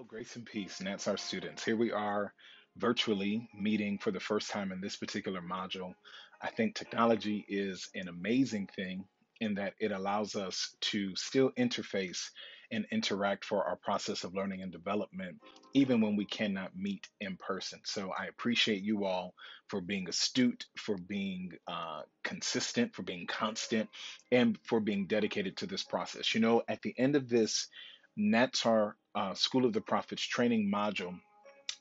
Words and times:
Oh, 0.00 0.04
grace 0.04 0.36
and 0.36 0.46
peace, 0.46 0.78
and 0.78 0.86
that's 0.86 1.08
our 1.08 1.16
students. 1.16 1.64
Here 1.64 1.76
we 1.76 1.90
are 1.90 2.32
virtually 2.76 3.50
meeting 3.52 3.98
for 3.98 4.12
the 4.12 4.20
first 4.20 4.48
time 4.48 4.70
in 4.70 4.80
this 4.80 4.94
particular 4.94 5.40
module. 5.40 5.92
I 6.40 6.50
think 6.50 6.76
technology 6.76 7.44
is 7.48 7.88
an 7.96 8.06
amazing 8.06 8.68
thing 8.76 9.06
in 9.40 9.54
that 9.54 9.74
it 9.80 9.90
allows 9.90 10.36
us 10.36 10.76
to 10.82 11.16
still 11.16 11.50
interface 11.58 12.20
and 12.70 12.86
interact 12.92 13.44
for 13.44 13.64
our 13.64 13.74
process 13.74 14.22
of 14.22 14.36
learning 14.36 14.62
and 14.62 14.70
development, 14.70 15.36
even 15.74 16.00
when 16.00 16.14
we 16.14 16.26
cannot 16.26 16.76
meet 16.76 17.08
in 17.20 17.36
person. 17.36 17.80
So 17.84 18.12
I 18.16 18.26
appreciate 18.26 18.84
you 18.84 19.04
all 19.04 19.34
for 19.66 19.80
being 19.80 20.08
astute, 20.08 20.64
for 20.76 20.96
being 20.96 21.54
uh, 21.66 22.02
consistent, 22.22 22.94
for 22.94 23.02
being 23.02 23.26
constant, 23.26 23.90
and 24.30 24.56
for 24.62 24.78
being 24.78 25.08
dedicated 25.08 25.56
to 25.56 25.66
this 25.66 25.82
process. 25.82 26.36
You 26.36 26.40
know, 26.40 26.62
at 26.68 26.82
the 26.82 26.94
end 26.96 27.16
of 27.16 27.28
this, 27.28 27.66
Natsar 28.16 28.92
uh, 29.14 29.34
School 29.34 29.64
of 29.64 29.72
the 29.72 29.80
Prophets 29.80 30.22
training 30.22 30.70
module, 30.72 31.18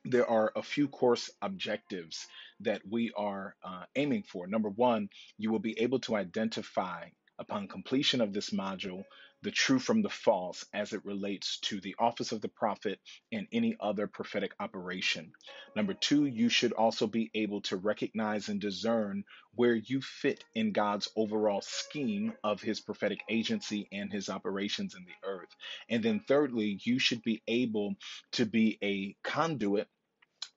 there 0.05 0.29
are 0.29 0.51
a 0.55 0.63
few 0.63 0.87
course 0.87 1.29
objectives 1.41 2.25
that 2.61 2.81
we 2.89 3.11
are 3.17 3.55
uh, 3.63 3.83
aiming 3.95 4.23
for. 4.23 4.47
Number 4.47 4.69
one, 4.69 5.09
you 5.37 5.51
will 5.51 5.59
be 5.59 5.79
able 5.79 5.99
to 6.01 6.15
identify 6.15 7.05
upon 7.39 7.67
completion 7.67 8.21
of 8.21 8.33
this 8.33 8.51
module 8.51 9.03
the 9.43 9.51
true 9.51 9.79
from 9.79 10.01
the 10.01 10.09
false 10.09 10.65
as 10.73 10.93
it 10.93 11.05
relates 11.05 11.59
to 11.59 11.79
the 11.79 11.95
office 11.99 12.31
of 12.31 12.41
the 12.41 12.47
prophet 12.49 12.99
and 13.31 13.47
any 13.51 13.75
other 13.79 14.07
prophetic 14.07 14.53
operation. 14.59 15.31
Number 15.75 15.93
two, 15.93 16.25
you 16.25 16.49
should 16.49 16.73
also 16.73 17.07
be 17.07 17.29
able 17.35 17.61
to 17.61 17.77
recognize 17.77 18.49
and 18.49 18.59
discern 18.59 19.23
where 19.55 19.75
you 19.75 20.01
fit 20.01 20.43
in 20.55 20.71
God's 20.71 21.09
overall 21.15 21.61
scheme 21.61 22.33
of 22.43 22.61
his 22.61 22.79
prophetic 22.79 23.19
agency 23.29 23.87
and 23.91 24.11
his 24.11 24.29
operations 24.29 24.95
in 24.95 25.05
the 25.05 25.27
earth. 25.27 25.55
And 25.89 26.03
then 26.03 26.21
thirdly, 26.27 26.79
you 26.83 26.99
should 26.99 27.23
be 27.23 27.41
able 27.47 27.95
to 28.33 28.45
be 28.45 28.77
a 28.83 29.15
conduit 29.23 29.87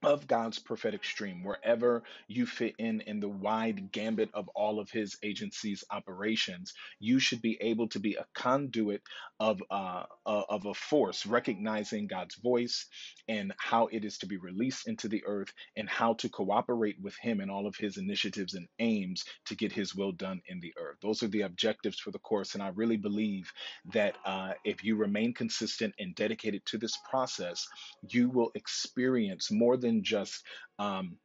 of 0.03 0.27
God's 0.27 0.59
prophetic 0.59 1.05
stream, 1.05 1.45
wherever 1.45 2.03
you 2.29 2.47
fit 2.47 2.75
in 2.79 3.03
in 3.03 3.21
the 3.21 3.29
wide 3.29 3.93
gambit 3.93 4.31
of 4.35 4.49
all 4.55 4.81
of 4.81 4.91
His 4.91 5.17
agency's 5.23 5.85
operations, 5.91 6.73
you 7.01 7.19
should 7.19 7.43
be 7.43 7.59
able 7.61 7.89
to 7.89 8.01
be 8.01 8.15
a 8.15 8.27
conduit 8.35 9.03
of 9.41 9.63
uh, 9.71 10.05
uh, 10.27 10.43
of 10.49 10.67
a 10.67 10.75
force, 10.75 11.27
recognizing 11.27 12.07
God's 12.07 12.37
voice 12.37 12.87
and 13.29 13.53
how 13.59 13.89
it 13.89 14.05
is 14.05 14.19
to 14.19 14.27
be 14.27 14.39
released 14.39 14.89
into 14.89 15.09
the 15.09 15.23
earth, 15.27 15.53
and 15.77 15.89
how 15.89 16.15
to 16.15 16.29
cooperate 16.29 16.97
with 17.01 17.17
Him 17.21 17.41
in 17.41 17.51
all 17.51 17.67
of 17.67 17.77
His 17.77 17.97
initiatives 17.99 18.55
and 18.55 18.69
aims 18.79 19.25
to 19.47 19.57
get 19.57 19.73
His 19.73 19.95
will 19.95 20.13
done 20.13 20.41
in 20.49 20.61
the 20.61 20.73
earth. 20.79 20.99
Those 21.03 21.23
are 21.23 21.29
the 21.29 21.43
objectives 21.43 21.99
for 21.99 22.11
the 22.11 22.19
course, 22.19 22.55
and 22.55 22.63
I 22.63 22.69
really 22.69 22.97
believe 22.97 23.53
that 23.93 24.17
uh, 24.25 24.53
if 24.65 24.85
you 24.85 24.97
remain 24.97 25.35
consistent 25.35 25.95
and 25.99 26.15
dedicated 26.15 26.65
to 26.67 26.79
this 26.79 26.97
process, 27.11 27.67
you 28.09 28.31
will 28.31 28.51
experience 28.55 29.51
more 29.51 29.77
than 29.77 29.90
than 29.91 30.05
just 30.05 30.45
um, 30.79 31.17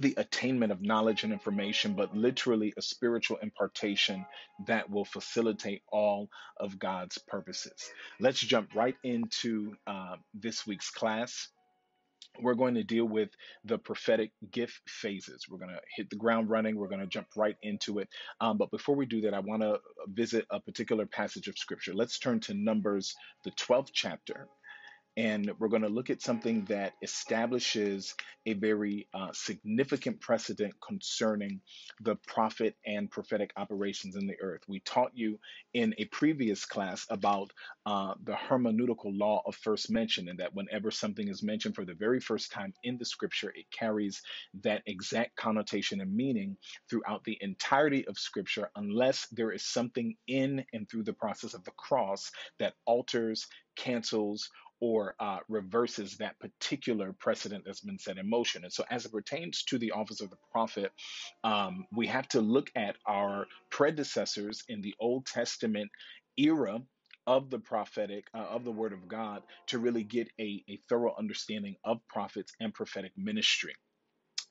the 0.00 0.14
attainment 0.16 0.72
of 0.72 0.82
knowledge 0.82 1.22
and 1.22 1.32
information, 1.32 1.94
but 1.94 2.16
literally 2.16 2.72
a 2.76 2.82
spiritual 2.82 3.36
impartation 3.42 4.24
that 4.66 4.90
will 4.90 5.04
facilitate 5.04 5.82
all 5.92 6.28
of 6.58 6.78
God's 6.78 7.18
purposes. 7.18 7.90
Let's 8.18 8.40
jump 8.40 8.74
right 8.74 8.96
into 9.04 9.74
uh, 9.86 10.16
this 10.34 10.66
week's 10.66 10.90
class. 10.90 11.48
We're 12.40 12.54
going 12.54 12.74
to 12.76 12.82
deal 12.82 13.04
with 13.04 13.28
the 13.66 13.76
prophetic 13.76 14.32
gift 14.50 14.80
phases. 14.88 15.44
We're 15.50 15.58
going 15.58 15.74
to 15.74 15.80
hit 15.94 16.08
the 16.08 16.16
ground 16.16 16.48
running. 16.48 16.76
We're 16.76 16.88
going 16.88 17.02
to 17.02 17.06
jump 17.06 17.28
right 17.36 17.56
into 17.62 17.98
it. 17.98 18.08
Um, 18.40 18.56
but 18.56 18.70
before 18.70 18.96
we 18.96 19.04
do 19.04 19.20
that, 19.22 19.34
I 19.34 19.40
want 19.40 19.60
to 19.62 19.80
visit 20.08 20.46
a 20.50 20.58
particular 20.58 21.04
passage 21.04 21.48
of 21.48 21.58
scripture. 21.58 21.92
Let's 21.92 22.18
turn 22.18 22.40
to 22.40 22.54
Numbers, 22.54 23.14
the 23.44 23.50
12th 23.52 23.90
chapter 23.92 24.48
and 25.16 25.50
we're 25.58 25.68
going 25.68 25.82
to 25.82 25.88
look 25.88 26.08
at 26.10 26.22
something 26.22 26.64
that 26.66 26.94
establishes 27.02 28.14
a 28.46 28.54
very 28.54 29.06
uh, 29.12 29.28
significant 29.32 30.20
precedent 30.20 30.74
concerning 30.80 31.60
the 32.00 32.16
prophet 32.26 32.76
and 32.86 33.10
prophetic 33.10 33.52
operations 33.56 34.16
in 34.16 34.26
the 34.26 34.40
earth. 34.40 34.62
We 34.66 34.80
taught 34.80 35.12
you 35.14 35.38
in 35.74 35.94
a 35.98 36.06
previous 36.06 36.64
class 36.64 37.06
about 37.10 37.52
uh, 37.84 38.14
the 38.24 38.32
hermeneutical 38.32 39.16
law 39.18 39.42
of 39.46 39.54
first 39.54 39.90
mention, 39.90 40.28
and 40.28 40.38
that 40.38 40.54
whenever 40.54 40.90
something 40.90 41.28
is 41.28 41.42
mentioned 41.42 41.74
for 41.74 41.84
the 41.84 41.94
very 41.94 42.20
first 42.20 42.50
time 42.50 42.72
in 42.82 42.96
the 42.96 43.04
scripture, 43.04 43.52
it 43.54 43.70
carries 43.70 44.22
that 44.62 44.82
exact 44.86 45.36
connotation 45.36 46.00
and 46.00 46.14
meaning 46.14 46.56
throughout 46.88 47.22
the 47.24 47.38
entirety 47.40 48.06
of 48.08 48.18
scripture, 48.18 48.70
unless 48.76 49.26
there 49.28 49.52
is 49.52 49.64
something 49.64 50.16
in 50.26 50.64
and 50.72 50.88
through 50.88 51.02
the 51.02 51.12
process 51.12 51.54
of 51.54 51.64
the 51.64 51.70
cross 51.72 52.30
that 52.58 52.74
alters, 52.86 53.46
cancels, 53.76 54.50
or 54.82 55.16
uh, 55.20 55.38
reverses 55.48 56.18
that 56.18 56.40
particular 56.40 57.14
precedent 57.14 57.64
that's 57.66 57.82
been 57.82 58.00
set 58.00 58.18
in 58.18 58.30
motion. 58.30 58.64
And 58.64 58.74
so, 58.74 58.84
as 58.90 59.06
it 59.06 59.12
pertains 59.12 59.64
to 59.66 59.78
the 59.78 59.92
office 59.92 60.22
of 60.22 60.30
the 60.30 60.38
prophet, 60.52 60.92
um, 61.44 61.86
we 61.96 62.08
have 62.08 62.28
to 62.30 62.42
look 62.42 62.70
at 62.76 62.96
our 63.06 63.46
predecessors 63.70 64.64
in 64.68 64.82
the 64.82 64.94
Old 65.00 65.26
Testament 65.26 65.90
era 66.38 66.80
of 67.28 67.50
the 67.50 67.60
prophetic, 67.60 68.26
uh, 68.34 68.40
of 68.40 68.64
the 68.64 68.72
word 68.72 68.92
of 68.92 69.08
God, 69.08 69.44
to 69.68 69.78
really 69.80 70.04
get 70.04 70.28
a, 70.40 70.64
a 70.68 70.80
thorough 70.90 71.14
understanding 71.18 71.76
of 71.84 72.00
prophets 72.08 72.52
and 72.60 72.74
prophetic 72.74 73.12
ministry 73.16 73.74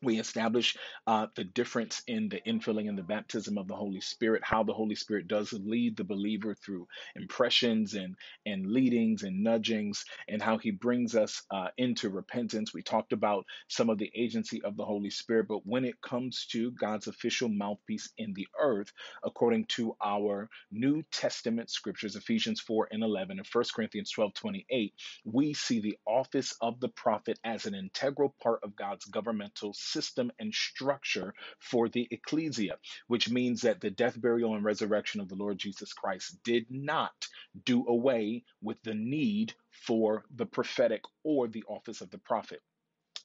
we 0.03 0.19
establish 0.19 0.77
uh, 1.07 1.27
the 1.35 1.43
difference 1.43 2.03
in 2.07 2.29
the 2.29 2.41
infilling 2.47 2.89
and 2.89 2.97
the 2.97 3.03
baptism 3.03 3.57
of 3.57 3.67
the 3.67 3.75
Holy 3.75 4.01
Spirit, 4.01 4.43
how 4.45 4.63
the 4.63 4.73
Holy 4.73 4.95
Spirit 4.95 5.27
does 5.27 5.53
lead 5.53 5.97
the 5.97 6.03
believer 6.05 6.55
through 6.55 6.87
impressions 7.15 7.95
and, 7.95 8.15
and 8.45 8.67
leadings 8.71 9.23
and 9.23 9.43
nudgings, 9.43 10.05
and 10.29 10.41
how 10.41 10.57
he 10.57 10.71
brings 10.71 11.15
us 11.15 11.43
uh, 11.51 11.69
into 11.77 12.09
repentance. 12.09 12.73
We 12.73 12.83
talked 12.83 13.13
about 13.13 13.45
some 13.67 13.89
of 13.89 13.97
the 13.97 14.11
agency 14.15 14.61
of 14.63 14.77
the 14.77 14.85
Holy 14.85 15.09
Spirit, 15.11 15.47
but 15.49 15.65
when 15.67 15.85
it 15.85 16.01
comes 16.01 16.47
to 16.51 16.71
God's 16.71 17.07
official 17.07 17.49
mouthpiece 17.49 18.09
in 18.17 18.33
the 18.33 18.47
earth, 18.59 18.91
according 19.23 19.65
to 19.65 19.95
our 20.03 20.49
New 20.71 21.03
Testament 21.11 21.69
scriptures, 21.71 22.15
Ephesians 22.15 22.61
4 22.61 22.89
and 22.91 23.03
11 23.03 23.39
and 23.39 23.47
1 23.51 23.65
Corinthians 23.75 24.11
12 24.11 24.33
28, 24.33 24.93
we 25.25 25.53
see 25.55 25.81
the 25.81 25.97
office 26.07 26.55
of 26.61 26.79
the 26.79 26.89
prophet 26.89 27.39
as 27.45 27.65
an 27.67 27.75
integral 27.75 28.35
part 28.41 28.61
of 28.63 28.75
God's 28.75 29.05
governmental 29.05 29.73
system 29.91 30.31
and 30.39 30.53
structure 30.53 31.33
for 31.59 31.89
the 31.89 32.07
ecclesia, 32.11 32.77
which 33.07 33.29
means 33.29 33.61
that 33.63 33.81
the 33.81 33.91
death, 33.91 34.19
burial, 34.21 34.55
and 34.55 34.65
resurrection 34.65 35.21
of 35.21 35.29
the 35.29 35.35
Lord 35.35 35.59
Jesus 35.59 35.93
Christ 35.93 36.37
did 36.43 36.67
not 36.71 37.27
do 37.65 37.85
away 37.87 38.45
with 38.61 38.81
the 38.83 38.95
need 38.95 39.53
for 39.71 40.25
the 40.35 40.47
prophetic 40.47 41.01
or 41.23 41.47
the 41.47 41.65
office 41.67 42.01
of 42.01 42.11
the 42.11 42.19
prophet. 42.19 42.61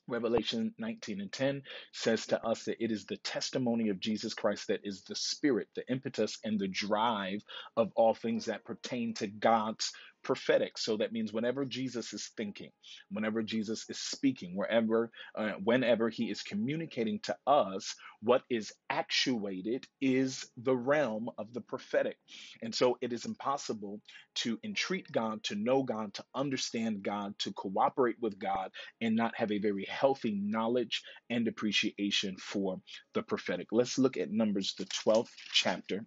Revelation 0.09 0.75
19 0.79 1.23
and 1.23 1.33
10 1.33 1.63
says 1.95 2.27
to 2.29 2.45
us 2.45 2.65
that 2.67 2.85
it 2.85 2.93
is 2.93 3.07
the 3.07 3.19
testimony 3.19 3.89
of 3.91 4.01
Jesus 4.01 4.35
Christ 4.35 4.69
that 4.69 4.83
is 4.85 5.05
the 5.05 5.17
spirit, 5.17 5.69
the 5.77 5.89
impetus, 5.91 6.39
and 6.45 6.61
the 6.61 6.69
drive 6.69 7.43
of 7.79 7.93
all 7.97 8.15
things 8.15 8.47
that 8.47 8.67
pertain 8.67 9.15
to 9.17 9.29
God's 9.29 9.93
prophetic. 10.27 10.77
So 10.77 10.97
that 10.97 11.13
means 11.13 11.33
whenever 11.33 11.65
Jesus 11.65 12.13
is 12.13 12.33
thinking, 12.37 12.73
whenever 13.13 13.45
Jesus 13.45 13.89
is 13.89 14.01
speaking, 14.01 14.57
wherever, 14.57 15.13
uh, 15.37 15.53
whenever 15.63 16.09
he 16.09 16.33
is 16.33 16.43
communicating 16.43 17.21
to 17.21 17.37
us, 17.47 17.95
what 18.23 18.43
is 18.51 18.73
actuated 18.91 19.87
is 20.01 20.51
the 20.57 20.75
realm 20.75 21.31
of 21.39 21.55
the 21.55 21.61
prophetic. 21.61 22.17
And 22.61 22.75
so 22.75 22.99
it 23.01 23.13
is 23.13 23.25
impossible 23.25 24.01
to 24.37 24.59
entreat 24.65 25.07
God, 25.13 25.45
to 25.45 25.55
know 25.55 25.85
God, 25.85 26.13
to 26.15 26.25
understand 26.35 27.05
God, 27.05 27.39
to 27.39 27.53
cooperate 27.53 28.17
with 28.21 28.37
God, 28.37 28.73
and 29.01 29.15
not 29.15 29.37
have 29.37 29.53
a 29.53 29.59
very 29.59 29.87
healthy 29.89 30.33
knowledge 30.43 31.05
and 31.31 31.47
appreciation 31.47 32.37
for 32.37 32.81
the 33.15 33.23
prophetic. 33.23 33.69
Let's 33.71 33.97
look 33.97 34.17
at 34.17 34.33
Numbers, 34.33 34.75
the 34.77 34.87
12th 34.87 35.31
chapter. 35.53 36.05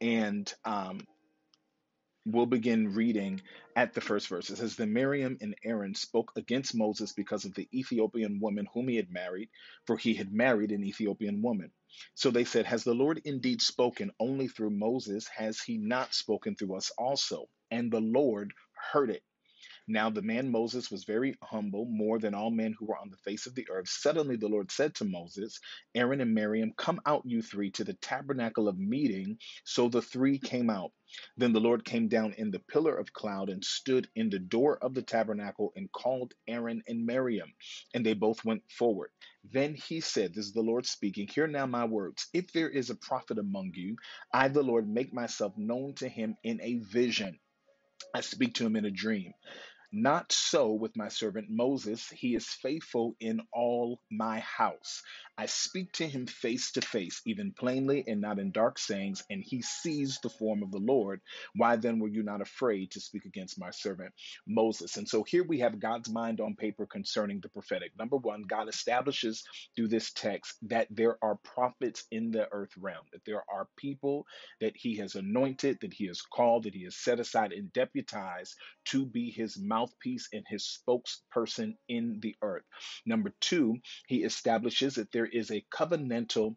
And 0.00 0.52
um, 0.64 1.00
we'll 2.26 2.46
begin 2.46 2.94
reading 2.94 3.40
at 3.76 3.94
the 3.94 4.00
first 4.00 4.28
verse. 4.28 4.50
It 4.50 4.56
says, 4.56 4.76
Then 4.76 4.92
Miriam 4.92 5.38
and 5.40 5.54
Aaron 5.64 5.94
spoke 5.94 6.32
against 6.36 6.74
Moses 6.74 7.12
because 7.12 7.44
of 7.44 7.54
the 7.54 7.68
Ethiopian 7.72 8.40
woman 8.40 8.66
whom 8.74 8.88
he 8.88 8.96
had 8.96 9.10
married, 9.10 9.48
for 9.86 9.96
he 9.96 10.14
had 10.14 10.32
married 10.32 10.72
an 10.72 10.84
Ethiopian 10.84 11.42
woman. 11.42 11.70
So 12.14 12.30
they 12.30 12.44
said, 12.44 12.66
Has 12.66 12.84
the 12.84 12.94
Lord 12.94 13.22
indeed 13.24 13.62
spoken 13.62 14.10
only 14.20 14.48
through 14.48 14.70
Moses? 14.70 15.28
Has 15.28 15.60
he 15.60 15.78
not 15.78 16.14
spoken 16.14 16.56
through 16.56 16.76
us 16.76 16.90
also? 16.98 17.46
And 17.70 17.92
the 17.92 18.00
Lord 18.00 18.52
heard 18.92 19.10
it. 19.10 19.22
Now 19.88 20.10
the 20.10 20.22
man 20.22 20.50
Moses 20.50 20.90
was 20.90 21.04
very 21.04 21.36
humble, 21.42 21.86
more 21.86 22.18
than 22.18 22.34
all 22.34 22.50
men 22.50 22.74
who 22.78 22.86
were 22.86 22.98
on 22.98 23.10
the 23.10 23.18
face 23.18 23.46
of 23.46 23.54
the 23.54 23.68
earth. 23.70 23.88
Suddenly 23.88 24.36
the 24.36 24.48
Lord 24.48 24.72
said 24.72 24.94
to 24.96 25.04
Moses, 25.04 25.60
Aaron 25.94 26.22
and 26.22 26.34
Miriam, 26.34 26.72
come 26.78 27.00
out, 27.06 27.22
you 27.26 27.42
three, 27.42 27.70
to 27.72 27.84
the 27.84 27.94
tabernacle 27.94 28.68
of 28.68 28.78
meeting. 28.78 29.38
So 29.64 29.88
the 29.88 30.02
three 30.02 30.38
came 30.38 30.70
out. 30.70 30.92
Then 31.36 31.52
the 31.52 31.60
Lord 31.60 31.84
came 31.84 32.08
down 32.08 32.34
in 32.38 32.50
the 32.50 32.60
pillar 32.60 32.96
of 32.96 33.12
cloud 33.12 33.50
and 33.50 33.64
stood 33.64 34.08
in 34.16 34.30
the 34.30 34.40
door 34.40 34.78
of 34.82 34.94
the 34.94 35.02
tabernacle 35.02 35.72
and 35.76 35.92
called 35.92 36.34
Aaron 36.48 36.82
and 36.88 37.06
Miriam, 37.06 37.52
and 37.94 38.06
they 38.06 38.14
both 38.14 38.44
went 38.44 38.62
forward. 38.70 39.10
Then 39.44 39.74
he 39.74 40.00
said, 40.00 40.34
This 40.34 40.46
is 40.46 40.54
the 40.54 40.62
Lord 40.62 40.86
speaking, 40.86 41.28
Hear 41.28 41.48
now 41.48 41.66
my 41.66 41.86
words. 41.86 42.28
If 42.34 42.52
there 42.52 42.70
is 42.70 42.90
a 42.90 42.96
prophet 42.96 43.38
among 43.38 43.72
you, 43.74 43.96
I, 44.32 44.48
the 44.48 44.62
Lord, 44.64 44.88
make 44.88 45.14
myself 45.14 45.54
known 45.58 45.94
to 45.96 46.08
him 46.08 46.36
in 46.44 46.60
a 46.62 46.76
vision. 46.78 47.38
I 48.14 48.22
speak 48.22 48.54
to 48.56 48.66
him 48.66 48.76
in 48.76 48.86
a 48.86 48.90
dream. 48.92 49.34
Not 49.96 50.30
so 50.30 50.72
with 50.74 50.96
my 50.96 51.08
servant 51.08 51.48
Moses. 51.50 52.10
He 52.10 52.34
is 52.36 52.46
faithful 52.46 53.16
in 53.20 53.40
all 53.52 54.00
my 54.10 54.40
house. 54.40 55.02
I 55.38 55.46
speak 55.46 55.92
to 55.94 56.08
him 56.08 56.26
face 56.26 56.72
to 56.72 56.80
face, 56.82 57.22
even 57.26 57.52
plainly 57.52 58.04
and 58.06 58.20
not 58.20 58.38
in 58.38 58.52
dark 58.52 58.78
sayings, 58.78 59.24
and 59.30 59.42
he 59.44 59.62
sees 59.62 60.18
the 60.22 60.30
form 60.30 60.62
of 60.62 60.72
the 60.72 60.78
Lord. 60.78 61.20
Why 61.56 61.76
then 61.76 61.98
were 61.98 62.08
you 62.08 62.22
not 62.22 62.40
afraid 62.40 62.92
to 62.92 63.00
speak 63.00 63.24
against 63.26 63.58
my 63.58 63.70
servant 63.70 64.14
Moses? 64.46 64.96
And 64.96 65.08
so 65.08 65.24
here 65.24 65.44
we 65.44 65.60
have 65.60 65.80
God's 65.80 66.10
mind 66.10 66.40
on 66.40 66.56
paper 66.56 66.86
concerning 66.86 67.40
the 67.40 67.48
prophetic. 67.50 67.92
Number 67.98 68.16
one, 68.16 68.42
God 68.42 68.68
establishes 68.68 69.44
through 69.76 69.88
this 69.88 70.12
text 70.12 70.54
that 70.62 70.88
there 70.90 71.18
are 71.22 71.36
prophets 71.36 72.04
in 72.10 72.30
the 72.30 72.48
earth 72.52 72.72
realm, 72.78 73.04
that 73.12 73.24
there 73.26 73.44
are 73.52 73.68
people 73.76 74.26
that 74.60 74.76
he 74.76 74.96
has 74.98 75.16
anointed, 75.16 75.78
that 75.82 75.94
he 75.94 76.06
has 76.06 76.22
called, 76.22 76.64
that 76.64 76.74
he 76.74 76.84
has 76.84 76.96
set 76.96 77.20
aside 77.20 77.52
and 77.52 77.72
deputized 77.72 78.54
to 78.86 79.06
be 79.06 79.30
his 79.30 79.58
mouthpiece 79.58 80.28
and 80.32 80.44
his 80.48 80.80
spokesperson 80.88 81.76
in 81.88 82.20
the 82.22 82.36
earth. 82.42 82.64
Number 83.06 83.34
two, 83.40 83.76
he 84.06 84.24
establishes 84.24 84.96
that 84.96 85.12
there 85.12 85.25
is 85.26 85.50
a 85.52 85.64
covenantal 85.74 86.54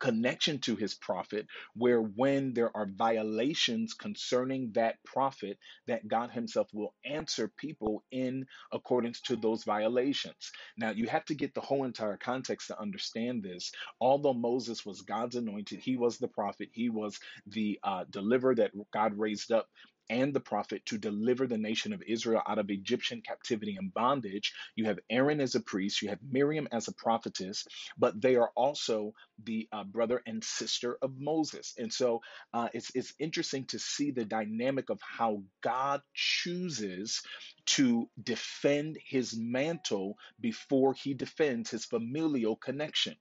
connection 0.00 0.60
to 0.60 0.76
his 0.76 0.94
prophet 0.94 1.46
where 1.74 2.00
when 2.02 2.54
there 2.54 2.76
are 2.76 2.86
violations 2.86 3.94
concerning 3.94 4.72
that 4.74 5.02
prophet 5.04 5.58
that 5.88 6.08
God 6.08 6.32
himself 6.32 6.68
will 6.74 6.94
answer 7.04 7.52
people 7.58 8.04
in 8.12 8.46
accordance 8.72 9.22
to 9.22 9.36
those 9.36 9.64
violations. 9.64 10.52
Now 10.78 10.90
you 10.92 11.08
have 11.08 11.26
to 11.26 11.36
get 11.36 11.54
the 11.54 11.62
whole 11.62 11.84
entire 11.84 12.18
context 12.18 12.68
to 12.68 12.80
understand 12.80 13.44
this. 13.44 13.72
Although 14.00 14.34
Moses 14.34 14.86
was 14.86 15.02
God's 15.02 15.36
anointed, 15.36 15.80
he 15.80 15.96
was 15.96 16.18
the 16.18 16.28
prophet, 16.28 16.70
he 16.72 16.90
was 16.90 17.18
the 17.46 17.80
uh, 17.84 18.04
deliverer 18.10 18.56
that 18.56 18.72
God 18.92 19.18
raised 19.18 19.52
up 19.52 19.68
and 20.10 20.34
the 20.34 20.40
prophet 20.40 20.84
to 20.86 20.98
deliver 20.98 21.46
the 21.46 21.58
nation 21.58 21.92
of 21.92 22.02
Israel 22.06 22.42
out 22.48 22.58
of 22.58 22.70
Egyptian 22.70 23.22
captivity 23.22 23.76
and 23.78 23.92
bondage. 23.94 24.54
You 24.76 24.86
have 24.86 25.00
Aaron 25.10 25.40
as 25.40 25.54
a 25.54 25.60
priest, 25.60 26.02
you 26.02 26.08
have 26.10 26.20
Miriam 26.22 26.68
as 26.72 26.88
a 26.88 26.92
prophetess, 26.94 27.66
but 27.98 28.20
they 28.20 28.36
are 28.36 28.50
also 28.56 29.14
the 29.44 29.68
uh, 29.72 29.84
brother 29.84 30.22
and 30.26 30.42
sister 30.44 30.98
of 31.02 31.12
Moses. 31.18 31.74
And 31.78 31.92
so 31.92 32.22
uh, 32.54 32.68
it's, 32.74 32.90
it's 32.94 33.14
interesting 33.18 33.66
to 33.66 33.78
see 33.78 34.10
the 34.10 34.24
dynamic 34.24 34.90
of 34.90 35.00
how 35.02 35.42
God 35.62 36.02
chooses 36.14 37.22
to 37.66 38.08
defend 38.22 38.98
his 39.04 39.36
mantle 39.36 40.16
before 40.40 40.94
he 40.94 41.14
defends 41.14 41.70
his 41.70 41.84
familial 41.84 42.56
connection 42.56 43.16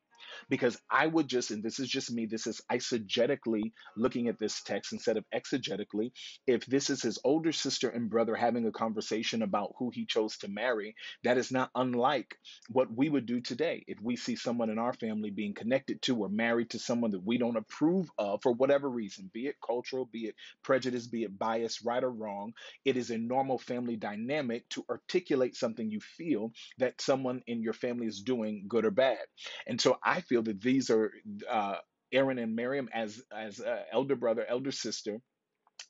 because 0.50 0.77
I 0.89 1.07
would 1.07 1.27
just, 1.27 1.51
and 1.51 1.63
this 1.63 1.79
is 1.79 1.89
just 1.89 2.12
me, 2.12 2.25
this 2.25 2.47
is 2.47 2.62
eisegetically 2.71 3.71
looking 3.95 4.27
at 4.27 4.39
this 4.39 4.62
text 4.63 4.94
instead 4.94 5.18
of 5.18 5.25
exegetically. 5.33 6.12
If 6.45 6.65
this 6.65 6.89
is 6.89 7.01
his 7.01 7.19
older 7.24 7.51
sister 7.51 7.89
and 7.89 8.09
brother 8.09 8.35
having 8.35 8.65
a 8.68 8.71
conversation 8.71 9.41
about 9.41 9.74
who 9.77 9.91
he 9.94 10.06
chose 10.06 10.38
to 10.39 10.47
marry, 10.47 10.95
that 11.24 11.38
is 11.38 11.51
not 11.51 11.71
unlike 11.75 12.35
what 12.69 12.91
we 12.94 13.09
would 13.09 13.25
do 13.25 13.41
today 13.41 13.83
if 13.88 14.00
we 14.01 14.15
see 14.15 14.35
someone 14.35 14.69
in 14.69 14.79
our 14.79 14.94
family 14.94 15.29
being 15.29 15.53
connected 15.53 16.01
to 16.03 16.18
or 16.18 16.29
married 16.29 16.69
to 16.71 16.79
someone 16.79 17.12
that 17.12 17.25
we 17.25 17.38
don't 17.38 17.57
approve 17.57 18.09
of 18.18 18.41
for 18.41 18.53
whatever 18.53 18.89
reason, 18.89 19.29
be 19.33 19.47
it 19.47 19.56
cultural, 19.65 20.06
be 20.12 20.25
it 20.27 20.35
prejudice, 20.63 21.07
be 21.07 21.24
it 21.24 21.38
bias, 21.38 21.83
right 21.83 22.03
or 22.03 22.12
wrong. 22.12 22.53
It 22.85 22.97
is 22.97 23.09
a 23.12 23.18
normal 23.18 23.57
family 23.59 23.95
dynamic 23.95 24.68
to 24.69 24.85
articulate 24.89 25.56
something 25.56 25.89
you 25.89 26.00
feel 26.00 26.51
that 26.77 27.01
someone 27.01 27.41
in 27.47 27.62
your 27.62 27.74
family 27.74 28.07
is 28.07 28.21
doing, 28.21 28.65
good 28.68 28.85
or 28.85 28.91
bad. 28.91 29.19
And 29.68 29.79
so 29.79 29.97
I 30.03 30.21
feel 30.29 30.44
that 30.44 30.62
these 30.62 30.89
are 30.89 31.12
uh, 31.50 31.75
Aaron 32.12 32.39
and 32.39 32.56
Miriam 32.56 32.89
as 32.94 33.21
as 33.33 33.59
uh, 33.59 33.83
elder 33.91 34.15
brother, 34.15 34.45
elder 34.47 34.71
sister, 34.71 35.19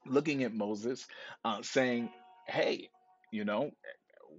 looking 0.05 0.43
at 0.43 0.53
Moses, 0.53 1.05
uh, 1.45 1.61
saying, 1.61 2.09
"Hey, 2.47 2.89
you 3.31 3.45
know." 3.45 3.71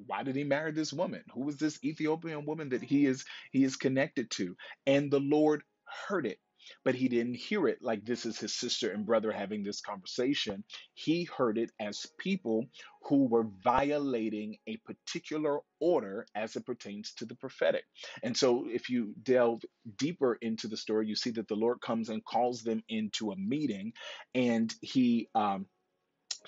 Why 0.06 0.22
did 0.22 0.36
he 0.36 0.44
marry 0.44 0.72
this 0.72 0.92
woman? 0.92 1.24
Who 1.34 1.44
was 1.44 1.56
this 1.56 1.78
Ethiopian 1.84 2.46
woman 2.46 2.68
that 2.70 2.82
he 2.82 3.06
is 3.06 3.24
he 3.52 3.64
is 3.64 3.76
connected 3.76 4.30
to? 4.32 4.56
And 4.86 5.10
the 5.10 5.20
Lord 5.20 5.62
heard 6.08 6.26
it 6.26 6.38
but 6.84 6.94
he 6.94 7.08
didn't 7.08 7.34
hear 7.34 7.68
it 7.68 7.78
like 7.82 8.04
this 8.04 8.26
is 8.26 8.38
his 8.38 8.54
sister 8.54 8.92
and 8.92 9.06
brother 9.06 9.32
having 9.32 9.62
this 9.62 9.80
conversation. 9.80 10.64
He 10.94 11.24
heard 11.24 11.58
it 11.58 11.70
as 11.80 12.06
people 12.18 12.66
who 13.04 13.26
were 13.26 13.46
violating 13.62 14.58
a 14.66 14.76
particular 14.78 15.60
order 15.80 16.26
as 16.34 16.56
it 16.56 16.66
pertains 16.66 17.12
to 17.14 17.24
the 17.24 17.36
prophetic. 17.36 17.84
And 18.22 18.36
so, 18.36 18.66
if 18.68 18.90
you 18.90 19.14
delve 19.22 19.62
deeper 19.96 20.38
into 20.40 20.68
the 20.68 20.76
story, 20.76 21.06
you 21.06 21.16
see 21.16 21.30
that 21.30 21.48
the 21.48 21.54
Lord 21.54 21.80
comes 21.80 22.08
and 22.08 22.24
calls 22.24 22.62
them 22.62 22.82
into 22.88 23.32
a 23.32 23.36
meeting, 23.36 23.92
and 24.34 24.72
he 24.82 25.28
um, 25.34 25.66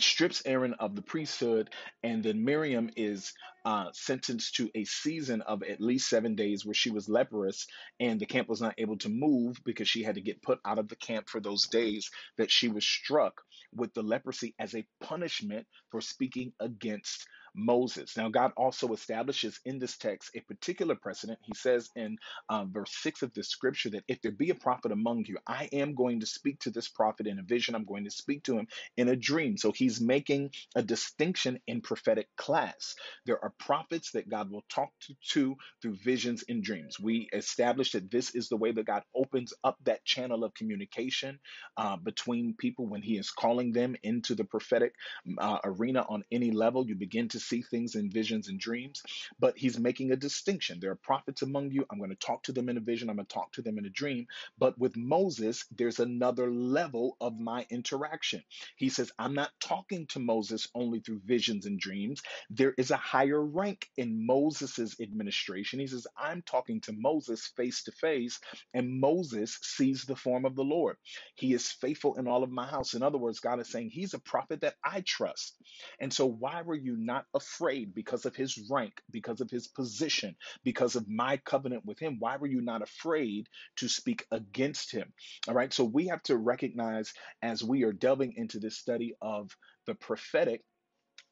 strips 0.02 0.43
Aaron 0.44 0.75
of 0.75 0.97
the 0.97 1.02
priesthood, 1.02 1.70
and 2.02 2.23
then 2.23 2.44
Miriam 2.44 2.91
is 2.97 3.32
uh, 3.64 3.87
sentenced 3.93 4.56
to 4.56 4.70
a 4.75 4.85
season 4.85 5.43
of 5.43 5.62
at 5.62 5.81
least 5.81 6.08
seven 6.08 6.35
days 6.35 6.64
where 6.64 6.75
she 6.75 6.91
was 6.91 7.08
leprous, 7.08 7.67
and 7.99 8.20
the 8.20 8.26
camp 8.26 8.49
was 8.49 8.61
not 8.61 8.75
able 8.79 8.99
to 8.99 9.08
move 9.08 9.58
because 9.64 9.88
she 9.88 10.02
had 10.02 10.14
to 10.14 10.20
get 10.20 10.43
put 10.43 10.58
out 10.64 10.79
of 10.79 10.88
the 10.88 10.97
camp 10.97 11.29
for 11.29 11.41
those 11.41 11.67
days 11.69 12.11
that 12.38 12.50
she 12.50 12.69
was 12.69 12.85
struck 12.85 13.43
with 13.75 13.93
the 13.94 14.02
leprosy 14.02 14.55
as 14.58 14.75
a 14.75 14.87
punishment 15.00 15.67
for 15.91 16.00
speaking 16.00 16.52
against 16.61 17.26
Moses. 17.55 18.17
Now, 18.17 18.31
God 18.31 18.52
also 18.56 18.93
establishes 18.94 19.61
in 19.64 19.79
this 19.79 19.99
text 19.99 20.31
a 20.37 20.41
particular 20.41 20.97
precedent. 20.97 21.41
He 21.43 21.55
says 21.55 21.91
in 21.97 22.19
um, 22.50 22.73
verse 22.73 22.93
6 23.02 23.23
of 23.23 23.35
this 23.35 23.49
scripture 23.49 23.91
that 23.91 24.05
if 24.08 24.23
there 24.23 24.32
be 24.32 24.50
a 24.50 24.56
prophet 24.56 24.93
among 24.93 25.26
you, 25.26 25.38
I 25.47 25.69
am 25.73 25.94
going 25.94 26.20
to 26.20 26.26
speak 26.26 26.61
to 26.61 26.70
this 26.70 26.88
prophet 26.88 27.26
in 27.29 27.38
a 27.41 27.44
vision. 27.44 27.75
I'm 27.76 27.87
going 27.87 28.05
to 28.05 28.12
speak 28.12 28.44
to 28.44 28.58
him 28.58 28.69
in 28.97 29.08
a 29.08 29.17
dream. 29.17 29.56
So 29.58 29.73
he's 29.73 30.00
making 30.00 30.52
a 30.76 30.82
distinction 30.82 31.61
in 31.69 31.82
prophetic 31.82 32.29
class. 32.37 32.97
There 33.26 33.43
are 33.44 33.55
prophets 33.58 34.12
that 34.12 34.31
God 34.31 34.50
will 34.50 34.64
talk 34.70 34.91
to, 35.08 35.14
to 35.32 35.56
through 35.82 35.97
visions 36.05 36.44
and 36.49 36.64
dreams. 36.64 37.00
We 37.00 37.29
establish 37.35 37.93
that 37.93 38.11
this 38.11 38.35
is 38.35 38.50
the 38.50 38.58
way 38.58 38.73
that 38.73 38.87
God 38.87 39.05
opens 39.17 39.55
up 39.64 39.79
that 39.85 40.05
channel 40.05 40.44
of 40.44 40.55
communication 40.55 41.41
uh, 41.79 41.99
between 41.99 42.56
people 42.58 42.87
when 42.88 43.02
he 43.02 43.19
is 43.19 43.31
calling 43.32 43.73
them 43.73 43.97
into 44.05 44.37
the 44.37 44.44
prophetic 44.44 44.94
uh, 45.38 45.58
arena 45.64 46.06
on 46.08 46.25
any 46.32 46.52
level. 46.52 46.87
You 46.88 46.97
begin 46.97 47.29
to 47.31 47.40
see 47.41 47.63
things 47.63 47.97
in 47.97 48.11
visions 48.11 48.49
and 48.49 48.61
dreams, 48.61 49.03
but 49.41 49.59
he's 49.59 49.79
making 49.81 50.13
a 50.13 50.17
distinction. 50.17 50.81
There 50.81 50.93
are 50.93 50.97
prophets 50.97 51.43
among 51.43 51.73
you. 51.73 51.87
I'm 51.91 51.99
going 51.99 52.11
to 52.11 52.17
talk 52.17 52.45
to 52.45 52.53
them 52.53 52.71
in 52.71 52.79
a 52.79 52.83
vision, 52.83 53.11
I'm 53.11 53.17
going 53.17 53.27
to 53.27 53.35
talk 53.35 53.53
to 53.55 53.63
them 53.63 53.79
in 53.79 53.87
a 53.87 53.91
dream. 53.91 54.29
But 54.59 54.79
with 54.79 54.97
Moses, 54.97 55.67
there's 55.77 56.01
another 56.01 56.51
level 56.53 57.17
of 57.21 57.41
my 57.41 57.67
interaction. 57.71 58.43
He 58.77 58.91
says, 58.91 59.13
I'm 59.19 59.35
not 59.35 59.53
talking 59.61 60.07
to 60.09 60.21
Moses 60.21 60.69
only 60.75 61.01
through 61.01 61.23
visions 61.27 61.67
and 61.67 61.81
dreams. 61.81 62.23
There 62.51 62.75
is 62.79 62.93
a 62.93 62.97
higher 62.99 63.43
rank 63.45 63.89
in 63.99 64.27
Moses's 64.27 64.97
administration. 65.01 65.81
He 65.81 65.88
says, 65.88 66.07
I'm 66.19 66.43
talking 66.43 66.81
to 66.83 66.95
Moses 66.95 67.53
face 67.57 67.85
to 67.85 67.93
face, 67.93 68.41
and 68.75 69.00
Moses 69.00 69.59
sees 69.62 70.05
the 70.05 70.17
form 70.17 70.47
of 70.47 70.57
the 70.57 70.64
Lord. 70.64 70.97
He 71.37 71.55
is 71.55 71.71
faithful 71.73 72.17
in 72.17 72.29
all 72.29 72.45
of 72.45 72.50
my 72.53 72.67
house. 72.67 72.95
In 72.95 73.03
other 73.03 73.19
words, 73.19 73.41
God 73.41 73.61
is 73.61 73.71
saying, 73.71 73.91
He's 73.91 74.14
a 74.14 74.21
prophet 74.21 74.62
that 74.62 74.76
I 74.85 75.03
trust. 75.03 75.57
And 76.00 76.12
so, 76.12 76.26
why 76.26 76.62
were 76.62 76.76
you 76.76 76.97
not 76.97 77.26
afraid 77.35 77.95
because 77.95 78.27
of 78.27 78.37
his 78.37 78.69
rank, 78.71 79.01
because 79.11 79.41
of 79.41 79.51
his 79.51 79.69
position, 79.69 80.37
because 80.65 80.97
of 80.97 81.09
my 81.09 81.37
covenant 81.39 81.85
with 81.85 81.99
him? 81.99 82.17
Why 82.19 82.37
were 82.37 82.47
you 82.47 82.61
not 82.61 82.83
afraid 82.83 83.49
to 83.77 83.89
speak 83.89 84.27
against 84.31 84.93
him? 84.93 85.13
All 85.49 85.55
right. 85.55 85.73
So 85.73 85.85
we 85.85 86.09
have 86.09 86.23
to 86.25 86.37
recognize 86.37 87.13
as 87.43 87.65
we 87.65 87.85
are 87.85 87.93
delving 87.93 88.35
into 88.37 88.59
this 88.59 88.79
study 88.79 89.15
of 89.21 89.51
the 89.87 89.95
prophetic 89.95 90.63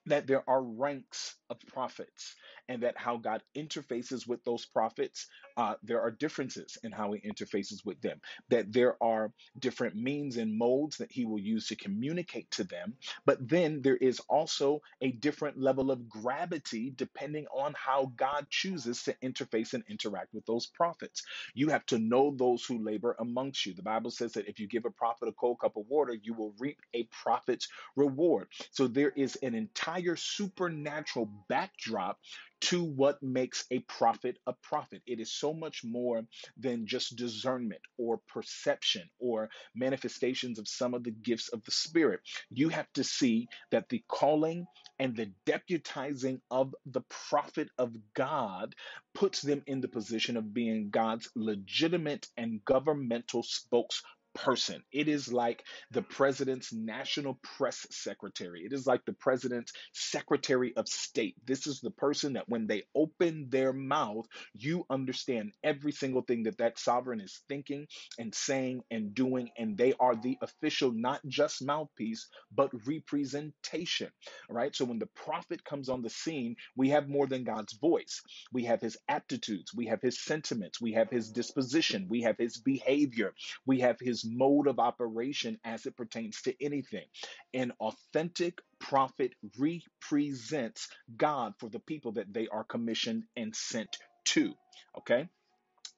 that 0.07 0.27
there 0.27 0.49
are 0.49 0.63
ranks 0.63 1.37
of 1.51 1.59
prophets 1.69 2.35
and 2.69 2.83
that 2.83 2.99
how 2.99 3.17
God 3.17 3.43
interfaces 3.57 4.29
with 4.29 4.45
those 4.45 4.67
prophets, 4.67 5.27
uh, 5.57 5.75
there 5.83 6.01
are 6.01 6.11
differences 6.11 6.79
in 6.85 6.93
how 6.93 7.13
he 7.13 7.21
interfaces 7.29 7.85
with 7.85 8.01
them, 8.03 8.21
that 8.51 8.73
there 8.73 8.97
are 9.03 9.33
different 9.59 9.97
means 9.97 10.37
and 10.37 10.57
modes 10.57 10.99
that 10.99 11.13
he 11.13 11.25
will 11.25 11.41
use 11.41 11.69
to 11.69 11.77
communicate 11.77 12.51
to 12.53 12.65
them. 12.65 12.95
But 13.27 13.49
then 13.49 13.83
there 13.83 13.97
is 13.97 14.21
also 14.29 14.83
a 15.01 15.13
different 15.13 15.59
level 15.59 15.91
of 15.91 16.09
gravity 16.09 16.93
depending 16.97 17.47
on 17.49 17.75
how 17.77 18.13
God 18.17 18.47
chooses 18.51 19.03
to 19.05 19.15
interface 19.25 19.75
and 19.75 19.85
interact 19.89 20.35
with 20.35 20.47
those 20.47 20.67
prophets. 20.67 21.23
You 21.55 21.69
have 21.71 21.87
to 21.87 21.99
know 21.99 22.35
those 22.37 22.65
who 22.65 22.85
labor 22.85 23.17
amongst 23.19 23.67
you. 23.67 23.75
The 23.75 23.83
Bible 23.83 24.11
says 24.11 24.33
that 24.35 24.49
if 24.49 24.59
you 24.59 24.69
give 24.69 24.85
a 24.85 24.91
prophet 24.91 25.29
a 25.29 25.33
cold 25.33 25.61
cup 25.61 25.77
of 25.77 25.87
water, 25.89 26.17
you 26.23 26.35
will 26.35 26.55
reap 26.59 26.79
a 26.95 27.05
prophet's 27.05 27.69
reward. 27.97 28.49
So 28.73 28.87
there 28.87 29.13
is 29.17 29.37
an 29.37 29.55
entire 29.55 30.17
supernatural 30.17 31.31
backdrop 31.49 32.19
to 32.61 32.85
what 32.85 33.23
makes 33.23 33.65
a 33.71 33.81
prophet 33.81 34.39
a 34.47 34.55
prophet. 34.63 35.03
It 35.07 35.21
is 35.21 35.33
so 35.33 35.55
much 35.55 35.83
more 35.85 36.23
than 36.59 36.87
just 36.87 37.17
discernment 37.17 37.83
or 37.99 38.21
perception 38.29 39.11
or 39.19 39.51
manifestations 39.75 40.59
of 40.59 40.69
some 40.69 40.95
of 40.95 41.05
the 41.05 41.13
gifts 41.13 41.49
of 41.51 41.65
the 41.65 41.71
Spirit. 41.71 42.21
You 42.51 42.69
have 42.71 42.93
to 42.95 43.05
see 43.05 43.49
that 43.71 43.89
the 43.89 44.03
calling 44.09 44.67
and 44.99 45.17
the 45.17 45.31
deputizing 45.47 46.41
of 46.51 46.75
the 46.87 47.03
prophet 47.31 47.69
of 47.79 47.93
God 48.15 48.75
puts 49.15 49.43
them 49.43 49.63
in 49.67 49.81
the 49.81 49.89
position 49.89 50.37
of 50.37 50.55
being 50.55 50.91
God's 50.91 51.29
legitimate 51.37 52.29
and 52.37 52.65
governmental 52.65 53.45
spokesperson 53.45 54.03
person. 54.35 54.83
It 54.93 55.09
is 55.09 55.33
like 55.33 55.65
the 55.93 56.03
president's 56.03 56.73
national 56.73 57.41
press 57.43 57.87
secretary. 57.91 58.65
It 58.65 58.73
is 58.73 58.87
like 58.87 59.05
the 59.07 59.15
president's 59.15 59.73
secretary 59.93 60.75
of 60.77 60.89
state. 60.89 61.37
This 61.47 61.67
is 61.67 61.81
the 61.81 61.91
person 61.93 62.35
that 62.35 62.49
when 62.49 62.67
they 62.67 62.85
open 62.95 63.49
their 63.51 63.73
mouth, 63.73 64.27
you 64.55 64.85
understand 64.91 65.53
every 65.65 65.93
single 65.93 66.23
thing 66.23 66.45
that 66.45 66.59
that 66.59 66.79
sovereign 66.79 67.21
is 67.21 67.43
thinking 67.49 67.87
and 68.19 68.35
saying 68.35 68.83
and 68.91 69.15
doing. 69.15 69.51
And 69.59 69.77
they 69.77 69.95
are 70.01 70.17
the 70.17 70.39
official, 70.43 70.93
not 70.93 71.21
just 71.27 71.65
mouthpiece, 71.65 72.29
but 72.55 72.71
representation. 72.87 74.11
Right. 74.51 74.75
So 74.75 74.85
when 74.85 74.99
the 74.99 75.09
prophet 75.15 75.65
comes 75.65 75.89
on 75.89 76.03
the 76.03 76.11
scene, 76.11 76.57
we 76.77 76.91
have 76.91 77.09
more 77.09 77.27
than 77.27 77.45
God's 77.45 77.75
voice. 77.75 78.23
We 78.53 78.65
have 78.65 78.81
his 78.81 78.97
aptitudes, 79.09 79.73
we 79.75 79.87
have 79.87 80.01
his 80.03 80.23
sentiments, 80.23 80.81
we 80.81 80.93
have 80.93 81.11
his 81.11 81.31
disposition, 81.31 82.07
we 82.09 82.23
have 82.23 82.37
his 82.39 82.59
behavior, 82.59 83.35
we 83.67 83.81
have 83.81 83.99
his 84.01 84.18
mode 84.25 84.67
of 84.67 84.79
operation 84.79 85.59
as 85.65 85.87
it 85.87 85.97
pertains 85.97 86.43
to 86.43 86.55
anything. 86.65 87.07
An 87.55 87.73
authentic 87.81 88.61
prophet 88.79 89.33
represents 89.59 90.89
God 91.17 91.55
for 91.59 91.69
the 91.69 91.81
people 91.81 92.13
that 92.13 92.33
they 92.33 92.49
are 92.49 92.65
commissioned 92.65 93.25
and 93.37 93.55
sent 93.55 93.97
to. 94.27 94.55
Okay? 94.97 95.29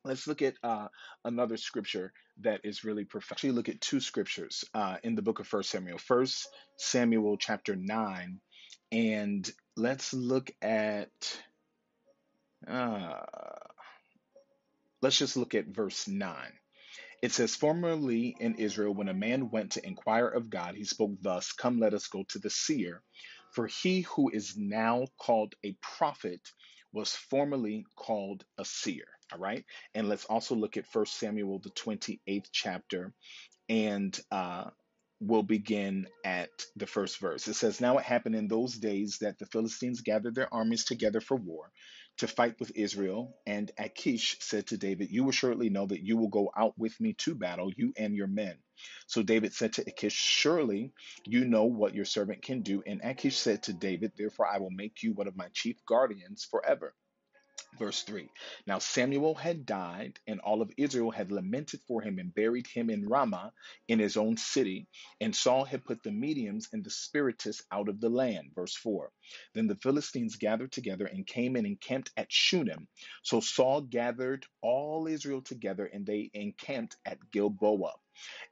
Let's 0.04 0.26
look 0.26 0.40
at 0.40 0.54
uh, 0.62 0.88
another 1.24 1.58
scripture 1.58 2.12
that 2.40 2.60
is 2.64 2.84
really 2.84 3.04
profound. 3.04 3.32
Actually, 3.32 3.52
look 3.52 3.68
at 3.68 3.80
two 3.82 4.00
scriptures 4.00 4.64
uh, 4.72 4.96
in 5.02 5.14
the 5.14 5.22
book 5.22 5.40
of 5.40 5.46
First 5.46 5.70
Samuel. 5.70 5.98
First 5.98 6.48
Samuel 6.78 7.36
chapter 7.36 7.76
nine, 7.76 8.40
and 8.90 9.50
let's 9.76 10.14
look 10.14 10.50
at. 10.62 11.10
Uh, 12.66 13.20
let's 15.02 15.18
just 15.18 15.36
look 15.36 15.54
at 15.54 15.66
verse 15.66 16.08
nine. 16.08 16.52
It 17.22 17.32
says, 17.32 17.56
Formerly 17.56 18.36
in 18.38 18.54
Israel, 18.56 18.94
when 18.94 19.08
a 19.08 19.14
man 19.14 19.50
went 19.50 19.72
to 19.72 19.86
inquire 19.86 20.28
of 20.28 20.50
God, 20.50 20.74
he 20.76 20.84
spoke 20.84 21.12
thus 21.20 21.52
Come, 21.52 21.80
let 21.80 21.94
us 21.94 22.06
go 22.06 22.24
to 22.28 22.38
the 22.38 22.50
seer. 22.50 23.02
For 23.52 23.66
he 23.66 24.02
who 24.02 24.30
is 24.30 24.56
now 24.56 25.06
called 25.20 25.54
a 25.64 25.76
prophet 25.82 26.40
was 26.92 27.12
formerly 27.14 27.84
called 27.96 28.44
a 28.58 28.64
seer. 28.64 29.06
All 29.32 29.38
right. 29.38 29.64
And 29.94 30.08
let's 30.08 30.24
also 30.26 30.54
look 30.54 30.76
at 30.76 30.86
First 30.86 31.18
Samuel, 31.18 31.58
the 31.58 31.70
28th 31.70 32.46
chapter, 32.52 33.12
and 33.68 34.18
uh, 34.30 34.66
we'll 35.20 35.42
begin 35.44 36.06
at 36.24 36.50
the 36.76 36.86
first 36.86 37.20
verse. 37.20 37.48
It 37.48 37.54
says, 37.54 37.80
Now 37.80 37.98
it 37.98 38.04
happened 38.04 38.36
in 38.36 38.48
those 38.48 38.74
days 38.76 39.18
that 39.22 39.38
the 39.38 39.46
Philistines 39.46 40.02
gathered 40.02 40.34
their 40.36 40.52
armies 40.54 40.84
together 40.84 41.20
for 41.20 41.36
war 41.36 41.70
to 42.20 42.28
fight 42.28 42.60
with 42.60 42.72
Israel. 42.74 43.36
And 43.46 43.70
Achish 43.78 44.36
said 44.40 44.68
to 44.68 44.76
David, 44.76 45.10
You 45.10 45.24
will 45.24 45.32
surely 45.32 45.70
know 45.70 45.86
that 45.86 46.04
you 46.04 46.18
will 46.18 46.28
go 46.28 46.50
out 46.56 46.78
with 46.78 47.00
me 47.00 47.14
to 47.14 47.34
battle, 47.34 47.72
you 47.76 47.94
and 47.96 48.14
your 48.14 48.26
men. 48.26 48.56
So 49.06 49.22
David 49.22 49.54
said 49.54 49.74
to 49.74 49.84
Achish, 49.88 50.14
Surely 50.14 50.92
you 51.26 51.46
know 51.46 51.64
what 51.64 51.94
your 51.94 52.04
servant 52.04 52.42
can 52.42 52.60
do. 52.62 52.82
And 52.86 53.00
Achish 53.02 53.38
said 53.38 53.62
to 53.64 53.72
David, 53.72 54.12
Therefore 54.16 54.46
I 54.46 54.58
will 54.58 54.70
make 54.70 55.02
you 55.02 55.14
one 55.14 55.28
of 55.28 55.36
my 55.36 55.48
chief 55.54 55.78
guardians 55.86 56.44
forever. 56.44 56.94
Verse 57.78 58.02
3 58.02 58.28
Now 58.66 58.78
Samuel 58.78 59.34
had 59.34 59.64
died, 59.66 60.18
and 60.26 60.40
all 60.40 60.62
of 60.62 60.72
Israel 60.76 61.10
had 61.10 61.32
lamented 61.32 61.80
for 61.86 62.02
him 62.02 62.18
and 62.18 62.34
buried 62.34 62.66
him 62.66 62.90
in 62.90 63.08
Ramah 63.08 63.52
in 63.88 63.98
his 63.98 64.16
own 64.16 64.36
city. 64.36 64.88
And 65.20 65.34
Saul 65.34 65.64
had 65.64 65.84
put 65.84 66.02
the 66.02 66.10
mediums 66.10 66.68
and 66.72 66.84
the 66.84 66.90
spiritists 66.90 67.62
out 67.72 67.88
of 67.88 68.00
the 68.00 68.10
land. 68.10 68.52
Verse 68.54 68.74
4 68.76 69.10
Then 69.54 69.68
the 69.68 69.76
Philistines 69.76 70.36
gathered 70.36 70.72
together 70.72 71.06
and 71.06 71.26
came 71.26 71.56
and 71.56 71.66
encamped 71.66 72.10
at 72.16 72.32
Shunem. 72.32 72.88
So 73.22 73.40
Saul 73.40 73.82
gathered 73.82 74.46
all 74.62 75.06
Israel 75.06 75.42
together, 75.42 75.86
and 75.86 76.06
they 76.06 76.30
encamped 76.34 76.96
at 77.06 77.18
Gilboa. 77.30 77.92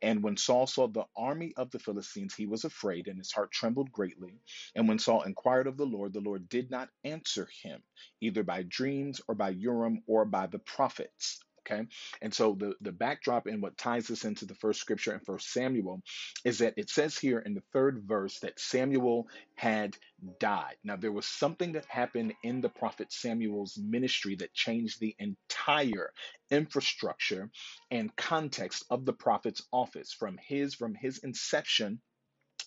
And 0.03 0.23
when 0.23 0.37
Saul 0.37 0.67
saw 0.67 0.89
the 0.89 1.07
army 1.17 1.55
of 1.57 1.71
the 1.71 1.79
Philistines, 1.81 2.35
he 2.35 2.47
was 2.47 2.65
afraid, 2.65 3.09
and 3.09 3.19
his 3.19 3.33
heart 3.33 3.53
trembled 3.53 3.93
greatly. 3.93 4.41
And 4.75 4.89
when 4.89 4.99
Saul 4.99 5.23
inquired 5.23 5.67
of 5.67 5.77
the 5.77 5.87
Lord, 5.87 6.13
the 6.13 6.21
Lord 6.21 6.49
did 6.49 6.71
not 6.71 6.91
answer 7.05 7.49
him, 7.63 7.83
either 8.21 8.45
by 8.45 8.65
dreams 8.65 9.21
or 9.29 9.35
by 9.35 9.51
Urim 9.51 10.03
or 10.07 10.25
by 10.25 10.47
the 10.47 10.61
prophets. 10.61 11.41
Okay. 11.71 11.87
And 12.23 12.33
so 12.33 12.57
the, 12.59 12.75
the 12.81 12.93
backdrop 12.93 13.47
and 13.47 13.63
what 13.63 13.77
ties 13.79 14.11
us 14.11 14.25
into 14.25 14.47
the 14.47 14.55
first 14.55 14.81
scripture 14.81 15.13
in 15.13 15.21
First 15.21 15.53
Samuel 15.53 16.03
is 16.45 16.59
that 16.59 16.75
it 16.79 16.91
says 16.91 17.19
here 17.19 17.41
in 17.41 17.55
the 17.55 17.63
third 17.73 18.05
verse 18.07 18.39
that 18.41 18.59
Samuel 18.61 19.29
had 19.55 19.97
died. 20.41 20.77
Now, 20.85 20.97
there 20.97 21.13
was 21.13 21.27
something 21.27 21.73
that 21.73 21.87
happened 21.87 22.35
in 22.43 22.61
the 22.63 22.71
prophet 22.71 23.13
Samuel's 23.13 23.79
ministry 23.79 24.37
that 24.37 24.55
changed 24.55 25.01
the 25.01 25.15
entire 25.19 26.13
infrastructure 26.51 27.51
and 27.91 28.15
context 28.17 28.85
of 28.91 29.05
the 29.05 29.13
prophet's 29.13 29.63
office 29.73 30.13
from 30.13 30.39
his 30.49 30.75
from 30.75 30.95
his 30.95 31.19
inception 31.19 32.01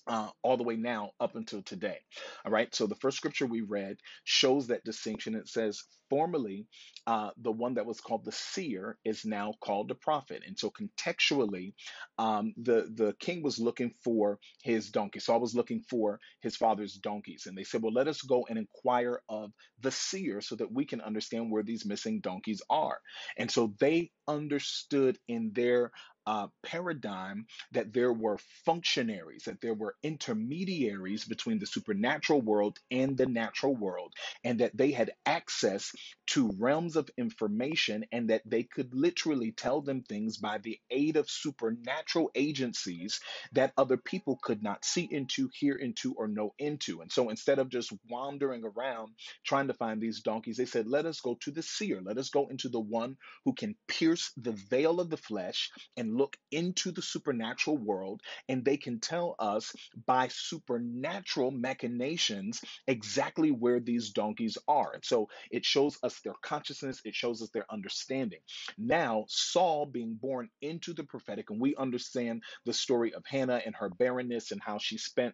uh, 0.08 0.29
all 0.43 0.58
the 0.58 0.63
way 0.63 0.75
now 0.75 1.12
up 1.20 1.36
until 1.36 1.62
today. 1.62 2.00
All 2.46 2.51
right. 2.51 2.74
So 2.74 2.88
the 2.88 2.96
first 2.96 3.17
scripture 3.17 3.46
we 3.46 3.62
read 3.62 3.98
shows 4.24 4.67
that 4.67 4.84
distinction. 4.84 5.36
It 5.36 5.48
says, 5.48 5.84
formerly, 6.10 6.67
uh, 7.08 7.29
the 7.41 7.51
one 7.51 7.75
that 7.75 7.86
was 7.86 8.01
called 8.01 8.25
the 8.25 8.31
seer 8.31 8.98
is 9.05 9.25
now 9.25 9.53
called 9.63 9.88
the 9.89 9.96
prophet. 9.96 10.43
And 10.46 10.58
so 10.58 10.72
contextually, 10.72 11.74
um, 12.17 12.53
the, 12.62 12.89
the 12.93 13.15
king 13.20 13.43
was 13.43 13.60
looking 13.60 13.93
for 14.03 14.39
his 14.63 14.89
donkey. 14.89 15.20
I 15.34 15.38
was 15.38 15.55
looking 15.55 15.84
for 15.89 16.20
his 16.41 16.55
father's 16.58 16.93
donkeys. 16.96 17.46
And 17.48 17.58
they 17.58 17.63
said, 17.63 17.81
well, 17.81 17.93
let 17.93 18.08
us 18.08 18.22
go 18.22 18.46
and 18.50 18.58
inquire 18.58 19.22
of 19.29 19.51
the 19.79 19.91
seer 19.91 20.41
so 20.41 20.55
that 20.55 20.72
we 20.72 20.86
can 20.86 21.01
understand 21.01 21.51
where 21.51 21.63
these 21.63 21.86
missing 21.86 22.20
donkeys 22.22 22.62
are. 22.70 23.00
And 23.38 23.50
so 23.50 23.74
they 23.79 24.12
understood 24.27 25.17
in 25.27 25.51
their 25.53 25.91
uh, 26.28 26.48
paradigm 26.63 27.48
that 27.74 27.94
there 27.94 28.13
were 28.13 28.40
functionaries, 28.66 29.44
that 29.46 29.62
there 29.62 29.74
were 29.74 29.96
intermediaries 30.04 31.25
between 31.25 31.60
the 31.60 31.68
supernatural 31.68 32.42
world 32.42 32.80
and 32.92 33.18
the 33.18 33.28
natural 33.28 33.75
world, 33.75 34.13
and 34.44 34.60
that 34.60 34.75
they 34.78 34.92
had 34.92 35.12
access 35.25 35.92
to 36.28 36.51
realms 36.60 36.96
of 36.96 37.10
information 37.18 38.06
and 38.12 38.30
that 38.30 38.42
they 38.46 38.63
could 38.63 38.94
literally 38.94 39.51
tell 39.51 39.82
them 39.82 40.04
things 40.04 40.38
by 40.38 40.58
the 40.60 40.80
aid 40.92 41.18
of 41.18 41.30
supernatural 41.30 42.32
agencies 42.36 43.20
that 43.54 43.74
other 43.78 43.98
people 43.98 44.40
could 44.42 44.63
not 44.63 44.86
see 44.86 45.08
into, 45.12 45.50
hear 45.60 45.75
into, 45.75 46.13
or 46.13 46.28
know 46.28 46.54
into. 46.60 47.01
And 47.01 47.12
so 47.12 47.30
instead 47.30 47.60
of 47.60 47.70
just 47.70 47.94
wandering 48.10 48.63
around 48.66 49.13
trying 49.46 49.68
to 49.68 49.74
find 49.74 50.01
these 50.01 50.22
donkeys, 50.22 50.58
they 50.58 50.66
said, 50.66 50.88
Let 50.88 51.06
us 51.06 51.22
go 51.22 51.38
to 51.42 51.51
the 51.51 51.63
seer, 51.63 52.01
let 52.01 52.18
us 52.18 52.30
go 52.30 52.48
into 52.50 52.70
the 52.70 52.80
one 52.80 53.18
who 53.46 53.54
can 53.54 53.75
pierce 53.88 54.32
the 54.38 54.54
veil 54.54 55.00
of 55.00 55.10
the 55.10 55.18
flesh 55.18 55.72
and 55.98 56.21
look 56.22 56.38
into 56.51 56.92
the 56.92 57.01
supernatural 57.01 57.78
world 57.78 58.22
and 58.48 58.63
they 58.63 58.78
can 58.78 59.00
tell 59.00 59.36
us 59.40 59.74
by 60.06 60.28
supernatural 60.28 61.50
machinations 61.50 62.62
exactly 62.88 63.50
where 63.50 63.80
these 63.80 64.12
donkeys 64.12 64.56
are. 64.68 64.94
And 64.94 65.04
so 65.04 65.30
it 65.50 65.66
shows 65.66 65.98
us 66.04 66.20
their 66.20 66.36
consciousness, 66.44 67.01
it 67.06 67.16
shows 67.16 67.42
us 67.42 67.50
their 67.50 67.66
understanding. 67.72 68.42
Now, 68.78 69.25
Saul 69.28 69.88
being 69.88 70.13
born 70.13 70.50
into 70.62 70.94
the 70.94 71.04
prophetic, 71.04 71.50
and 71.50 71.60
we 71.60 71.75
understand 71.75 72.44
the 72.66 72.74
story 72.74 73.16
of 73.16 73.24
Hannah 73.25 73.62
and 73.66 73.75
her 73.75 73.90
barrenness 73.90 74.51
and 74.51 74.62
how 74.62 74.78
she 74.78 75.00
spent 75.00 75.34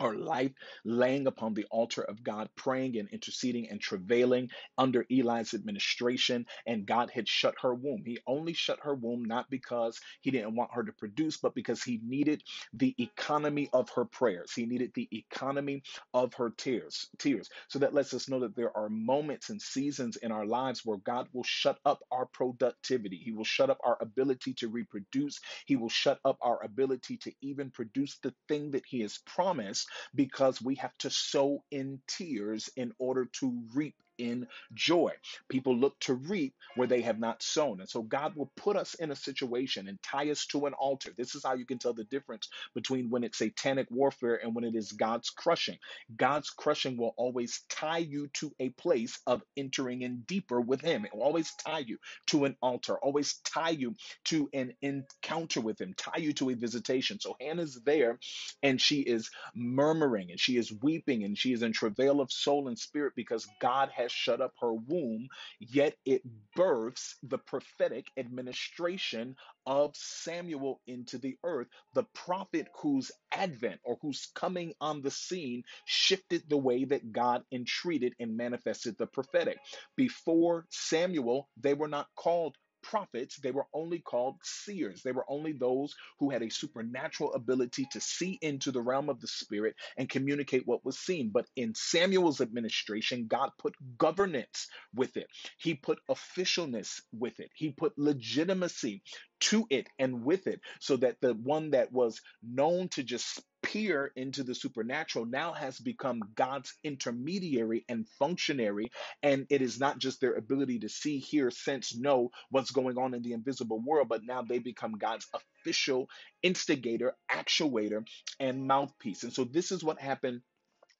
her 0.00 0.14
life 0.16 0.52
laying 0.84 1.26
upon 1.26 1.54
the 1.54 1.66
altar 1.70 2.02
of 2.02 2.22
God, 2.24 2.48
praying 2.56 2.98
and 2.98 3.08
interceding 3.10 3.68
and 3.70 3.80
travailing 3.80 4.50
under 4.78 5.04
Eli's 5.10 5.54
administration, 5.54 6.46
and 6.66 6.86
God 6.86 7.10
had 7.10 7.28
shut 7.28 7.54
her 7.62 7.74
womb. 7.74 8.02
He 8.04 8.18
only 8.26 8.52
shut 8.54 8.80
her 8.82 8.94
womb 8.94 9.24
not 9.24 9.50
because 9.50 10.00
he 10.20 10.30
didn't 10.30 10.56
want 10.56 10.70
her 10.74 10.84
to 10.84 10.92
produce, 10.92 11.36
but 11.36 11.54
because 11.54 11.82
he 11.82 12.00
needed 12.04 12.42
the 12.74 12.94
economy 12.98 13.68
of 13.72 13.88
her 13.90 14.04
prayers. 14.04 14.52
He 14.54 14.66
needed 14.66 14.92
the 14.94 15.08
economy 15.12 15.82
of 16.14 16.34
her 16.34 16.52
tears. 16.56 17.08
Tears. 17.18 17.48
So 17.68 17.78
that 17.80 17.94
lets 17.94 18.14
us 18.14 18.28
know 18.28 18.40
that 18.40 18.56
there 18.56 18.76
are 18.76 18.88
moments 18.88 19.50
and 19.50 19.60
seasons 19.60 20.16
in 20.16 20.32
our 20.32 20.46
lives 20.46 20.82
where 20.84 20.98
God 20.98 21.28
will 21.32 21.44
shut 21.44 21.78
up 21.84 22.00
our 22.10 22.26
productivity. 22.26 23.16
He 23.16 23.32
will 23.32 23.44
shut 23.44 23.70
up 23.70 23.78
our 23.84 23.98
ability 24.00 24.54
to 24.54 24.68
reproduce. 24.68 25.40
He 25.66 25.76
will 25.76 25.88
shut 25.88 26.18
up 26.24 26.38
our 26.42 26.62
ability 26.64 27.18
to 27.18 27.32
even 27.42 27.70
produce 27.70 28.18
the 28.22 28.34
thing 28.48 28.72
that 28.72 28.84
He 28.86 29.00
has 29.00 29.18
promised 29.26 29.77
because 30.14 30.60
we 30.62 30.74
have 30.76 30.96
to 30.98 31.10
sow 31.10 31.62
in 31.70 32.00
tears 32.06 32.70
in 32.76 32.92
order 32.98 33.26
to 33.40 33.62
reap 33.74 33.94
in 34.18 34.46
joy. 34.74 35.12
People 35.50 35.76
look 35.76 35.98
to 36.00 36.14
reap 36.14 36.54
where 36.76 36.88
they 36.88 37.02
have 37.02 37.20
not 37.20 37.42
sown. 37.42 37.80
And 37.80 37.88
so 37.88 38.02
God 38.02 38.36
will 38.36 38.52
put 38.56 38.76
us 38.76 38.94
in 38.94 39.10
a 39.12 39.16
situation 39.16 39.88
and 39.88 40.02
tie 40.02 40.30
us 40.30 40.46
to 40.48 40.66
an 40.66 40.74
altar. 40.74 41.12
This 41.16 41.34
is 41.34 41.44
how 41.44 41.54
you 41.54 41.66
can 41.66 41.78
tell 41.78 41.94
the 41.94 42.04
difference 42.04 42.48
between 42.74 43.10
when 43.10 43.24
it's 43.24 43.38
satanic 43.38 43.88
warfare 43.90 44.40
and 44.42 44.54
when 44.54 44.64
it 44.64 44.76
is 44.76 44.92
God's 44.92 45.30
crushing. 45.30 45.78
God's 46.16 46.50
crushing 46.50 46.96
will 46.98 47.14
always 47.18 47.62
tie 47.70 47.98
you 47.98 48.28
to 48.34 48.52
a 48.60 48.70
place 48.70 49.20
of 49.26 49.42
entering 49.56 50.02
in 50.02 50.22
deeper 50.26 50.60
with 50.60 50.80
Him. 50.82 51.06
It 51.06 51.14
will 51.14 51.22
always 51.24 51.52
tie 51.66 51.80
you 51.80 51.98
to 52.28 52.44
an 52.46 52.56
altar, 52.62 52.98
always 52.98 53.40
tie 53.44 53.70
you 53.70 53.96
to 54.26 54.48
an 54.54 54.74
encounter 54.82 55.60
with 55.60 55.80
Him, 55.80 55.94
tie 55.96 56.20
you 56.20 56.32
to 56.34 56.50
a 56.50 56.54
visitation. 56.54 57.20
So 57.20 57.36
Hannah's 57.40 57.80
there 57.84 58.18
and 58.62 58.80
she 58.80 59.00
is 59.00 59.30
murmuring 59.54 60.30
and 60.32 60.40
she 60.40 60.58
is 60.58 60.72
weeping 60.82 61.24
and 61.24 61.38
she 61.38 61.52
is 61.54 61.62
in 61.62 61.72
travail 61.72 62.20
of 62.20 62.32
soul 62.32 62.68
and 62.68 62.78
spirit 62.78 63.14
because 63.16 63.48
God 63.60 63.90
has 63.96 64.07
has 64.08 64.12
shut 64.12 64.40
up 64.40 64.54
her 64.60 64.72
womb, 64.74 65.28
yet 65.60 65.96
it 66.06 66.22
births 66.56 67.16
the 67.22 67.38
prophetic 67.38 68.06
administration 68.18 69.36
of 69.66 69.92
Samuel 69.96 70.80
into 70.86 71.18
the 71.18 71.36
earth, 71.44 71.68
the 71.94 72.04
prophet 72.14 72.68
whose 72.82 73.12
advent 73.32 73.80
or 73.84 73.98
whose 74.02 74.28
coming 74.34 74.74
on 74.80 75.02
the 75.02 75.12
scene 75.12 75.64
shifted 75.86 76.44
the 76.48 76.58
way 76.58 76.84
that 76.86 77.12
God 77.12 77.44
entreated 77.52 78.14
and 78.20 78.36
manifested 78.36 78.96
the 78.98 79.06
prophetic. 79.06 79.58
Before 79.96 80.66
Samuel, 80.70 81.48
they 81.58 81.74
were 81.74 81.88
not 81.88 82.08
called 82.16 82.56
prophets, 82.88 83.38
they 83.42 83.52
were 83.52 83.66
only 83.74 84.00
called 84.00 84.36
seers. 84.42 85.02
They 85.02 85.12
were 85.12 85.26
only 85.28 85.52
those 85.52 85.94
who 86.20 86.30
had 86.30 86.42
a 86.42 86.50
supernatural 86.50 87.34
ability 87.34 87.86
to 87.92 88.00
see 88.00 88.38
into 88.42 88.72
the 88.72 88.82
realm 88.82 89.10
of 89.10 89.20
the 89.20 89.28
spirit 89.28 89.76
and 89.98 90.08
communicate 90.08 90.64
what 90.66 90.84
was 90.84 90.98
seen. 90.98 91.30
But 91.32 91.46
in 91.56 91.74
Samuel's 91.74 92.40
administration, 92.40 93.26
God 93.28 93.50
put 93.58 93.74
governance 93.98 94.68
with 94.94 95.16
it, 95.16 95.28
He 95.58 95.74
put 95.74 96.00
officialness 96.10 97.00
with 97.12 97.40
it, 97.40 97.50
He 97.54 97.72
put 97.72 97.92
legitimacy 97.98 99.02
to 99.40 99.66
it 99.70 99.88
and 99.98 100.24
with 100.24 100.46
it, 100.46 100.60
so 100.80 100.96
that 100.98 101.16
the 101.20 101.34
one 101.34 101.72
that 101.72 101.92
was 101.92 102.20
known 102.42 102.88
to 102.90 103.04
just 103.04 103.42
peer 103.72 104.10
into 104.16 104.42
the 104.44 104.54
supernatural 104.54 105.26
now 105.26 105.52
has 105.52 105.78
become 105.78 106.22
God's 106.34 106.72
intermediary 106.82 107.84
and 107.88 108.08
functionary. 108.18 108.90
And 109.22 109.46
it 109.50 109.60
is 109.60 109.78
not 109.78 109.98
just 109.98 110.20
their 110.20 110.34
ability 110.34 110.80
to 110.80 110.88
see, 110.88 111.18
hear, 111.18 111.50
sense, 111.50 111.94
know 111.94 112.30
what's 112.50 112.70
going 112.70 112.96
on 112.96 113.14
in 113.14 113.22
the 113.22 113.32
invisible 113.32 113.80
world, 113.84 114.08
but 114.08 114.22
now 114.24 114.42
they 114.42 114.58
become 114.58 114.92
God's 114.92 115.26
official 115.34 116.08
instigator, 116.42 117.14
actuator, 117.30 118.04
and 118.40 118.66
mouthpiece. 118.66 119.22
And 119.22 119.32
so 119.32 119.44
this 119.44 119.70
is 119.70 119.84
what 119.84 120.00
happened 120.00 120.40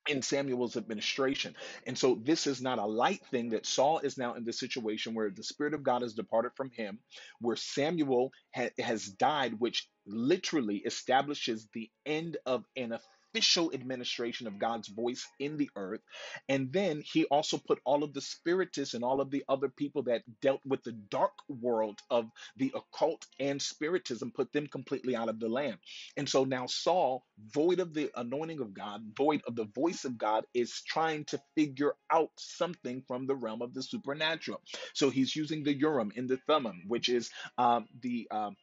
in 0.08 0.22
Samuel's 0.22 0.76
administration. 0.76 1.56
And 1.86 1.98
so 1.98 2.20
this 2.24 2.46
is 2.46 2.62
not 2.62 2.78
a 2.78 2.86
light 2.86 3.22
thing 3.30 3.50
that 3.50 3.66
Saul 3.66 4.00
is 4.00 4.18
now 4.18 4.34
in 4.34 4.44
the 4.44 4.52
situation 4.52 5.14
where 5.14 5.30
the 5.30 5.44
Spirit 5.44 5.74
of 5.74 5.82
God 5.84 6.02
has 6.02 6.14
departed 6.14 6.52
from 6.56 6.70
him, 6.70 6.98
where 7.40 7.56
Samuel 7.56 8.32
ha- 8.54 8.70
has 8.78 9.06
died, 9.06 9.60
which 9.60 9.88
literally 10.06 10.78
establishes 10.78 11.68
the 11.74 11.90
end 12.06 12.38
of 12.46 12.64
an 12.76 12.98
official 13.32 13.72
administration 13.74 14.46
of 14.46 14.58
God's 14.58 14.88
voice 14.88 15.26
in 15.38 15.56
the 15.56 15.70
earth. 15.76 16.00
And 16.48 16.72
then 16.72 17.02
he 17.04 17.24
also 17.26 17.58
put 17.58 17.80
all 17.84 18.04
of 18.04 18.14
the 18.14 18.20
spiritists 18.20 18.94
and 18.94 19.04
all 19.04 19.20
of 19.20 19.30
the 19.30 19.44
other 19.48 19.68
people 19.68 20.04
that 20.04 20.22
dealt 20.40 20.60
with 20.66 20.82
the 20.82 20.92
dark 20.92 21.32
world 21.48 22.00
of 22.10 22.26
the 22.56 22.72
occult 22.74 23.26
and 23.38 23.60
spiritism, 23.60 24.32
put 24.32 24.52
them 24.52 24.66
completely 24.66 25.16
out 25.16 25.28
of 25.28 25.40
the 25.40 25.48
land. 25.48 25.78
And 26.16 26.28
so 26.28 26.44
now 26.44 26.66
Saul, 26.66 27.24
void 27.54 27.80
of 27.80 27.94
the 27.94 28.10
anointing 28.16 28.60
of 28.60 28.74
God, 28.74 29.02
void 29.16 29.42
of 29.46 29.56
the 29.56 29.66
voice 29.74 30.04
of 30.04 30.18
God, 30.18 30.44
is 30.54 30.82
trying 30.86 31.24
to 31.26 31.40
figure 31.56 31.94
out 32.10 32.30
something 32.38 33.02
from 33.06 33.26
the 33.26 33.36
realm 33.36 33.62
of 33.62 33.74
the 33.74 33.82
supernatural. 33.82 34.60
So 34.94 35.10
he's 35.10 35.34
using 35.34 35.64
the 35.64 35.74
Urim 35.74 36.12
and 36.16 36.28
the 36.28 36.38
Thummim, 36.46 36.82
which 36.88 37.08
is 37.08 37.30
um, 37.58 37.86
the 38.00 38.28
um, 38.30 38.56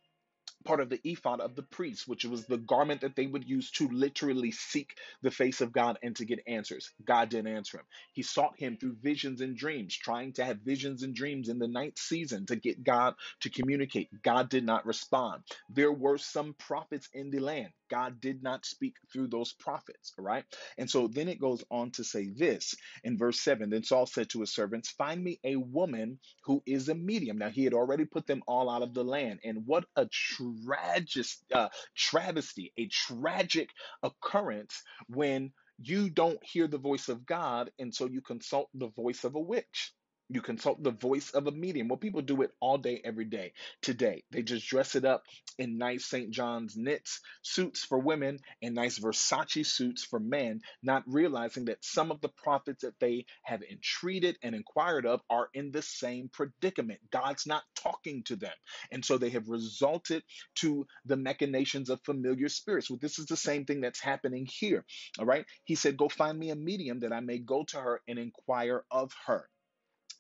part 0.66 0.82
of 0.82 0.90
the 0.90 1.02
ephod 1.06 1.42
of 1.42 1.56
the 1.56 1.64
priest, 1.64 2.08
which 2.08 2.26
was 2.26 2.48
the 2.48 2.60
garment 2.60 3.02
that 3.02 3.16
they 3.18 3.28
would 3.28 3.50
use 3.50 3.72
to 3.74 3.90
literally 3.90 4.52
seek 4.52 4.98
the 5.24 5.32
face 5.32 5.62
of 5.62 5.74
God 5.74 6.00
and 6.04 6.16
to 6.18 6.26
get 6.26 6.42
answers. 6.48 6.94
God 7.06 7.30
didn't 7.30 7.54
answer 7.54 7.80
him. 7.80 7.88
He 8.14 8.24
sought 8.24 8.60
him 8.60 8.78
through 8.78 8.98
visions 9.02 9.42
and 9.42 9.58
dreams, 9.58 9.98
trying 9.98 10.34
to 10.36 10.46
have 10.46 10.60
visions 10.62 11.04
and 11.04 11.16
dreams 11.16 11.50
in 11.50 11.60
the 11.60 11.70
night 11.70 12.00
season 12.00 12.48
to 12.48 12.58
get 12.58 12.84
God 12.84 13.16
to 13.42 13.52
communicate. 13.52 14.10
God 14.24 14.50
did 14.50 14.66
not 14.66 14.86
respond. 14.88 15.44
There 15.70 15.94
were 15.94 16.20
some 16.20 16.56
prophets 16.56 17.10
in 17.14 17.32
the 17.32 17.40
land. 17.40 17.74
God 17.90 18.22
did 18.22 18.44
not 18.44 18.66
speak 18.66 18.96
through 19.12 19.28
those 19.28 19.54
prophets, 19.54 20.14
right? 20.18 20.46
And 20.78 20.90
so 20.90 21.08
then 21.08 21.28
it 21.30 21.40
goes 21.42 21.64
on 21.72 21.92
to 21.92 22.04
say 22.04 22.30
this 22.36 22.76
in 23.04 23.18
verse 23.18 23.40
7 23.42 23.70
Then 23.70 23.84
Saul 23.84 24.06
said 24.08 24.30
to 24.32 24.42
his 24.42 24.54
servants, 24.54 24.90
Find 24.92 25.24
me 25.24 25.40
a 25.44 25.56
woman 25.58 26.20
who 26.46 26.64
is 26.66 26.90
a 26.90 26.96
medium. 26.96 27.38
Now 27.40 27.50
he 27.50 27.64
had 27.64 27.74
already 27.74 28.06
put 28.06 28.28
them 28.28 28.44
all 28.48 28.70
out 28.70 28.84
of 28.84 28.94
the 28.94 29.04
land. 29.04 29.40
And 29.44 29.66
what 29.66 29.86
a 29.96 30.08
tragic 30.08 31.28
uh, 31.54 31.70
travesty, 31.96 32.74
a 32.78 32.88
tragic 32.90 33.70
occurrence 34.04 34.82
when 35.10 35.52
you 35.80 36.10
don't 36.10 36.40
hear 36.44 36.68
the 36.68 36.78
voice 36.78 37.10
of 37.10 37.26
God, 37.26 37.72
and 37.80 37.94
so 37.94 38.08
you 38.08 38.22
consult 38.22 38.70
the 38.74 38.90
voice 38.90 39.24
of 39.24 39.36
a 39.36 39.40
witch. 39.40 39.94
You 40.30 40.42
consult 40.42 40.82
the 40.82 40.92
voice 40.92 41.32
of 41.32 41.48
a 41.48 41.52
medium. 41.52 41.88
Well, 41.88 41.98
people 41.98 42.22
do 42.22 42.42
it 42.42 42.52
all 42.60 42.80
day, 42.80 43.02
every 43.06 43.26
day. 43.26 43.54
Today, 43.82 44.24
they 44.32 44.42
just 44.42 44.68
dress 44.68 44.96
it 44.96 45.06
up 45.06 45.24
in 45.60 45.78
nice 45.78 46.06
St. 46.06 46.32
John's 46.32 46.76
knits 46.76 47.22
suits 47.44 47.86
for 47.86 48.00
women 48.00 48.40
and 48.62 48.74
nice 48.74 48.98
Versace 49.00 49.68
suits 49.68 50.04
for 50.04 50.20
men, 50.20 50.62
not 50.82 51.04
realizing 51.06 51.66
that 51.66 51.86
some 51.86 52.12
of 52.12 52.22
the 52.22 52.30
prophets 52.30 52.82
that 52.84 53.00
they 53.00 53.26
have 53.44 53.62
entreated 53.62 54.38
and 54.42 54.56
inquired 54.56 55.06
of 55.06 55.22
are 55.30 55.50
in 55.54 55.72
the 55.72 55.84
same 55.84 56.30
predicament. 56.34 57.00
God's 57.12 57.46
not 57.46 57.64
talking 57.76 58.24
to 58.24 58.36
them. 58.36 58.54
And 58.92 59.06
so 59.06 59.18
they 59.18 59.30
have 59.30 59.50
resulted 59.50 60.24
to 60.56 60.88
the 61.06 61.18
machinations 61.18 61.90
of 61.90 62.02
familiar 62.04 62.50
spirits. 62.50 62.90
Well, 62.90 63.00
this 63.02 63.20
is 63.20 63.28
the 63.28 63.38
same 63.38 63.66
thing 63.66 63.82
that's 63.82 64.02
happening 64.02 64.48
here. 64.50 64.86
All 65.20 65.26
right. 65.26 65.46
He 65.66 65.76
said, 65.76 65.98
Go 65.98 66.10
find 66.10 66.38
me 66.38 66.50
a 66.50 66.56
medium 66.56 67.02
that 67.02 67.14
I 67.14 67.20
may 67.20 67.38
go 67.38 67.64
to 67.66 67.78
her 67.80 68.02
and 68.08 68.18
inquire 68.18 68.84
of 68.92 69.14
her. 69.28 69.48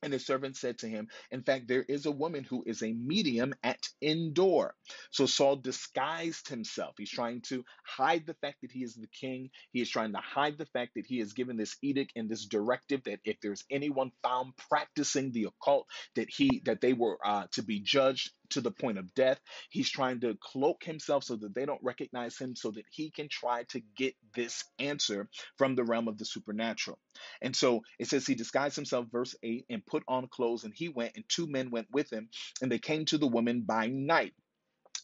And 0.05 0.13
the 0.13 0.19
servant 0.19 0.55
said 0.55 0.79
to 0.79 0.87
him, 0.87 1.09
In 1.31 1.43
fact, 1.43 1.67
there 1.67 1.83
is 1.83 2.05
a 2.05 2.11
woman 2.11 2.45
who 2.45 2.63
is 2.67 2.83
a 2.83 2.93
medium 2.93 3.55
at 3.63 3.89
Endor. 4.03 4.75
So 5.11 5.25
Saul 5.25 5.57
disguised 5.57 6.47
himself. 6.47 6.95
He's 6.99 7.11
trying 7.11 7.41
to 7.49 7.65
hide 7.85 8.27
the 8.27 8.35
fact 8.35 8.59
that 8.61 8.71
he 8.71 8.83
is 8.83 8.95
the 8.95 9.07
king. 9.07 9.49
He 9.73 9.81
is 9.81 9.89
trying 9.89 10.13
to 10.13 10.19
hide 10.19 10.59
the 10.59 10.67
fact 10.67 10.93
that 10.95 11.07
he 11.07 11.19
has 11.19 11.33
given 11.33 11.57
this 11.57 11.75
edict 11.81 12.13
and 12.15 12.29
this 12.29 12.45
directive 12.45 13.03
that 13.05 13.19
if 13.25 13.41
there's 13.41 13.65
anyone 13.71 14.11
found 14.23 14.53
practicing 14.69 15.33
the 15.33 15.45
occult, 15.45 15.87
that 16.15 16.29
he 16.29 16.61
that 16.65 16.81
they 16.81 16.93
were 16.93 17.17
uh, 17.25 17.47
to 17.53 17.63
be 17.63 17.81
judged 17.81 18.31
to 18.51 18.61
the 18.61 18.71
point 18.71 18.97
of 18.97 19.13
death. 19.13 19.39
He's 19.69 19.89
trying 19.89 20.21
to 20.21 20.37
cloak 20.41 20.83
himself 20.83 21.23
so 21.23 21.35
that 21.37 21.53
they 21.53 21.65
don't 21.65 21.83
recognize 21.83 22.37
him, 22.37 22.55
so 22.55 22.71
that 22.71 22.85
he 22.91 23.11
can 23.11 23.29
try 23.29 23.63
to 23.69 23.81
get 23.97 24.15
this 24.33 24.63
answer 24.79 25.29
from 25.57 25.75
the 25.75 25.83
realm 25.83 26.07
of 26.07 26.17
the 26.17 26.25
supernatural. 26.25 26.99
And 27.41 27.55
so 27.55 27.81
it 27.99 28.07
says 28.07 28.25
he 28.25 28.35
disguised 28.35 28.75
himself, 28.75 29.07
verse 29.11 29.35
8, 29.43 29.65
and 29.69 29.85
put 29.85 30.03
on 30.07 30.27
clothes, 30.27 30.63
and 30.63 30.73
he 30.75 30.89
went, 30.89 31.13
and 31.15 31.25
two 31.27 31.47
men 31.47 31.71
went 31.71 31.87
with 31.91 32.11
him, 32.11 32.29
and 32.61 32.71
they 32.71 32.79
came 32.79 33.05
to 33.05 33.17
the 33.17 33.27
woman 33.27 33.61
by 33.61 33.87
night. 33.87 34.33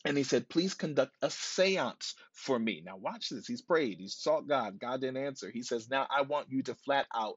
And 0.04 0.18
he 0.18 0.24
said, 0.24 0.50
Please 0.50 0.74
conduct 0.74 1.16
a 1.22 1.30
seance 1.30 2.16
for 2.34 2.58
me. 2.58 2.82
Now, 2.84 2.98
watch 2.98 3.30
this. 3.30 3.46
He's 3.46 3.62
prayed. 3.62 4.00
He 4.00 4.08
sought 4.08 4.48
God. 4.48 4.80
God 4.80 5.02
didn't 5.02 5.24
answer. 5.24 5.52
He 5.52 5.62
says, 5.62 5.90
Now 5.90 6.08
I 6.10 6.24
want 6.24 6.52
you 6.52 6.64
to 6.64 6.76
flat 6.76 7.06
out 7.14 7.36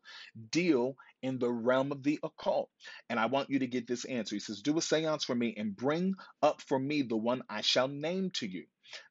deal 0.50 0.96
in 1.22 1.38
the 1.38 1.50
realm 1.50 1.92
of 1.92 2.03
the 2.03 2.18
occult. 2.22 2.70
And 3.11 3.20
I 3.20 3.27
want 3.27 3.50
you 3.50 3.59
to 3.59 3.66
get 3.66 3.87
this 3.87 4.07
answer. 4.07 4.37
He 4.37 4.40
says, 4.40 4.62
Do 4.62 4.79
a 4.79 4.83
seance 4.83 5.24
for 5.24 5.35
me 5.35 5.55
and 5.57 5.77
bring 5.77 6.14
up 6.42 6.62
for 6.62 6.79
me 6.79 7.03
the 7.03 7.16
one 7.18 7.42
I 7.50 7.61
shall 7.61 7.88
name 7.88 8.31
to 8.37 8.46
you. 8.46 8.64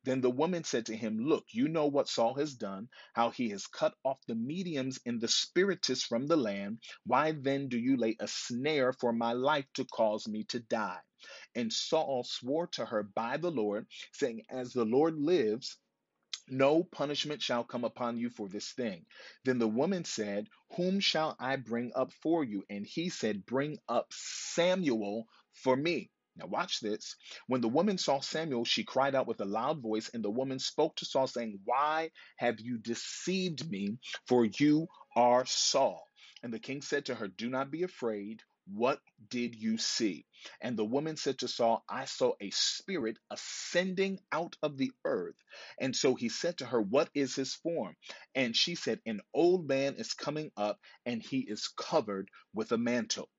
Then 0.04 0.22
the 0.22 0.32
woman 0.32 0.64
said 0.64 0.88
to 0.88 0.96
him, 0.96 1.20
Look, 1.20 1.46
you 1.52 1.68
know 1.68 1.88
what 1.88 2.10
Saul 2.10 2.36
has 2.36 2.56
done, 2.56 2.90
how 3.14 3.30
he 3.30 3.50
has 3.50 3.68
cut 3.68 3.94
off 4.04 4.18
the 4.28 4.36
mediums 4.36 5.00
and 5.06 5.22
the 5.22 5.28
spiritists 5.28 6.06
from 6.06 6.26
the 6.26 6.38
land. 6.38 6.80
Why 7.06 7.34
then 7.34 7.68
do 7.70 7.78
you 7.78 7.98
lay 7.98 8.16
a 8.20 8.28
snare 8.28 8.94
for 8.94 9.14
my 9.14 9.34
life 9.34 9.66
to 9.76 9.86
cause 9.86 10.28
me 10.28 10.46
to 10.46 10.60
die? 10.60 11.00
And 11.56 11.72
Saul 11.72 12.24
swore 12.24 12.68
to 12.68 12.86
her 12.86 13.04
by 13.04 13.38
the 13.38 13.52
Lord, 13.52 13.88
saying, 14.14 14.44
As 14.50 14.74
the 14.74 14.86
Lord 14.86 15.18
lives, 15.18 15.78
no 16.50 16.84
punishment 16.84 17.42
shall 17.42 17.64
come 17.64 17.86
upon 17.86 18.18
you 18.18 18.30
for 18.30 18.50
this 18.50 18.72
thing. 18.74 19.06
Then 19.46 19.60
the 19.60 19.68
woman 19.68 20.06
said, 20.06 20.50
Whom 20.76 21.00
shall 21.00 21.36
I 21.40 21.56
bring 21.56 21.92
up 21.96 22.12
for 22.22 22.44
you? 22.44 22.64
And 22.70 22.86
he 22.86 23.10
said, 23.10 23.46
Bring 23.46 23.80
up 23.88 24.08
Samuel 24.12 25.28
for 25.54 25.76
me. 25.76 26.12
Now, 26.36 26.48
watch 26.48 26.80
this. 26.80 27.16
When 27.48 27.62
the 27.62 27.70
woman 27.70 27.98
saw 27.98 28.20
Samuel, 28.20 28.66
she 28.66 28.84
cried 28.84 29.16
out 29.16 29.28
with 29.28 29.40
a 29.42 29.46
loud 29.46 29.82
voice, 29.82 30.10
and 30.14 30.24
the 30.24 30.32
woman 30.32 30.60
spoke 30.60 30.96
to 30.98 31.06
Saul, 31.06 31.28
saying, 31.28 31.60
Why 31.64 32.12
have 32.38 32.60
you 32.60 32.78
deceived 32.78 33.70
me? 33.70 34.00
For 34.28 34.46
you 34.46 34.88
are 35.16 35.46
Saul. 35.46 36.04
And 36.42 36.54
the 36.54 36.60
king 36.60 36.82
said 36.82 37.06
to 37.06 37.16
her, 37.16 37.28
Do 37.28 37.50
not 37.50 37.72
be 37.72 37.84
afraid. 37.84 38.42
What 38.68 39.02
did 39.30 39.56
you 39.56 39.78
see? 39.78 40.26
And 40.62 40.78
the 40.78 40.86
woman 40.86 41.18
said 41.18 41.40
to 41.40 41.48
Saul, 41.50 41.84
I 41.90 42.06
saw 42.06 42.34
a 42.42 42.52
spirit 42.52 43.18
ascending 43.32 44.20
out 44.32 44.56
of 44.64 44.78
the 44.78 44.92
earth. 45.06 45.36
And 45.80 45.96
so 45.96 46.16
he 46.16 46.30
said 46.30 46.60
to 46.60 46.66
her, 46.68 46.82
What 46.82 47.10
is 47.16 47.36
his 47.36 47.56
form? 47.56 47.96
And 48.36 48.56
she 48.56 48.76
said, 48.76 49.02
An 49.06 49.22
old 49.34 49.68
man 49.68 49.96
is 49.96 50.14
coming 50.14 50.52
up, 50.58 50.80
and 51.06 51.22
he 51.24 51.40
is 51.40 51.68
covered 51.68 52.30
with 52.54 52.72
a 52.72 52.78
mantle. 52.78 53.30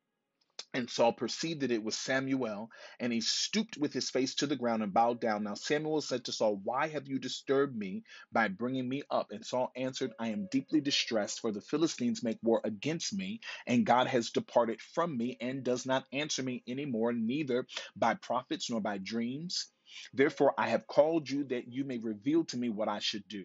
And 0.74 0.90
Saul 0.90 1.14
perceived 1.14 1.62
that 1.62 1.72
it 1.72 1.84
was 1.84 1.96
Samuel, 1.98 2.70
and 3.00 3.12
he 3.12 3.22
stooped 3.22 3.78
with 3.78 3.94
his 3.94 4.10
face 4.10 4.34
to 4.36 4.48
the 4.48 4.56
ground 4.56 4.82
and 4.82 4.92
bowed 4.94 5.20
down. 5.20 5.44
Now 5.44 5.54
Samuel 5.54 6.02
said 6.02 6.26
to 6.26 6.32
Saul, 6.32 6.56
Why 6.64 6.88
have 6.88 7.08
you 7.08 7.20
disturbed 7.20 7.76
me 7.76 8.04
by 8.32 8.48
bringing 8.48 8.88
me 8.88 9.04
up? 9.10 9.32
And 9.32 9.46
Saul 9.46 9.72
answered, 9.76 10.12
I 10.18 10.28
am 10.30 10.48
deeply 10.50 10.82
distressed, 10.82 11.40
for 11.40 11.52
the 11.52 11.62
Philistines 11.62 12.24
make 12.24 12.38
war 12.42 12.60
against 12.64 13.14
me, 13.14 13.40
and 13.66 13.86
God 13.86 14.08
has 14.08 14.30
departed 14.32 14.80
from 14.82 15.16
me 15.16 15.38
and 15.40 15.64
does 15.64 15.86
not 15.86 16.06
answer 16.12 16.42
me 16.42 16.64
any 16.68 16.86
more, 16.86 17.12
neither 17.14 17.66
by 17.96 18.14
prophets 18.14 18.70
nor 18.70 18.80
by 18.82 18.98
dreams. 18.98 19.68
Therefore, 20.14 20.54
I 20.58 20.68
have 20.70 20.86
called 20.86 21.30
you 21.30 21.44
that 21.46 21.68
you 21.68 21.84
may 21.84 21.98
reveal 21.98 22.44
to 22.46 22.56
me 22.56 22.70
what 22.70 22.88
I 22.88 23.00
should 23.00 23.28
do. 23.28 23.44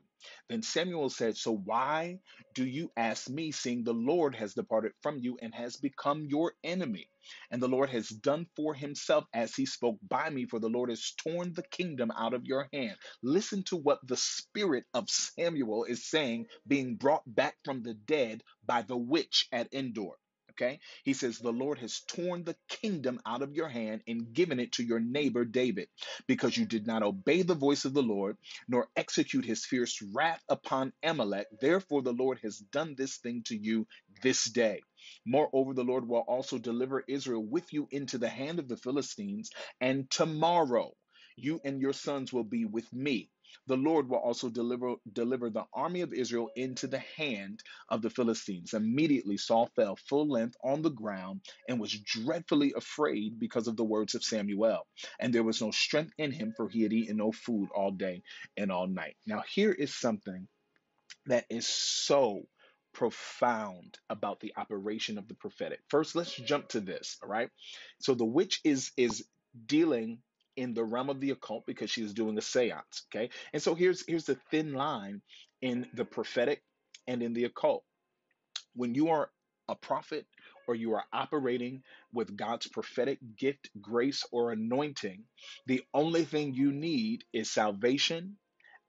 Then 0.49 0.63
Samuel 0.63 1.09
said, 1.09 1.37
So 1.37 1.53
why 1.55 2.19
do 2.55 2.65
you 2.65 2.91
ask 2.97 3.29
me, 3.29 3.51
seeing 3.51 3.83
the 3.83 3.93
Lord 3.93 4.35
has 4.35 4.53
departed 4.55 4.93
from 5.01 5.19
you 5.19 5.37
and 5.41 5.53
has 5.55 5.77
become 5.77 6.25
your 6.25 6.53
enemy? 6.63 7.09
And 7.51 7.61
the 7.61 7.67
Lord 7.69 7.89
has 7.91 8.09
done 8.09 8.47
for 8.55 8.73
himself 8.75 9.25
as 9.33 9.55
he 9.55 9.65
spoke 9.65 9.97
by 10.07 10.29
me, 10.29 10.45
for 10.45 10.59
the 10.59 10.69
Lord 10.69 10.89
has 10.89 11.13
torn 11.17 11.53
the 11.53 11.63
kingdom 11.63 12.11
out 12.17 12.33
of 12.33 12.45
your 12.45 12.69
hand. 12.73 12.97
Listen 13.23 13.63
to 13.65 13.77
what 13.77 13.99
the 14.07 14.17
spirit 14.17 14.85
of 14.93 15.09
Samuel 15.09 15.85
is 15.85 16.05
saying, 16.09 16.47
being 16.67 16.95
brought 16.95 17.23
back 17.27 17.57
from 17.65 17.83
the 17.83 17.93
dead 17.93 18.43
by 18.65 18.81
the 18.83 18.97
witch 18.97 19.47
at 19.51 19.73
Endor. 19.73 20.13
Okay, 20.61 20.79
he 21.05 21.13
says, 21.13 21.39
The 21.39 21.51
Lord 21.53 21.79
has 21.79 22.01
torn 22.07 22.43
the 22.45 22.57
kingdom 22.69 23.19
out 23.25 23.41
of 23.43 23.55
your 23.55 23.69
hand 23.69 24.03
and 24.07 24.33
given 24.33 24.59
it 24.59 24.73
to 24.73 24.83
your 24.83 24.99
neighbor 25.01 25.45
David, 25.45 25.89
because 26.27 26.57
you 26.57 26.65
did 26.65 26.87
not 26.87 27.03
obey 27.03 27.43
the 27.43 27.55
voice 27.55 27.85
of 27.85 27.93
the 27.95 28.03
Lord, 28.03 28.37
nor 28.67 28.89
execute 28.95 29.45
his 29.45 29.65
fierce 29.65 30.01
wrath 30.13 30.43
upon 30.49 30.93
Amalek. 31.03 31.47
Therefore, 31.61 32.03
the 32.03 32.13
Lord 32.13 32.39
has 32.43 32.59
done 32.59 32.95
this 32.97 33.17
thing 33.17 33.43
to 33.47 33.57
you 33.57 33.87
this 34.23 34.45
day. 34.45 34.81
Moreover, 35.25 35.73
the 35.75 35.85
Lord 35.85 36.07
will 36.07 36.25
also 36.27 36.59
deliver 36.59 37.03
Israel 37.07 37.45
with 37.45 37.73
you 37.73 37.87
into 37.91 38.17
the 38.19 38.29
hand 38.29 38.59
of 38.59 38.67
the 38.69 38.77
Philistines, 38.77 39.51
and 39.81 40.09
tomorrow 40.11 40.93
you 41.37 41.61
and 41.65 41.81
your 41.81 41.93
sons 41.93 42.33
will 42.33 42.45
be 42.45 42.65
with 42.65 42.91
me. 42.93 43.29
The 43.67 43.77
Lord 43.77 44.09
will 44.09 44.19
also 44.19 44.49
deliver 44.49 44.95
deliver 45.13 45.49
the 45.49 45.65
army 45.73 46.01
of 46.01 46.13
Israel 46.13 46.49
into 46.55 46.87
the 46.87 46.99
hand 46.99 47.63
of 47.89 48.01
the 48.01 48.09
Philistines. 48.09 48.73
Immediately 48.73 49.37
Saul 49.37 49.69
fell 49.75 49.95
full 49.95 50.29
length 50.29 50.57
on 50.63 50.81
the 50.81 50.91
ground 50.91 51.41
and 51.67 51.79
was 51.79 51.93
dreadfully 51.99 52.73
afraid 52.75 53.39
because 53.39 53.67
of 53.67 53.77
the 53.77 53.85
words 53.85 54.15
of 54.15 54.23
Samuel. 54.23 54.87
And 55.19 55.33
there 55.33 55.43
was 55.43 55.61
no 55.61 55.71
strength 55.71 56.13
in 56.17 56.31
him, 56.31 56.53
for 56.57 56.69
he 56.69 56.83
had 56.83 56.93
eaten 56.93 57.17
no 57.17 57.31
food 57.31 57.69
all 57.75 57.91
day 57.91 58.23
and 58.57 58.71
all 58.71 58.87
night. 58.87 59.15
Now, 59.27 59.43
here 59.47 59.71
is 59.71 59.95
something 59.95 60.47
that 61.27 61.45
is 61.49 61.67
so 61.67 62.43
profound 62.93 63.97
about 64.09 64.41
the 64.41 64.53
operation 64.57 65.17
of 65.19 65.27
the 65.29 65.35
prophetic. 65.35 65.81
First, 65.89 66.15
let's 66.15 66.35
jump 66.35 66.69
to 66.69 66.81
this, 66.81 67.17
all 67.23 67.29
right? 67.29 67.49
So 68.01 68.15
the 68.15 68.25
witch 68.25 68.61
is 68.65 68.91
is 68.97 69.25
dealing 69.67 70.19
in 70.57 70.73
the 70.73 70.83
realm 70.83 71.09
of 71.09 71.19
the 71.19 71.31
occult 71.31 71.65
because 71.67 71.89
she's 71.91 72.13
doing 72.13 72.37
a 72.37 72.41
séance, 72.41 73.03
okay? 73.13 73.29
And 73.53 73.61
so 73.61 73.75
here's 73.75 74.05
here's 74.07 74.25
the 74.25 74.37
thin 74.51 74.73
line 74.73 75.21
in 75.61 75.87
the 75.93 76.05
prophetic 76.05 76.63
and 77.07 77.23
in 77.23 77.33
the 77.33 77.45
occult. 77.45 77.83
When 78.75 78.95
you 78.95 79.09
are 79.09 79.31
a 79.69 79.75
prophet 79.75 80.25
or 80.67 80.75
you 80.75 80.93
are 80.93 81.05
operating 81.13 81.83
with 82.13 82.35
God's 82.37 82.67
prophetic 82.67 83.19
gift, 83.37 83.69
grace, 83.81 84.25
or 84.31 84.51
anointing, 84.51 85.23
the 85.67 85.83
only 85.93 86.25
thing 86.25 86.53
you 86.53 86.71
need 86.71 87.23
is 87.33 87.51
salvation 87.51 88.37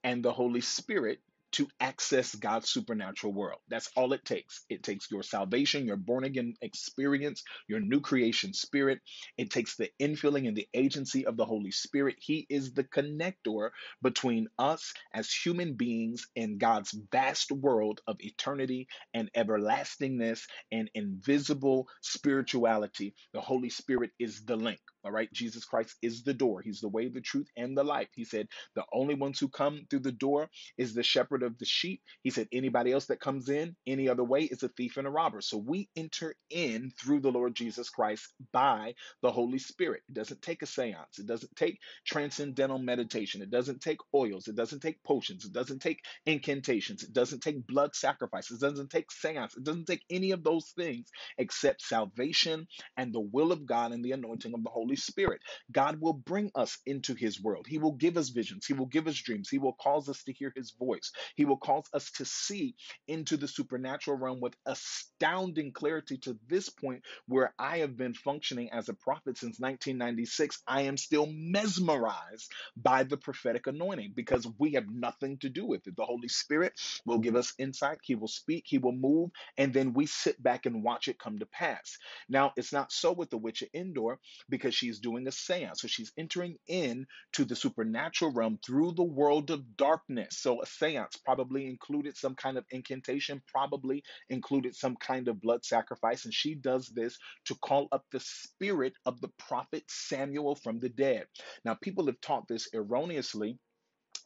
and 0.03 0.23
the 0.23 0.33
Holy 0.33 0.61
Spirit 0.61 1.19
to 1.53 1.67
access 1.79 2.35
God's 2.35 2.69
supernatural 2.69 3.33
world. 3.33 3.59
That's 3.69 3.89
all 3.95 4.13
it 4.13 4.25
takes. 4.25 4.65
It 4.69 4.83
takes 4.83 5.11
your 5.11 5.23
salvation, 5.23 5.85
your 5.87 5.97
born 5.97 6.25
again 6.25 6.55
experience, 6.61 7.43
your 7.67 7.79
new 7.81 8.01
creation 8.01 8.53
spirit. 8.53 8.99
It 9.37 9.51
takes 9.51 9.77
the 9.77 9.89
infilling 10.01 10.47
and 10.47 10.57
the 10.57 10.67
agency 10.73 11.25
of 11.25 11.37
the 11.37 11.45
Holy 11.45 11.71
Spirit. 11.71 12.17
He 12.19 12.47
is 12.49 12.73
the 12.73 12.85
connector 12.85 13.71
between 14.03 14.47
us 14.59 14.93
as 15.13 15.31
human 15.31 15.75
beings 15.75 16.27
and 16.35 16.59
God's 16.59 16.95
vast 17.11 17.51
world 17.51 18.01
of 18.07 18.17
eternity 18.19 18.87
and 19.13 19.31
everlastingness 19.35 20.47
and 20.71 20.89
invisible 20.95 21.87
spirituality. 22.01 23.15
The 23.33 23.41
Holy 23.41 23.69
Spirit 23.69 24.11
is 24.19 24.45
the 24.45 24.57
link. 24.57 24.81
All 25.05 25.11
right. 25.11 25.31
Jesus 25.33 25.65
Christ 25.65 25.95
is 26.03 26.23
the 26.23 26.33
door. 26.35 26.61
He's 26.61 26.81
the 26.81 26.89
way, 26.89 27.09
the 27.09 27.21
truth, 27.21 27.47
and 27.57 27.77
the 27.77 27.83
life. 27.85 28.09
He 28.15 28.25
said, 28.25 28.47
The 28.75 28.85
only 28.93 29.15
ones 29.15 29.39
who 29.39 29.49
come 29.49 29.81
through 29.89 30.01
the 30.01 30.13
door 30.13 30.49
is 30.77 30.93
the 30.95 31.03
shepherd 31.03 31.43
of 31.43 31.57
the 31.59 31.65
sheep. 31.65 32.01
He 32.23 32.31
said, 32.31 32.49
Anybody 32.53 32.93
else 32.93 33.07
that 33.07 33.21
comes 33.21 33.49
in 33.49 33.75
any 33.87 34.09
other 34.09 34.25
way 34.25 34.41
is 34.43 34.63
a 34.63 34.69
thief 34.69 34.97
and 34.97 35.07
a 35.07 35.11
robber. 35.11 35.41
So 35.41 35.57
we 35.57 35.89
enter 35.97 36.35
in 36.51 36.91
through 37.01 37.21
the 37.21 37.31
Lord 37.31 37.55
Jesus 37.55 37.89
Christ 37.89 38.33
by 38.53 38.95
the 39.23 39.31
Holy 39.31 39.59
Spirit. 39.59 40.03
It 40.09 40.15
doesn't 40.15 40.41
take 40.43 40.61
a 40.63 40.67
seance, 40.67 41.19
it 41.19 41.27
doesn't 41.27 41.55
take 41.57 41.79
transcendental 42.05 42.79
meditation, 42.79 43.41
it 43.41 43.51
doesn't 43.51 43.81
take 43.81 43.99
oils, 44.15 44.47
it 44.47 44.55
doesn't 44.55 44.81
take 44.81 45.03
potions, 45.03 45.45
it 45.45 45.53
doesn't 45.53 45.81
take 45.81 45.99
incantations, 46.27 47.03
it 47.03 47.13
doesn't 47.13 47.41
take 47.41 47.65
blood 47.67 47.95
sacrifices, 47.95 48.61
it 48.63 48.67
doesn't 48.69 48.91
take 48.91 49.11
seance, 49.11 49.55
it 49.57 49.63
doesn't 49.63 49.87
take 49.87 50.03
any 50.11 50.31
of 50.31 50.43
those 50.43 50.73
things 50.77 51.07
except 51.39 51.81
salvation 51.83 52.67
and 52.97 53.13
the 53.13 53.19
will 53.21 53.51
of 53.51 53.65
God 53.65 53.91
and 53.91 54.03
the 54.03 54.11
anointing 54.11 54.53
of 54.53 54.63
the 54.63 54.69
Holy 54.69 54.90
Spirit. 54.97 55.41
God 55.71 56.01
will 56.01 56.13
bring 56.13 56.51
us 56.55 56.77
into 56.85 57.15
his 57.15 57.41
world. 57.41 57.67
He 57.67 57.79
will 57.79 57.93
give 57.93 58.17
us 58.17 58.29
visions. 58.29 58.65
He 58.67 58.73
will 58.73 58.87
give 58.87 59.07
us 59.07 59.17
dreams. 59.17 59.49
He 59.49 59.59
will 59.59 59.75
cause 59.81 60.09
us 60.09 60.23
to 60.25 60.33
hear 60.33 60.53
his 60.55 60.71
voice. 60.79 61.11
He 61.35 61.45
will 61.45 61.57
cause 61.57 61.85
us 61.93 62.11
to 62.13 62.25
see 62.25 62.75
into 63.07 63.37
the 63.37 63.49
supernatural 63.49 64.17
realm 64.17 64.41
with 64.41 64.55
astounding 64.67 65.73
clarity 65.73 66.17
to 66.19 66.37
this 66.49 66.69
point 66.69 67.03
where 67.27 67.53
I 67.59 67.79
have 67.79 67.97
been 67.97 68.15
functioning 68.15 68.71
as 68.71 68.89
a 68.89 68.95
prophet 68.95 69.37
since 69.37 69.59
1996. 69.59 70.61
I 70.67 70.83
am 70.83 70.97
still 70.97 71.27
mesmerized 71.27 72.51
by 72.77 73.03
the 73.03 73.17
prophetic 73.17 73.67
anointing 73.67 74.13
because 74.15 74.47
we 74.59 74.73
have 74.73 74.89
nothing 74.91 75.37
to 75.39 75.49
do 75.49 75.65
with 75.65 75.87
it. 75.87 75.95
The 75.97 76.05
Holy 76.05 76.27
Spirit 76.29 76.73
will 77.05 77.19
give 77.19 77.35
us 77.35 77.53
insight. 77.59 77.99
He 78.03 78.15
will 78.15 78.27
speak. 78.27 78.65
He 78.67 78.77
will 78.79 78.93
move. 78.93 79.31
And 79.57 79.73
then 79.73 79.93
we 79.93 80.05
sit 80.07 80.41
back 80.41 80.65
and 80.65 80.83
watch 80.83 81.07
it 81.07 81.19
come 81.19 81.39
to 81.39 81.45
pass. 81.47 81.97
Now, 82.29 82.53
it's 82.57 82.73
not 82.73 82.91
so 82.91 83.11
with 83.13 83.29
the 83.29 83.37
witch 83.37 83.63
at 83.63 83.69
Endor 83.73 84.19
because 84.49 84.75
she's 84.81 84.99
doing 84.99 85.27
a 85.27 85.31
seance. 85.31 85.81
So 85.81 85.87
she's 85.87 86.11
entering 86.17 86.57
in 86.67 87.05
to 87.33 87.45
the 87.45 87.55
supernatural 87.55 88.31
realm 88.31 88.57
through 88.65 88.93
the 88.93 89.03
world 89.03 89.51
of 89.51 89.77
darkness. 89.77 90.39
So 90.39 90.61
a 90.61 90.65
seance 90.65 91.17
probably 91.23 91.67
included 91.67 92.17
some 92.17 92.33
kind 92.33 92.57
of 92.57 92.65
incantation, 92.71 93.43
probably 93.47 94.03
included 94.29 94.75
some 94.75 94.95
kind 94.95 95.27
of 95.27 95.39
blood 95.39 95.63
sacrifice. 95.63 96.25
And 96.25 96.33
she 96.33 96.55
does 96.55 96.87
this 96.87 97.19
to 97.45 97.55
call 97.55 97.87
up 97.91 98.05
the 98.11 98.19
spirit 98.21 98.93
of 99.05 99.21
the 99.21 99.29
prophet 99.37 99.83
Samuel 99.87 100.55
from 100.55 100.79
the 100.79 100.89
dead. 100.89 101.25
Now, 101.63 101.75
people 101.75 102.07
have 102.07 102.19
taught 102.21 102.47
this 102.47 102.67
erroneously 102.73 103.59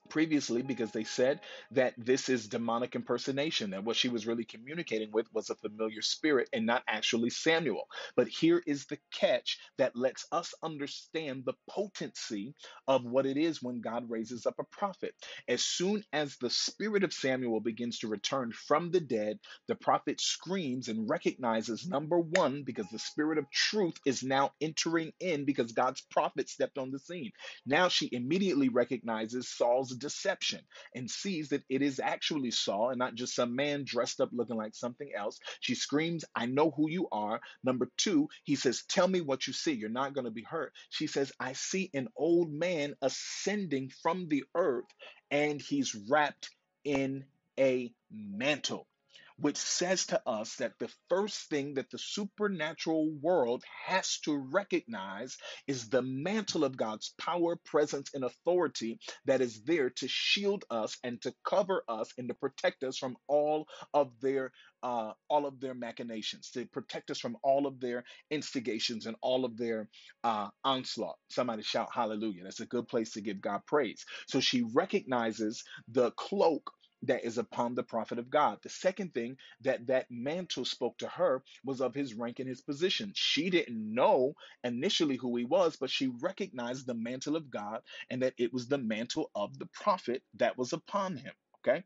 previously 0.10 0.62
because 0.64 0.92
they 0.92 1.04
said 1.06 1.42
that 1.72 1.94
this 1.98 2.30
is 2.30 2.48
demonic 2.48 2.96
impersonation 2.96 3.72
that 3.72 3.84
what 3.84 3.98
she 3.98 4.10
was 4.10 4.28
really 4.28 4.46
communicating 4.46 5.12
with 5.12 5.28
was 5.34 5.50
a 5.50 5.56
familiar 5.56 6.02
spirit 6.02 6.50
and 6.54 6.66
not 6.66 6.84
actually 6.88 7.30
Samuel. 7.32 7.88
But 8.16 8.28
here 8.30 8.64
is 8.68 8.88
the 8.88 9.00
catch 9.14 9.60
that 9.78 9.96
lets 9.96 10.26
us 10.32 10.54
understand 10.64 11.46
the 11.46 11.56
potency 11.70 12.56
of 12.88 13.06
what 13.06 13.26
it 13.28 13.38
is 13.38 13.64
when 13.64 13.82
God 13.82 14.10
raises 14.10 14.46
up 14.46 14.56
a 14.60 14.66
prophet. 14.66 15.14
As 15.48 15.64
soon 15.64 16.04
as 16.14 16.38
the 16.38 16.52
spirit 16.52 17.04
of 17.04 17.14
Samuel 17.14 17.62
begins 17.62 18.00
to 18.00 18.10
return 18.10 18.52
from 18.54 18.92
the 18.92 19.02
dead, 19.02 19.40
the 19.68 19.76
prophet 19.76 20.22
screams 20.22 20.90
and 20.90 21.10
recognizes 21.10 21.88
number 21.88 22.20
1 22.20 22.64
because 22.66 22.88
the 22.92 23.00
spirit 23.00 23.38
of 23.40 23.52
truth 23.52 23.96
is 24.06 24.24
now 24.24 24.52
entering 24.62 25.14
in 25.22 25.46
because 25.46 25.74
God's 25.74 26.02
prophet 26.02 26.50
stepped 26.50 26.80
on 26.80 26.92
the 26.92 27.00
scene. 27.00 27.32
Now 27.66 27.90
she 27.90 28.10
immediately 28.12 28.70
recognizes 28.70 29.50
Saul's 29.50 29.95
deception 29.98 30.62
and 30.94 31.10
sees 31.10 31.50
that 31.50 31.64
it 31.70 31.82
is 31.82 32.00
actually 32.00 32.52
Saul 32.52 32.90
and 32.90 33.00
not 33.00 33.16
just 33.16 33.36
some 33.36 33.56
man 33.56 33.84
dressed 33.86 34.22
up 34.22 34.30
looking 34.34 34.58
like 34.58 34.76
something 34.76 35.12
else. 35.18 35.40
She 35.60 35.76
screams, 35.76 36.26
I 36.36 36.46
know 36.46 36.72
who 36.72 36.90
you 36.90 37.08
are. 37.12 37.42
Number 37.64 37.90
two, 37.98 38.30
he 38.44 38.56
says, 38.56 38.84
Tell 38.88 39.08
me 39.08 39.22
what 39.22 39.48
you 39.48 39.54
see. 39.54 39.74
You're 39.74 39.90
not 39.90 40.14
going 40.14 40.26
to 40.26 40.32
be 40.32 40.44
hurt. 40.44 40.74
She 40.90 41.08
says, 41.08 41.32
I 41.40 41.54
see 41.54 41.90
an 41.94 42.08
old 42.18 42.52
man 42.52 42.96
ascending 43.02 43.92
from 44.02 44.28
the 44.28 44.44
earth 44.56 44.86
and 45.32 45.62
he's 45.62 45.96
wrapped 46.10 46.50
in 46.84 47.26
a 47.60 47.92
mantle 48.12 48.88
which 49.38 49.58
says 49.58 50.08
to 50.08 50.22
us 50.28 50.56
that 50.58 50.74
the 50.80 50.90
first 51.10 51.50
thing 51.50 51.76
that 51.76 51.90
the 51.92 52.00
supernatural 52.00 53.12
world 53.22 53.64
has 53.86 54.20
to 54.22 54.36
recognize 54.38 55.38
is 55.68 55.90
the 55.90 56.02
mantle 56.04 56.64
of 56.64 56.78
God's 56.78 57.14
power, 57.20 57.58
presence, 57.66 58.12
and 58.14 58.24
authority 58.24 59.00
that 59.26 59.42
is 59.42 59.64
there 59.64 59.90
to 59.92 60.08
shield 60.08 60.66
us 60.70 60.98
and 61.04 61.22
to 61.24 61.34
cover 61.48 61.84
us 61.90 62.12
and 62.18 62.30
to 62.30 62.36
protect 62.36 62.84
us 62.84 62.98
from 62.98 63.18
all 63.28 63.68
of 63.94 64.12
their 64.22 64.52
uh, 64.84 65.14
all 65.30 65.46
of 65.46 65.60
their 65.62 65.74
machinations, 65.76 66.52
to 66.52 66.66
protect 66.68 67.12
us 67.12 67.20
from 67.20 67.38
all 67.44 67.68
of 67.68 67.80
their 67.80 68.04
instigations 68.32 69.06
and 69.08 69.16
all 69.22 69.46
of 69.46 69.58
their 69.58 69.90
uh, 70.24 70.50
onslaught. 70.64 71.16
Somebody 71.32 71.64
shout 71.64 71.90
hallelujah. 71.94 72.44
That's 72.44 72.62
a 72.62 72.66
good 72.68 72.88
place 72.88 73.12
to 73.14 73.22
give 73.22 73.42
God 73.42 73.62
praise. 73.68 74.06
So 74.28 74.40
she 74.40 74.64
recognizes 74.74 75.64
the 75.90 76.12
cloak 76.12 76.72
that 77.08 77.26
is 77.26 77.38
upon 77.38 77.76
the 77.76 77.84
prophet 77.84 78.20
of 78.20 78.30
God. 78.30 78.60
The 78.64 78.70
second 78.70 79.14
thing 79.14 79.38
that 79.62 79.88
that 79.88 80.12
mantle 80.12 80.66
spoke 80.66 80.98
to 81.00 81.08
her 81.08 81.44
was 81.66 81.82
of 81.82 81.96
his 81.96 82.14
rank 82.16 82.40
and 82.40 82.50
his 82.50 82.62
position. 82.62 83.14
She 83.16 83.50
didn't 83.50 83.94
know 83.94 84.36
initially 84.64 85.18
who 85.18 85.36
he 85.38 85.46
was, 85.46 85.78
but 85.78 85.92
she 85.92 86.08
recognized 86.22 86.88
the 86.88 86.96
mantle 86.96 87.36
of 87.36 87.52
God 87.52 87.82
and 88.10 88.22
that 88.24 88.36
it 88.38 88.54
was 88.54 88.68
the 88.68 88.80
mantle 88.80 89.32
of 89.36 89.58
the 89.60 89.68
prophet 89.68 90.24
that 90.36 90.58
was 90.58 90.74
upon 90.74 91.18
him. 91.18 91.34
Okay. 91.68 91.84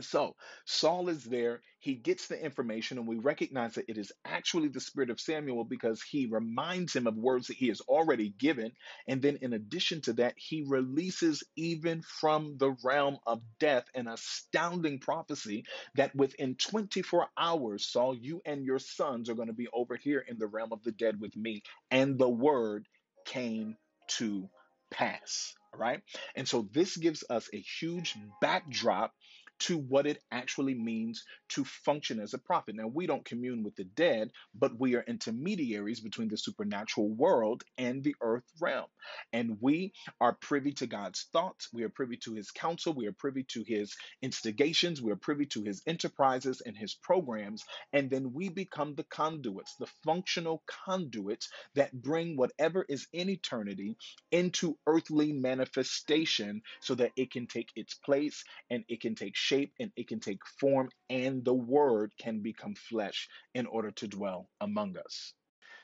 So 0.00 0.36
Saul 0.66 1.08
is 1.08 1.24
there. 1.24 1.60
He 1.80 1.94
gets 1.94 2.28
the 2.28 2.42
information, 2.42 2.98
and 2.98 3.06
we 3.06 3.16
recognize 3.18 3.74
that 3.74 3.88
it 3.88 3.98
is 3.98 4.12
actually 4.24 4.68
the 4.68 4.80
spirit 4.80 5.10
of 5.10 5.20
Samuel 5.20 5.64
because 5.64 6.02
he 6.02 6.26
reminds 6.26 6.94
him 6.94 7.06
of 7.06 7.16
words 7.16 7.48
that 7.48 7.56
he 7.56 7.68
has 7.68 7.80
already 7.82 8.30
given. 8.38 8.72
And 9.08 9.22
then, 9.22 9.38
in 9.42 9.52
addition 9.52 10.00
to 10.02 10.12
that, 10.14 10.34
he 10.36 10.64
releases 10.68 11.42
even 11.56 12.02
from 12.02 12.56
the 12.58 12.76
realm 12.84 13.18
of 13.26 13.42
death 13.60 13.84
an 13.94 14.08
astounding 14.08 14.98
prophecy 15.00 15.64
that 15.96 16.14
within 16.14 16.56
24 16.56 17.28
hours, 17.36 17.86
Saul, 17.86 18.14
you 18.16 18.40
and 18.46 18.64
your 18.64 18.78
sons 18.78 19.28
are 19.28 19.34
going 19.34 19.48
to 19.48 19.54
be 19.54 19.68
over 19.72 19.96
here 19.96 20.24
in 20.26 20.38
the 20.38 20.46
realm 20.46 20.72
of 20.72 20.82
the 20.84 20.92
dead 20.92 21.20
with 21.20 21.36
me. 21.36 21.62
And 21.90 22.18
the 22.18 22.28
word 22.28 22.86
came 23.26 23.76
to 24.08 24.48
pass. 24.90 25.54
All 25.74 25.80
right. 25.80 26.00
And 26.36 26.48
so 26.48 26.68
this 26.72 26.96
gives 26.96 27.24
us 27.28 27.48
a 27.52 27.60
huge 27.80 28.14
backdrop 28.40 29.12
to 29.60 29.78
what 29.78 30.06
it 30.06 30.22
actually 30.32 30.74
means 30.74 31.24
to 31.50 31.64
function 31.64 32.20
as 32.20 32.34
a 32.34 32.38
prophet. 32.38 32.76
Now, 32.76 32.88
we 32.88 33.06
don't 33.06 33.24
commune 33.24 33.62
with 33.64 33.76
the 33.76 33.84
dead, 33.84 34.30
but 34.54 34.78
we 34.78 34.96
are 34.96 35.04
intermediaries 35.06 36.00
between 36.00 36.28
the 36.28 36.38
supernatural 36.38 37.08
world 37.10 37.64
and 37.78 38.02
the 38.04 38.16
earth 38.20 38.44
realm. 38.60 38.86
And 39.32 39.58
we 39.60 39.92
are 40.20 40.34
privy 40.34 40.72
to 40.74 40.86
God's 40.86 41.26
thoughts, 41.32 41.68
we 41.72 41.84
are 41.84 41.88
privy 41.88 42.18
to 42.24 42.34
his 42.34 42.50
counsel, 42.50 42.92
we 42.94 43.06
are 43.06 43.12
privy 43.12 43.44
to 43.50 43.64
his 43.66 43.96
instigations, 44.22 45.02
we 45.02 45.12
are 45.12 45.16
privy 45.16 45.46
to 45.46 45.62
his 45.62 45.82
enterprises 45.86 46.62
and 46.64 46.76
his 46.76 46.94
programs. 46.94 47.64
And 47.92 48.10
then 48.10 48.32
we 48.32 48.48
become 48.48 48.94
the 48.94 49.04
conduits, 49.04 49.76
the 49.78 49.88
functional 50.04 50.62
conduits 50.66 51.48
that 51.74 51.92
bring 51.92 52.36
whatever 52.36 52.84
is 52.88 53.06
in 53.12 53.30
eternity 53.30 53.96
into 54.30 54.78
earthly 54.86 55.32
manifestation 55.32 56.62
so 56.80 56.94
that 56.96 57.12
it 57.16 57.30
can 57.30 57.46
take 57.46 57.70
its 57.76 57.94
place 57.94 58.44
and 58.70 58.84
it 58.88 59.00
can 59.00 59.14
take 59.14 59.36
shape 59.48 59.72
and 59.80 59.92
it 59.96 60.08
can 60.08 60.20
take 60.20 60.46
form, 60.60 60.90
and 61.10 61.44
the 61.44 61.54
word 61.54 62.12
can 62.18 62.40
become 62.40 62.74
flesh 62.76 63.28
in 63.54 63.66
order 63.66 63.92
to 63.92 64.08
dwell 64.08 64.50
among 64.60 64.98
us. 64.98 65.34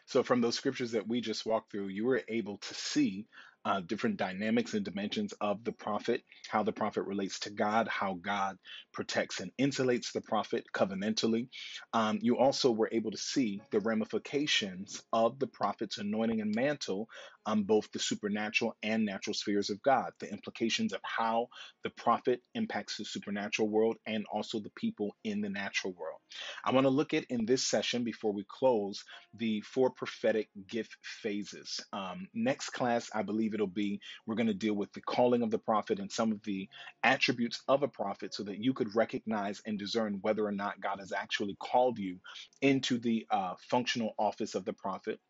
So, 0.07 0.23
from 0.23 0.41
those 0.41 0.57
scriptures 0.57 0.93
that 0.93 1.09
we 1.09 1.21
just 1.21 1.47
walked 1.47 1.71
through, 1.71 1.89
you 1.89 2.05
were 2.07 2.23
able 2.29 2.59
to 2.59 2.75
see 2.75 3.27
uh, 3.65 3.81
different 3.81 4.17
dynamics 4.17 4.75
and 4.75 4.85
dimensions 4.85 5.33
of 5.41 5.63
the 5.65 5.73
prophet, 5.73 6.23
how 6.49 6.65
the 6.65 6.73
prophet 6.73 7.05
relates 7.05 7.39
to 7.41 7.51
God, 7.51 7.87
how 7.89 8.15
God 8.15 8.59
protects 8.93 9.41
and 9.41 9.53
insulates 9.61 10.13
the 10.13 10.21
prophet 10.21 10.67
covenantally. 10.75 11.49
Um, 11.93 12.19
you 12.21 12.39
also 12.39 12.73
were 12.73 12.91
able 12.91 13.13
to 13.13 13.17
see 13.19 13.63
the 13.71 13.79
ramifications 13.79 15.01
of 15.13 15.39
the 15.39 15.47
prophet's 15.47 15.99
anointing 15.99 16.41
and 16.41 16.55
mantle 16.55 17.09
on 17.47 17.65
both 17.65 17.91
the 17.93 17.99
supernatural 17.99 18.77
and 18.83 19.05
natural 19.05 19.35
spheres 19.35 19.71
of 19.71 19.83
God, 19.83 20.13
the 20.21 20.31
implications 20.31 20.93
of 20.93 21.01
how 21.05 21.49
the 21.85 21.91
prophet 21.91 22.43
impacts 22.55 22.97
the 22.99 23.05
supernatural 23.05 23.69
world 23.69 23.97
and 24.07 24.27
also 24.33 24.61
the 24.61 24.73
people 24.77 25.17
in 25.25 25.41
the 25.41 25.51
natural 25.51 25.95
world. 25.95 26.21
I 26.65 26.73
want 26.73 26.85
to 26.87 26.91
look 26.91 27.15
at 27.15 27.25
in 27.27 27.47
this 27.47 27.65
session 27.67 28.05
before 28.05 28.33
we 28.33 28.45
close 28.49 29.05
the 29.35 29.61
four 29.63 29.91
prophetic 29.91 30.49
gift 30.69 30.97
phases. 31.03 31.81
Um, 31.93 32.29
next 32.35 32.71
class, 32.71 33.11
I 33.15 33.23
believe 33.23 33.55
it'll 33.55 33.67
be 33.67 34.01
we're 34.27 34.37
going 34.37 34.49
to 34.49 34.55
deal 34.55 34.75
with 34.75 34.93
the 34.93 35.01
calling 35.03 35.43
of 35.43 35.51
the 35.51 35.59
prophet 35.59 36.01
and 36.01 36.11
some 36.13 36.33
of 36.33 36.43
the 36.45 36.69
attributes 37.03 37.63
of 37.69 37.83
a 37.83 37.89
prophet 37.89 38.35
so 38.35 38.45
that 38.45 38.59
you 38.59 38.73
could 38.75 38.95
recognize 38.95 39.63
and 39.67 39.79
discern 39.79 40.19
whether 40.23 40.47
or 40.47 40.53
not 40.53 40.81
God 40.81 41.01
has 41.01 41.13
actually 41.13 41.57
called 41.61 41.99
you 41.99 42.19
into 42.63 42.99
the 42.99 43.27
uh, 43.31 43.55
functional 43.59 44.15
office 44.19 44.55
of 44.55 44.65
the 44.65 44.73
prophet. 44.73 45.21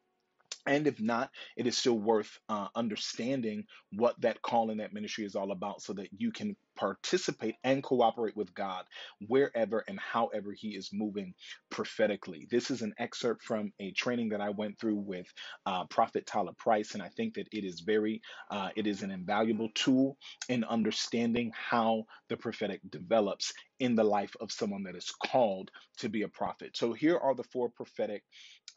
And 0.66 0.86
if 0.86 1.00
not, 1.00 1.30
it 1.56 1.66
is 1.66 1.76
still 1.76 1.98
worth 1.98 2.38
uh, 2.48 2.68
understanding 2.74 3.64
what 3.92 4.20
that 4.20 4.42
call 4.42 4.70
in 4.70 4.78
that 4.78 4.92
ministry 4.94 5.24
is 5.24 5.36
all 5.36 5.52
about 5.52 5.82
so 5.82 5.92
that 5.94 6.08
you 6.16 6.32
can 6.32 6.56
participate 6.76 7.56
and 7.64 7.82
cooperate 7.82 8.36
with 8.36 8.54
God 8.54 8.84
wherever 9.28 9.84
and 9.88 10.00
however 10.00 10.52
He 10.52 10.70
is 10.70 10.90
moving 10.92 11.34
prophetically. 11.70 12.46
This 12.50 12.70
is 12.70 12.82
an 12.82 12.94
excerpt 12.98 13.42
from 13.44 13.72
a 13.80 13.92
training 13.92 14.30
that 14.30 14.40
I 14.40 14.50
went 14.50 14.78
through 14.78 14.96
with 14.96 15.26
uh, 15.66 15.86
Prophet 15.86 16.26
Tyler 16.26 16.52
Price, 16.58 16.94
and 16.94 17.02
I 17.02 17.08
think 17.10 17.34
that 17.34 17.48
it 17.52 17.64
is 17.64 17.80
very, 17.80 18.22
uh, 18.50 18.70
it 18.76 18.86
is 18.86 19.02
an 19.02 19.10
invaluable 19.10 19.70
tool 19.74 20.16
in 20.48 20.64
understanding 20.64 21.52
how 21.54 22.04
the 22.28 22.36
prophetic 22.36 22.80
develops 22.90 23.52
in 23.80 23.94
the 23.96 24.04
life 24.04 24.34
of 24.40 24.52
someone 24.52 24.84
that 24.84 24.96
is 24.96 25.10
called 25.26 25.70
to 25.98 26.08
be 26.08 26.22
a 26.22 26.28
prophet. 26.28 26.76
So 26.76 26.92
here 26.92 27.18
are 27.18 27.34
the 27.34 27.44
four 27.44 27.70
prophetic, 27.70 28.22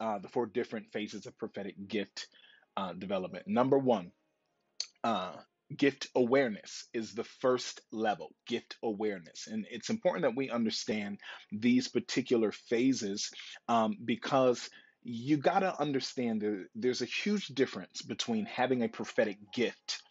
uh, 0.00 0.18
the 0.20 0.28
four 0.28 0.46
different 0.46 0.92
phases 0.92 1.26
of 1.26 1.38
prophetic 1.38 1.76
gift 1.88 2.28
uh, 2.76 2.94
development. 2.94 3.46
Number 3.48 3.78
one. 3.78 4.12
Uh, 5.04 5.32
gift 5.76 6.08
awareness 6.14 6.86
is 6.94 7.14
the 7.14 7.24
first 7.24 7.80
level 7.92 8.30
gift 8.46 8.76
awareness 8.82 9.46
and 9.48 9.66
it's 9.70 9.90
important 9.90 10.22
that 10.22 10.36
we 10.36 10.50
understand 10.50 11.18
these 11.52 11.88
particular 11.88 12.52
phases 12.52 13.30
um, 13.68 13.96
because 14.04 14.70
you 15.02 15.36
got 15.36 15.60
to 15.60 15.80
understand 15.80 16.44
there's 16.74 17.02
a 17.02 17.06
huge 17.06 17.46
difference 17.48 18.02
between 18.02 18.46
having 18.46 18.82
a 18.82 18.88
prophetic 18.88 19.38
gift 19.54 20.02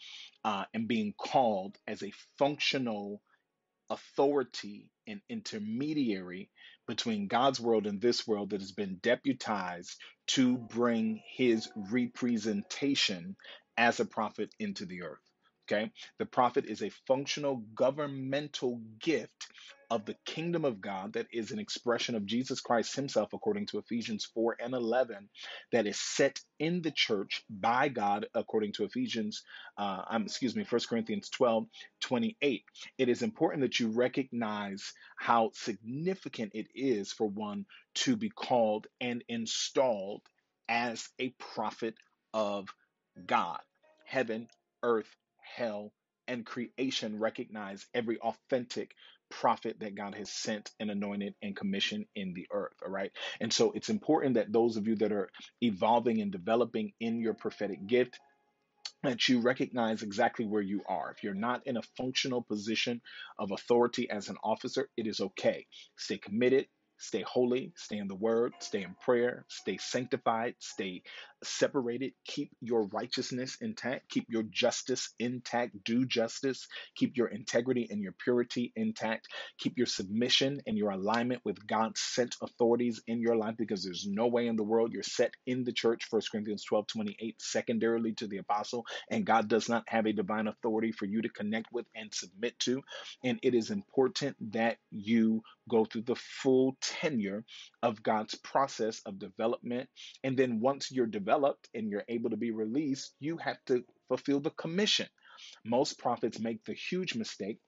uh, 0.45 0.63
and 0.73 0.87
being 0.87 1.13
called 1.17 1.75
as 1.87 2.03
a 2.03 2.13
functional 2.37 3.21
authority 3.89 4.89
and 5.07 5.21
intermediary 5.29 6.49
between 6.87 7.27
God's 7.27 7.59
world 7.59 7.87
and 7.87 8.01
this 8.01 8.27
world 8.27 8.51
that 8.51 8.61
has 8.61 8.71
been 8.71 8.97
deputized 9.01 9.97
to 10.27 10.57
bring 10.57 11.21
his 11.35 11.69
representation 11.75 13.35
as 13.77 13.99
a 13.99 14.05
prophet 14.05 14.49
into 14.59 14.85
the 14.85 15.03
earth. 15.03 15.26
Okay. 15.69 15.91
The 16.17 16.25
prophet 16.25 16.65
is 16.65 16.81
a 16.81 16.91
functional 17.07 17.57
governmental 17.75 18.81
gift 18.99 19.47
of 19.89 20.05
the 20.05 20.15
kingdom 20.25 20.65
of 20.65 20.81
God 20.81 21.13
that 21.13 21.27
is 21.31 21.51
an 21.51 21.59
expression 21.59 22.15
of 22.15 22.25
Jesus 22.25 22.61
Christ 22.61 22.95
himself, 22.95 23.33
according 23.33 23.67
to 23.67 23.77
Ephesians 23.77 24.25
4 24.33 24.57
and 24.59 24.73
11, 24.73 25.29
that 25.71 25.87
is 25.87 25.99
set 25.99 26.39
in 26.59 26.81
the 26.81 26.91
church 26.91 27.43
by 27.49 27.89
God, 27.89 28.27
according 28.33 28.73
to 28.73 28.85
Ephesians, 28.85 29.43
uh, 29.77 30.03
um, 30.09 30.23
excuse 30.23 30.55
me, 30.55 30.65
1 30.69 30.81
Corinthians 30.89 31.29
12, 31.29 31.67
28. 32.01 32.63
It 32.97 33.09
is 33.09 33.21
important 33.21 33.61
that 33.61 33.79
you 33.79 33.89
recognize 33.89 34.93
how 35.17 35.51
significant 35.53 36.51
it 36.53 36.67
is 36.75 37.11
for 37.11 37.27
one 37.27 37.65
to 37.95 38.15
be 38.15 38.29
called 38.29 38.87
and 38.99 39.23
installed 39.29 40.21
as 40.69 41.07
a 41.19 41.29
prophet 41.39 41.95
of 42.33 42.67
God. 43.25 43.59
Heaven, 44.05 44.47
earth, 44.83 45.09
hell, 45.55 45.91
and 46.27 46.45
creation 46.45 47.19
recognize 47.19 47.85
every 47.93 48.19
authentic 48.19 48.93
prophet 49.29 49.77
that 49.81 49.95
God 49.95 50.15
has 50.15 50.31
sent 50.31 50.71
and 50.79 50.91
anointed 50.91 51.35
and 51.41 51.55
commissioned 51.55 52.05
in 52.15 52.33
the 52.33 52.47
earth. 52.51 52.73
All 52.85 52.91
right. 52.91 53.11
And 53.41 53.51
so 53.53 53.71
it's 53.73 53.89
important 53.89 54.35
that 54.35 54.53
those 54.53 54.77
of 54.77 54.87
you 54.87 54.95
that 54.97 55.11
are 55.11 55.29
evolving 55.61 56.21
and 56.21 56.31
developing 56.31 56.93
in 56.99 57.19
your 57.19 57.33
prophetic 57.33 57.87
gift, 57.87 58.19
that 59.03 59.27
you 59.29 59.41
recognize 59.41 60.03
exactly 60.03 60.45
where 60.45 60.61
you 60.61 60.81
are. 60.89 61.11
If 61.11 61.23
you're 61.23 61.33
not 61.33 61.65
in 61.67 61.77
a 61.77 61.83
functional 61.97 62.41
position 62.41 63.01
of 63.39 63.51
authority 63.51 64.09
as 64.09 64.29
an 64.29 64.37
officer, 64.43 64.89
it 64.97 65.07
is 65.07 65.21
okay. 65.21 65.67
Stay 65.97 66.17
committed, 66.17 66.67
Stay 66.99 67.23
holy, 67.23 67.73
stay 67.75 67.97
in 67.97 68.07
the 68.07 68.15
word, 68.15 68.53
stay 68.59 68.83
in 68.83 68.95
prayer, 69.03 69.45
stay 69.49 69.77
sanctified, 69.77 70.55
stay 70.59 71.03
separated. 71.43 72.13
Keep 72.25 72.51
your 72.61 72.87
righteousness 72.87 73.57
intact, 73.61 74.09
keep 74.09 74.25
your 74.29 74.43
justice 74.43 75.13
intact, 75.19 75.83
do 75.83 76.05
justice, 76.05 76.67
keep 76.95 77.17
your 77.17 77.27
integrity 77.27 77.87
and 77.89 78.01
your 78.01 78.13
purity 78.13 78.71
intact, 78.75 79.27
keep 79.59 79.77
your 79.77 79.87
submission 79.87 80.61
and 80.65 80.77
your 80.77 80.91
alignment 80.91 81.41
with 81.45 81.65
God's 81.67 82.01
sent 82.01 82.35
authorities 82.41 83.01
in 83.07 83.21
your 83.21 83.35
life 83.35 83.55
because 83.57 83.83
there's 83.83 84.07
no 84.07 84.27
way 84.27 84.47
in 84.47 84.55
the 84.55 84.63
world 84.63 84.91
you're 84.93 85.03
set 85.03 85.31
in 85.45 85.63
the 85.63 85.71
church, 85.71 86.07
1 86.09 86.21
Corinthians 86.31 86.63
12 86.63 86.87
28, 86.87 87.35
secondarily 87.41 88.13
to 88.13 88.27
the 88.27 88.37
apostle, 88.37 88.85
and 89.09 89.25
God 89.25 89.47
does 89.47 89.69
not 89.69 89.83
have 89.87 90.05
a 90.05 90.13
divine 90.13 90.47
authority 90.47 90.91
for 90.91 91.05
you 91.05 91.21
to 91.21 91.29
connect 91.29 91.67
with 91.71 91.85
and 91.95 92.13
submit 92.13 92.57
to. 92.59 92.81
And 93.23 93.39
it 93.43 93.53
is 93.53 93.71
important 93.71 94.35
that 94.53 94.77
you 94.91 95.43
go 95.69 95.85
through 95.85 96.03
the 96.03 96.15
full 96.15 96.77
tenure 96.81 97.43
of 97.83 98.01
God's 98.01 98.35
process 98.35 99.01
of 99.05 99.19
development. 99.19 99.89
And 100.23 100.37
then 100.37 100.59
once 100.59 100.91
you're 100.91 101.05
developed 101.05 101.26
and 101.73 101.89
you're 101.89 102.05
able 102.07 102.29
to 102.29 102.37
be 102.37 102.51
released, 102.51 103.13
you 103.19 103.37
have 103.37 103.57
to 103.65 103.83
fulfill 104.07 104.39
the 104.39 104.51
commission. 104.51 105.07
Most 105.65 105.99
prophets 105.99 106.39
make 106.39 106.63
the 106.65 106.73
huge 106.73 107.15
mistake 107.15 107.59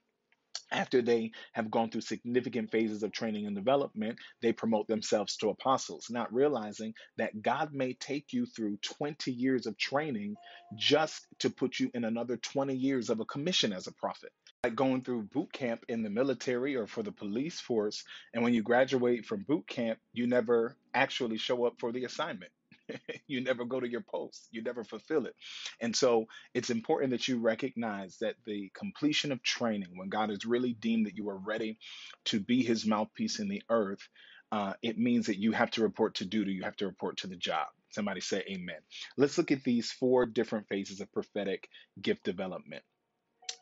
after 0.72 1.02
they 1.02 1.32
have 1.54 1.72
gone 1.72 1.90
through 1.90 2.02
significant 2.02 2.72
phases 2.72 3.04
of 3.04 3.12
training 3.12 3.48
and 3.48 3.56
development, 3.56 4.20
they 4.42 4.54
promote 4.54 4.88
themselves 4.88 5.36
to 5.38 5.50
apostles, 5.50 6.08
not 6.10 6.34
realizing 6.34 6.94
that 7.18 7.42
God 7.42 7.74
may 7.74 7.94
take 7.94 8.34
you 8.34 8.46
through 8.46 8.78
20 8.78 9.32
years 9.32 9.66
of 9.66 9.78
training 9.78 10.36
just 10.76 11.26
to 11.40 11.50
put 11.50 11.80
you 11.80 11.90
in 11.94 12.04
another 12.04 12.38
20 12.38 12.76
years 12.76 13.10
of 13.10 13.20
a 13.20 13.26
commission 13.26 13.74
as 13.74 13.88
a 13.88 13.94
prophet. 13.94 14.32
Like 14.64 14.76
going 14.76 15.04
through 15.04 15.24
boot 15.24 15.52
camp 15.54 15.86
in 15.88 16.04
the 16.04 16.10
military 16.10 16.76
or 16.76 16.86
for 16.86 17.02
the 17.02 17.14
police 17.14 17.60
force, 17.60 18.04
and 18.34 18.44
when 18.44 18.54
you 18.54 18.62
graduate 18.62 19.26
from 19.26 19.46
boot 19.48 19.68
camp, 19.68 20.00
you 20.14 20.28
never 20.28 20.76
actually 20.94 21.38
show 21.38 21.66
up 21.66 21.76
for 21.80 21.92
the 21.92 22.04
assignment 22.04 22.52
you 23.28 23.42
never 23.42 23.66
go 23.66 23.80
to 23.80 23.90
your 23.90 24.02
post, 24.02 24.48
you 24.52 24.62
never 24.62 24.84
fulfill 24.84 25.26
it. 25.26 25.36
And 25.80 25.96
so 25.96 26.26
it's 26.54 26.70
important 26.70 27.12
that 27.12 27.28
you 27.28 27.40
recognize 27.40 28.18
that 28.18 28.36
the 28.46 28.72
completion 28.74 29.32
of 29.32 29.44
training, 29.44 29.90
when 29.96 30.10
God 30.10 30.30
has 30.30 30.46
really 30.46 30.74
deemed 30.74 31.06
that 31.06 31.18
you 31.18 31.30
are 31.30 31.38
ready 31.38 31.80
to 32.26 32.40
be 32.40 32.64
his 32.64 32.86
mouthpiece 32.86 33.40
in 33.40 33.50
the 33.50 33.64
earth, 33.70 34.08
uh, 34.52 34.74
it 34.82 34.98
means 34.98 35.28
that 35.28 35.40
you 35.40 35.52
have 35.52 35.72
to 35.72 35.82
report 35.82 36.16
to 36.16 36.26
duty, 36.26 36.54
you 36.54 36.64
have 36.64 36.78
to 36.78 36.88
report 36.88 37.18
to 37.18 37.28
the 37.28 37.36
job. 37.36 37.68
Somebody 37.92 38.22
say 38.22 38.44
amen. 38.50 38.80
Let's 39.18 39.38
look 39.38 39.52
at 39.52 39.64
these 39.64 39.92
four 39.92 40.26
different 40.26 40.68
phases 40.68 41.02
of 41.02 41.12
prophetic 41.12 41.70
gift 42.02 42.24
development. 42.24 42.84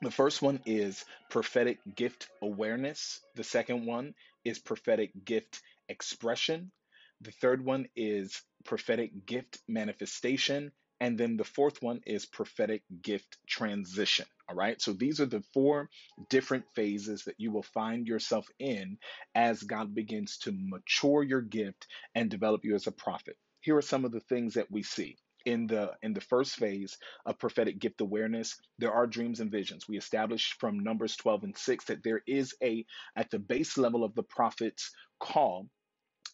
The 0.01 0.11
first 0.11 0.41
one 0.41 0.61
is 0.65 1.03
prophetic 1.29 1.79
gift 1.95 2.27
awareness. 2.41 3.19
The 3.35 3.43
second 3.43 3.85
one 3.85 4.13
is 4.45 4.59
prophetic 4.59 5.11
gift 5.25 5.61
expression. 5.89 6.71
The 7.21 7.31
third 7.31 7.65
one 7.65 7.87
is 7.95 8.41
prophetic 8.65 9.25
gift 9.25 9.59
manifestation. 9.67 10.71
And 10.99 11.17
then 11.17 11.37
the 11.37 11.43
fourth 11.43 11.81
one 11.81 12.01
is 12.07 12.25
prophetic 12.25 12.83
gift 13.01 13.37
transition. 13.47 14.25
All 14.49 14.55
right. 14.55 14.81
So 14.81 14.93
these 14.93 15.19
are 15.21 15.25
the 15.27 15.43
four 15.53 15.89
different 16.29 16.65
phases 16.75 17.23
that 17.25 17.35
you 17.39 17.51
will 17.51 17.63
find 17.63 18.07
yourself 18.07 18.47
in 18.59 18.97
as 19.35 19.63
God 19.63 19.93
begins 19.93 20.37
to 20.39 20.53
mature 20.55 21.23
your 21.23 21.41
gift 21.41 21.87
and 22.15 22.29
develop 22.31 22.61
you 22.65 22.75
as 22.75 22.87
a 22.87 22.91
prophet. 22.91 23.37
Here 23.61 23.77
are 23.77 23.81
some 23.81 24.05
of 24.05 24.11
the 24.11 24.21
things 24.21 24.55
that 24.55 24.71
we 24.71 24.83
see 24.83 25.17
in 25.45 25.67
the 25.67 25.91
in 26.01 26.13
the 26.13 26.21
first 26.21 26.55
phase 26.55 26.97
of 27.25 27.39
prophetic 27.39 27.79
gift 27.79 28.01
awareness 28.01 28.59
there 28.79 28.91
are 28.91 29.07
dreams 29.07 29.39
and 29.39 29.51
visions 29.51 29.87
we 29.87 29.97
established 29.97 30.55
from 30.59 30.79
numbers 30.79 31.15
12 31.15 31.43
and 31.43 31.57
6 31.57 31.85
that 31.85 32.03
there 32.03 32.21
is 32.27 32.53
a 32.63 32.85
at 33.15 33.31
the 33.31 33.39
base 33.39 33.77
level 33.77 34.03
of 34.03 34.13
the 34.15 34.23
prophet's 34.23 34.91
call 35.21 35.67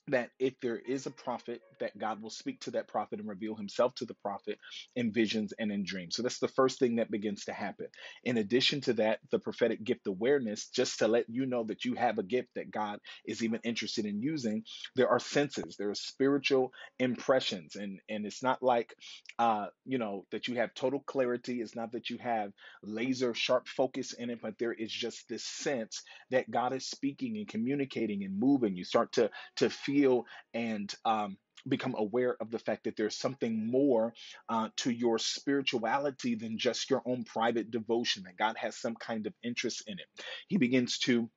that 0.09 0.31
if 0.39 0.59
there 0.61 0.77
is 0.79 1.05
a 1.05 1.11
prophet, 1.11 1.61
that 1.79 1.97
God 1.97 2.21
will 2.21 2.29
speak 2.29 2.61
to 2.61 2.71
that 2.71 2.87
prophet 2.89 3.19
and 3.19 3.29
reveal 3.29 3.55
himself 3.55 3.95
to 3.95 4.05
the 4.05 4.15
prophet 4.15 4.59
in 4.95 5.13
visions 5.13 5.53
and 5.59 5.71
in 5.71 5.83
dreams. 5.85 6.15
So 6.15 6.23
that's 6.23 6.39
the 6.39 6.47
first 6.49 6.79
thing 6.79 6.97
that 6.97 7.11
begins 7.11 7.45
to 7.45 7.53
happen. 7.53 7.87
In 8.23 8.37
addition 8.37 8.81
to 8.81 8.93
that, 8.93 9.19
the 9.31 9.39
prophetic 9.39 9.83
gift 9.83 10.07
awareness, 10.07 10.67
just 10.69 10.99
to 10.99 11.07
let 11.07 11.25
you 11.29 11.45
know 11.45 11.63
that 11.65 11.85
you 11.85 11.95
have 11.95 12.19
a 12.19 12.23
gift 12.23 12.49
that 12.55 12.71
God 12.71 12.99
is 13.25 13.43
even 13.43 13.61
interested 13.63 14.05
in 14.05 14.21
using, 14.21 14.63
there 14.95 15.09
are 15.09 15.19
senses, 15.19 15.75
there 15.77 15.89
are 15.89 15.95
spiritual 15.95 16.73
impressions. 16.99 17.75
And, 17.75 17.99
and 18.09 18.25
it's 18.25 18.43
not 18.43 18.61
like, 18.63 18.95
uh, 19.39 19.67
you 19.85 19.97
know, 19.99 20.25
that 20.31 20.47
you 20.49 20.55
have 20.55 20.73
total 20.73 21.01
clarity. 21.01 21.61
It's 21.61 21.75
not 21.75 21.93
that 21.93 22.09
you 22.09 22.17
have 22.19 22.51
laser 22.83 23.33
sharp 23.33 23.67
focus 23.69 24.13
in 24.13 24.29
it, 24.29 24.41
but 24.41 24.59
there 24.59 24.73
is 24.73 24.91
just 24.91 25.29
this 25.29 25.45
sense 25.45 26.03
that 26.31 26.51
God 26.51 26.73
is 26.73 26.87
speaking 26.87 27.37
and 27.37 27.47
communicating 27.47 28.23
and 28.23 28.39
moving. 28.39 28.75
You 28.75 28.83
start 28.83 29.13
to, 29.13 29.29
to 29.57 29.69
feel 29.69 29.92
feel 29.93 30.25
and 30.53 30.93
um, 31.05 31.37
become 31.67 31.95
aware 31.97 32.35
of 32.41 32.51
the 32.51 32.59
fact 32.59 32.83
that 32.83 32.95
there's 32.97 33.17
something 33.17 33.69
more 33.69 34.13
uh, 34.49 34.69
to 34.77 34.91
your 34.91 35.19
spirituality 35.19 36.35
than 36.35 36.57
just 36.57 36.89
your 36.89 37.01
own 37.05 37.23
private 37.23 37.71
devotion, 37.71 38.23
that 38.23 38.37
God 38.37 38.55
has 38.57 38.75
some 38.75 38.95
kind 38.95 39.27
of 39.27 39.33
interest 39.43 39.83
in 39.87 39.99
it. 39.99 40.05
He 40.47 40.57
begins 40.57 40.97
to 40.99 41.29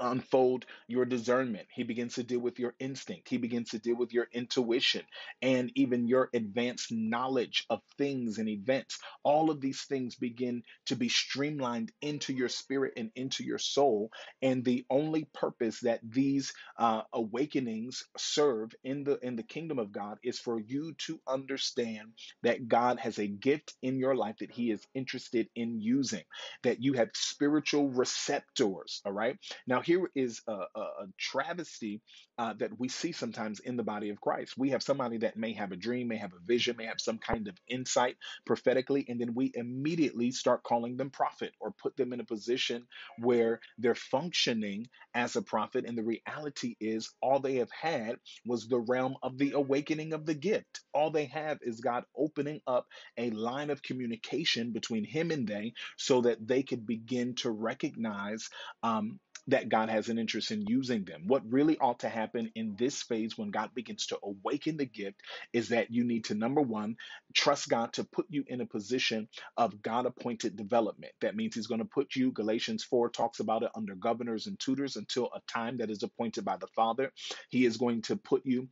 unfold 0.00 0.66
your 0.88 1.04
discernment. 1.04 1.66
He 1.74 1.84
begins 1.84 2.14
to 2.16 2.24
deal 2.24 2.40
with 2.40 2.58
your 2.58 2.74
instinct. 2.80 3.28
He 3.28 3.38
begins 3.38 3.70
to 3.70 3.78
deal 3.78 3.96
with 3.96 4.12
your 4.12 4.28
intuition 4.32 5.02
and 5.42 5.72
even 5.76 6.08
your 6.08 6.30
advanced 6.34 6.92
knowledge 6.92 7.66
of 7.70 7.80
things 7.98 8.38
and 8.38 8.48
events. 8.48 8.98
All 9.24 9.50
of 9.50 9.60
these 9.60 9.82
things 9.82 10.16
begin 10.16 10.62
to 10.86 10.96
be 10.96 11.08
streamlined 11.08 11.92
into 12.02 12.32
your 12.32 12.48
spirit 12.48 12.94
and 12.96 13.10
into 13.16 13.44
your 13.44 13.58
soul. 13.58 14.10
And 14.42 14.64
the 14.64 14.84
only 14.90 15.28
purpose 15.34 15.80
that 15.80 16.00
these 16.02 16.52
uh, 16.78 17.02
awakenings 17.12 18.04
serve 18.16 18.72
in 18.84 19.04
the 19.04 19.18
in 19.22 19.36
the 19.36 19.42
kingdom 19.44 19.78
of 19.78 19.92
God 19.92 20.18
is 20.24 20.38
for 20.38 20.60
you 20.60 20.94
to 21.06 21.20
understand 21.28 22.12
that 22.42 22.68
God 22.68 22.98
has 23.00 23.18
a 23.18 23.26
gift 23.28 23.74
in 23.82 23.98
your 23.98 24.16
life 24.16 24.36
that 24.40 24.52
He 24.52 24.70
is 24.70 24.86
interested 24.94 25.48
in 25.56 25.80
using. 25.80 26.24
That 26.64 26.82
you 26.82 26.94
have 26.94 27.10
spiritual 27.14 27.90
receptors. 27.90 29.02
All 29.06 29.12
right. 29.12 29.38
Now 29.66 29.81
here 29.82 30.10
is 30.14 30.42
a, 30.48 30.52
a, 30.52 30.80
a 30.80 31.06
travesty 31.18 32.02
uh, 32.38 32.54
that 32.54 32.78
we 32.78 32.88
see 32.88 33.12
sometimes 33.12 33.60
in 33.60 33.76
the 33.76 33.82
body 33.84 34.10
of 34.10 34.20
Christ. 34.20 34.54
We 34.58 34.70
have 34.70 34.82
somebody 34.82 35.18
that 35.18 35.36
may 35.36 35.52
have 35.54 35.72
a 35.72 35.76
dream, 35.76 36.08
may 36.08 36.18
have 36.18 36.32
a 36.34 36.46
vision, 36.46 36.76
may 36.78 36.86
have 36.86 37.00
some 37.00 37.18
kind 37.18 37.48
of 37.48 37.56
insight 37.68 38.16
prophetically, 38.46 39.06
and 39.08 39.20
then 39.20 39.34
we 39.34 39.52
immediately 39.54 40.32
start 40.32 40.64
calling 40.64 40.96
them 40.96 41.10
prophet 41.10 41.52
or 41.60 41.72
put 41.82 41.96
them 41.96 42.12
in 42.12 42.20
a 42.20 42.24
position 42.26 42.86
where 43.18 43.60
they're 43.78 43.94
functioning 43.94 44.88
as 45.14 45.36
a 45.36 45.42
prophet. 45.42 45.84
And 45.86 45.96
the 45.98 46.04
reality 46.04 46.76
is, 46.80 47.10
all 47.22 47.40
they 47.40 47.56
have 47.56 47.70
had 47.72 48.16
was 48.46 48.68
the 48.68 48.80
realm 48.80 49.16
of 49.22 49.38
the 49.38 49.52
awakening 49.52 50.12
of 50.12 50.26
the 50.26 50.34
gift. 50.34 50.80
All 50.94 51.10
they 51.10 51.26
have 51.26 51.58
is 51.62 51.80
God 51.80 52.04
opening 52.16 52.60
up 52.66 52.86
a 53.18 53.30
line 53.30 53.70
of 53.70 53.82
communication 53.82 54.72
between 54.72 55.04
Him 55.04 55.30
and 55.30 55.46
they 55.46 55.74
so 55.98 56.22
that 56.22 56.46
they 56.46 56.62
could 56.62 56.86
begin 56.86 57.34
to 57.36 57.50
recognize. 57.50 58.48
Um, 58.82 59.20
that 59.48 59.68
God 59.68 59.90
has 59.90 60.08
an 60.08 60.18
interest 60.18 60.52
in 60.52 60.62
using 60.66 61.04
them. 61.04 61.26
What 61.26 61.50
really 61.50 61.78
ought 61.78 62.00
to 62.00 62.10
happen 62.10 62.52
in 62.54 62.76
this 62.76 63.02
phase 63.02 63.38
when 63.38 63.50
God 63.50 63.74
begins 63.74 64.06
to 64.08 64.18
awaken 64.22 64.78
the 64.78 64.86
gift 64.86 65.22
is 65.52 65.70
that 65.70 65.92
you 65.92 66.04
need 66.04 66.26
to, 66.26 66.34
number 66.34 66.62
one, 66.62 66.96
trust 67.34 67.68
God 67.68 67.94
to 67.94 68.04
put 68.04 68.26
you 68.30 68.44
in 68.46 68.60
a 68.60 68.66
position 68.66 69.28
of 69.56 69.82
God 69.82 70.06
appointed 70.06 70.56
development. 70.56 71.14
That 71.20 71.36
means 71.36 71.54
He's 71.56 71.68
going 71.68 71.80
to 71.80 71.86
put 71.86 72.16
you, 72.16 72.32
Galatians 72.32 72.84
4 72.84 73.10
talks 73.10 73.40
about 73.40 73.64
it, 73.64 73.72
under 73.76 73.96
governors 73.96 74.46
and 74.46 74.58
tutors 74.60 74.96
until 74.96 75.30
a 75.34 75.42
time 75.42 75.78
that 75.78 75.90
is 75.90 76.02
appointed 76.04 76.44
by 76.44 76.58
the 76.58 76.68
Father. 76.68 77.12
He 77.50 77.66
is 77.66 77.78
going 77.78 78.02
to 78.02 78.16
put 78.16 78.46
you 78.46 78.68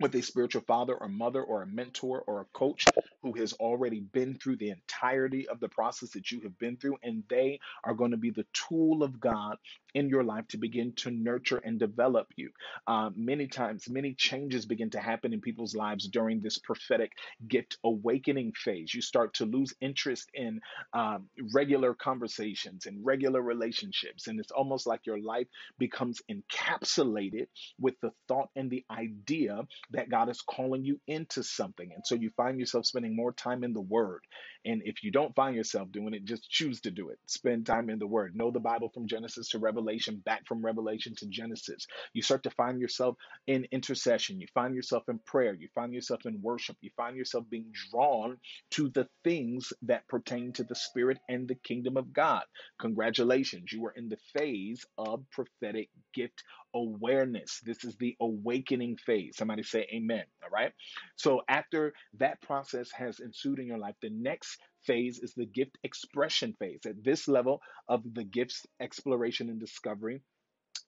with 0.00 0.14
a 0.14 0.22
spiritual 0.22 0.62
father 0.62 0.94
or 0.96 1.08
mother 1.08 1.42
or 1.42 1.62
a 1.62 1.66
mentor 1.66 2.22
or 2.26 2.40
a 2.42 2.46
coach 2.46 2.86
who 3.22 3.34
has 3.34 3.54
already 3.54 4.00
been 4.00 4.38
through 4.38 4.56
the 4.56 4.70
entirety 4.70 5.48
of 5.48 5.60
the 5.60 5.68
process 5.70 6.10
that 6.12 6.30
you 6.30 6.40
have 6.42 6.58
been 6.58 6.76
through, 6.76 6.98
and 7.02 7.24
they 7.28 7.60
are 7.84 7.94
going 7.94 8.10
to 8.12 8.18
be 8.18 8.30
the 8.30 8.46
tool 8.52 9.02
of 9.02 9.20
God 9.20 9.58
in 9.98 10.08
your 10.08 10.24
life 10.24 10.46
to 10.48 10.58
begin 10.58 10.92
to 10.94 11.10
nurture 11.10 11.58
and 11.58 11.78
develop 11.80 12.28
you. 12.36 12.50
Uh, 12.86 13.10
many 13.16 13.48
times, 13.48 13.90
many 13.90 14.14
changes 14.14 14.64
begin 14.64 14.90
to 14.90 15.00
happen 15.00 15.32
in 15.32 15.40
people's 15.40 15.74
lives 15.74 16.08
during 16.08 16.40
this 16.40 16.58
prophetic 16.58 17.12
gift 17.48 17.78
awakening 17.84 18.52
phase. 18.54 18.94
You 18.94 19.02
start 19.02 19.34
to 19.34 19.44
lose 19.44 19.74
interest 19.80 20.30
in 20.34 20.60
um, 20.92 21.28
regular 21.52 21.94
conversations 21.94 22.86
and 22.86 23.04
regular 23.04 23.42
relationships, 23.42 24.28
and 24.28 24.38
it's 24.38 24.52
almost 24.52 24.86
like 24.86 25.06
your 25.06 25.20
life 25.20 25.48
becomes 25.78 26.22
encapsulated 26.30 27.48
with 27.80 27.94
the 28.00 28.12
thought 28.28 28.50
and 28.54 28.70
the 28.70 28.84
idea 28.90 29.62
that 29.90 30.10
God 30.10 30.28
is 30.28 30.42
calling 30.42 30.84
you 30.84 31.00
into 31.08 31.42
something. 31.42 31.90
And 31.92 32.06
so 32.06 32.14
you 32.14 32.30
find 32.36 32.60
yourself 32.60 32.86
spending 32.86 33.16
more 33.16 33.32
time 33.32 33.64
in 33.64 33.72
the 33.72 33.80
Word. 33.80 34.22
And 34.68 34.82
if 34.86 35.04
you 35.04 35.12
don't 35.12 35.36
find 35.36 35.56
yourself 35.56 35.92
doing 35.92 36.14
it, 36.14 36.24
just 36.26 36.50
choose 36.50 36.82
to 36.82 36.92
do 36.92 37.10
it. 37.10 37.18
Spend 37.26 37.66
time 37.66 37.90
in 37.90 37.98
the 38.00 38.08
Word. 38.08 38.36
Know 38.36 38.52
the 38.52 38.60
Bible 38.60 38.90
from 38.94 39.08
Genesis 39.08 39.50
to 39.50 39.60
Revelation, 39.60 40.22
back 40.24 40.46
from 40.48 40.64
Revelation 40.64 41.16
to 41.18 41.28
Genesis. 41.28 41.88
You 42.14 42.22
start 42.22 42.44
to 42.44 42.50
find 42.52 42.80
yourself 42.80 43.16
in 43.48 43.66
intercession. 43.72 44.40
You 44.40 44.48
find 44.54 44.76
yourself 44.76 45.04
in 45.10 45.20
prayer. 45.20 45.54
You 45.54 45.68
find 45.74 45.94
yourself 45.94 46.26
in 46.26 46.42
worship. 46.42 46.78
You 46.82 46.92
find 46.96 47.16
yourself 47.16 47.46
being 47.50 47.72
drawn 47.92 48.38
to 48.72 48.90
the 48.90 49.08
things 49.24 49.74
that 49.84 50.08
pertain 50.08 50.52
to 50.54 50.64
the 50.64 50.76
Spirit 50.76 51.18
and 51.28 51.48
the 51.48 51.56
kingdom 51.56 51.98
of 51.98 52.14
God. 52.14 52.44
Congratulations. 52.80 53.72
You 53.72 53.86
are 53.86 53.92
in 53.96 54.10
the 54.10 54.18
phase 54.38 54.86
of 54.98 55.24
prophetic 55.32 55.90
gift 56.18 56.42
awareness. 56.74 57.60
This 57.64 57.84
is 57.84 57.96
the 57.96 58.16
awakening 58.20 58.96
phase. 58.96 59.36
Somebody 59.36 59.62
say 59.62 59.86
amen. 59.94 60.24
All 60.42 60.50
right. 60.50 60.72
So 61.16 61.42
after 61.48 61.92
that 62.18 62.40
process 62.42 62.90
has 62.92 63.20
ensued 63.20 63.58
in 63.58 63.66
your 63.66 63.78
life, 63.78 63.96
the 64.02 64.10
next 64.10 64.58
phase 64.86 65.18
is 65.18 65.34
the 65.34 65.46
gift 65.46 65.78
expression 65.84 66.54
phase. 66.58 66.80
At 66.86 67.04
this 67.04 67.28
level 67.28 67.60
of 67.88 68.02
the 68.14 68.24
gifts 68.24 68.66
exploration 68.80 69.48
and 69.48 69.60
discovery, 69.60 70.20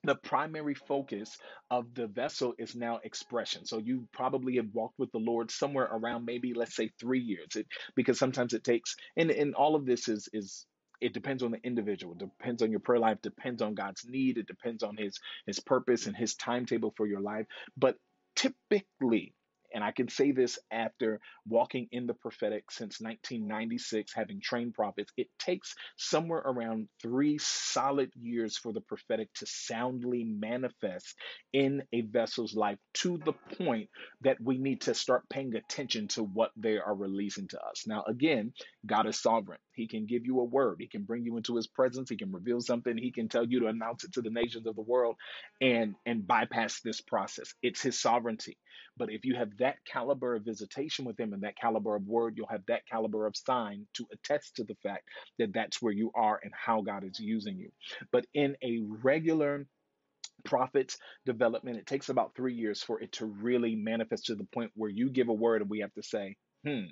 the 0.05 0.15
primary 0.15 0.75
focus 0.75 1.37
of 1.71 1.95
the 1.95 2.07
vessel 2.07 2.55
is 2.59 2.75
now 2.75 3.01
expression. 3.05 3.67
So 3.67 3.79
you 3.79 4.09
probably 4.13 4.57
have 4.57 4.69
walked 4.73 4.99
with 4.99 5.13
the 5.13 5.19
Lord 5.19 5.51
somewhere 5.51 5.89
around 5.91 6.25
maybe 6.25 6.55
let's 6.55 6.77
say 6.77 6.91
three 6.99 7.21
years, 7.21 7.57
it, 7.57 7.67
because 7.95 8.19
sometimes 8.19 8.55
it 8.55 8.65
takes. 8.65 8.97
And 9.17 9.31
and 9.31 9.55
all 9.55 9.75
of 9.77 9.85
this 9.85 10.09
is 10.09 10.29
is 10.33 10.67
it 11.01 11.15
depends 11.15 11.43
on 11.43 11.51
the 11.53 11.63
individual. 11.65 12.15
It 12.15 12.19
depends 12.21 12.63
on 12.63 12.71
your 12.71 12.81
prayer 12.81 13.01
life. 13.01 13.19
Depends 13.23 13.63
on 13.63 13.75
God's 13.75 14.05
need. 14.09 14.39
It 14.39 14.47
depends 14.47 14.83
on 14.83 14.97
His 14.97 15.19
His 15.47 15.61
purpose 15.61 16.07
and 16.07 16.17
His 16.17 16.35
timetable 16.35 16.93
for 16.97 17.07
your 17.07 17.21
life. 17.21 17.47
But 17.77 17.97
typically 18.37 19.35
and 19.73 19.85
I 19.85 19.93
can 19.93 20.09
say 20.09 20.33
this 20.33 20.59
after 20.71 21.21
walking 21.47 21.89
in 21.93 22.07
the 22.07 22.15
prophetic 22.15 22.71
since 22.71 23.01
1996, 23.01 24.13
having 24.15 24.41
trained 24.41 24.75
prophets, 24.75 25.13
it 25.17 25.29
takes 25.39 25.75
somewhere 25.97 26.41
around 26.41 26.89
three 27.01 27.39
solid 27.39 28.11
years 28.21 28.57
for 28.57 28.73
the 28.73 28.81
prophetic 28.81 29.33
to 29.35 29.47
soundly 29.47 30.25
manifest 30.25 31.15
in 31.53 31.83
a 31.93 32.03
vessel's 32.03 32.55
life 32.55 32.79
to 32.95 33.19
the 33.25 33.33
point 33.65 33.89
that 34.23 34.41
we 34.41 34.59
need 34.59 34.83
to 34.83 34.95
start 34.95 35.29
paying 35.29 35.55
attention 35.55 36.09
to 36.09 36.23
what 36.23 36.51
they 36.57 36.79
are 36.79 36.95
releasing 36.95 37.49
to 37.49 37.61
us. 37.61 37.85
Now, 37.87 38.05
again, 38.07 38.53
God 38.87 39.07
is 39.07 39.21
sovereign. 39.21 39.61
He 39.81 39.89
can 39.89 40.07
give 40.07 40.27
you 40.27 40.41
a 40.41 40.45
word. 40.45 40.79
He 40.81 40.89
can 40.89 41.05
bring 41.05 41.25
you 41.25 41.39
into 41.39 41.57
his 41.57 41.69
presence. 41.69 42.11
He 42.11 42.19
can 42.19 42.33
reveal 42.33 42.61
something. 42.63 42.99
He 42.99 43.13
can 43.13 43.29
tell 43.29 43.47
you 43.47 43.61
to 43.63 43.69
announce 43.69 44.05
it 44.05 44.15
to 44.15 44.23
the 44.23 44.31
nations 44.31 44.67
of 44.69 44.77
the 44.77 44.83
world 44.83 45.17
and 45.61 45.97
and 46.07 46.27
bypass 46.27 46.81
this 46.83 47.03
process. 47.03 47.55
It's 47.63 47.83
his 47.83 48.01
sovereignty. 48.01 48.59
But 48.99 49.13
if 49.13 49.25
you 49.27 49.37
have 49.37 49.57
that 49.59 49.79
caliber 49.87 50.37
of 50.37 50.45
visitation 50.45 51.07
with 51.07 51.19
him 51.21 51.35
and 51.35 51.45
that 51.45 51.59
caliber 51.59 51.97
of 51.97 52.07
word, 52.07 52.35
you'll 52.37 52.49
have 52.49 52.67
that 52.69 52.87
caliber 52.87 53.27
of 53.27 53.37
sign 53.37 53.87
to 53.95 54.07
attest 54.13 54.57
to 54.57 54.65
the 54.65 54.77
fact 54.85 55.09
that 55.39 55.55
that's 55.55 55.83
where 55.83 55.95
you 55.95 56.13
are 56.15 56.41
and 56.43 56.53
how 56.55 56.83
God 56.83 57.05
is 57.05 57.21
using 57.21 57.59
you. 57.59 57.71
But 58.13 58.27
in 58.35 58.57
a 58.63 58.81
regular 59.03 59.67
prophets 60.45 60.99
development 61.27 61.79
it 61.79 61.87
takes 61.87 62.09
about 62.09 62.35
three 62.37 62.55
years 62.55 62.83
for 62.83 63.01
it 63.01 63.13
to 63.13 63.27
really 63.27 63.77
manifest 63.77 64.27
to 64.27 64.35
the 64.35 64.45
point 64.55 64.71
where 64.75 64.91
you 64.91 65.11
give 65.11 65.29
a 65.29 65.35
word 65.35 65.63
and 65.63 65.71
we 65.71 65.81
have 65.81 65.93
to 65.95 66.03
say 66.03 66.37
hmm 66.67 66.87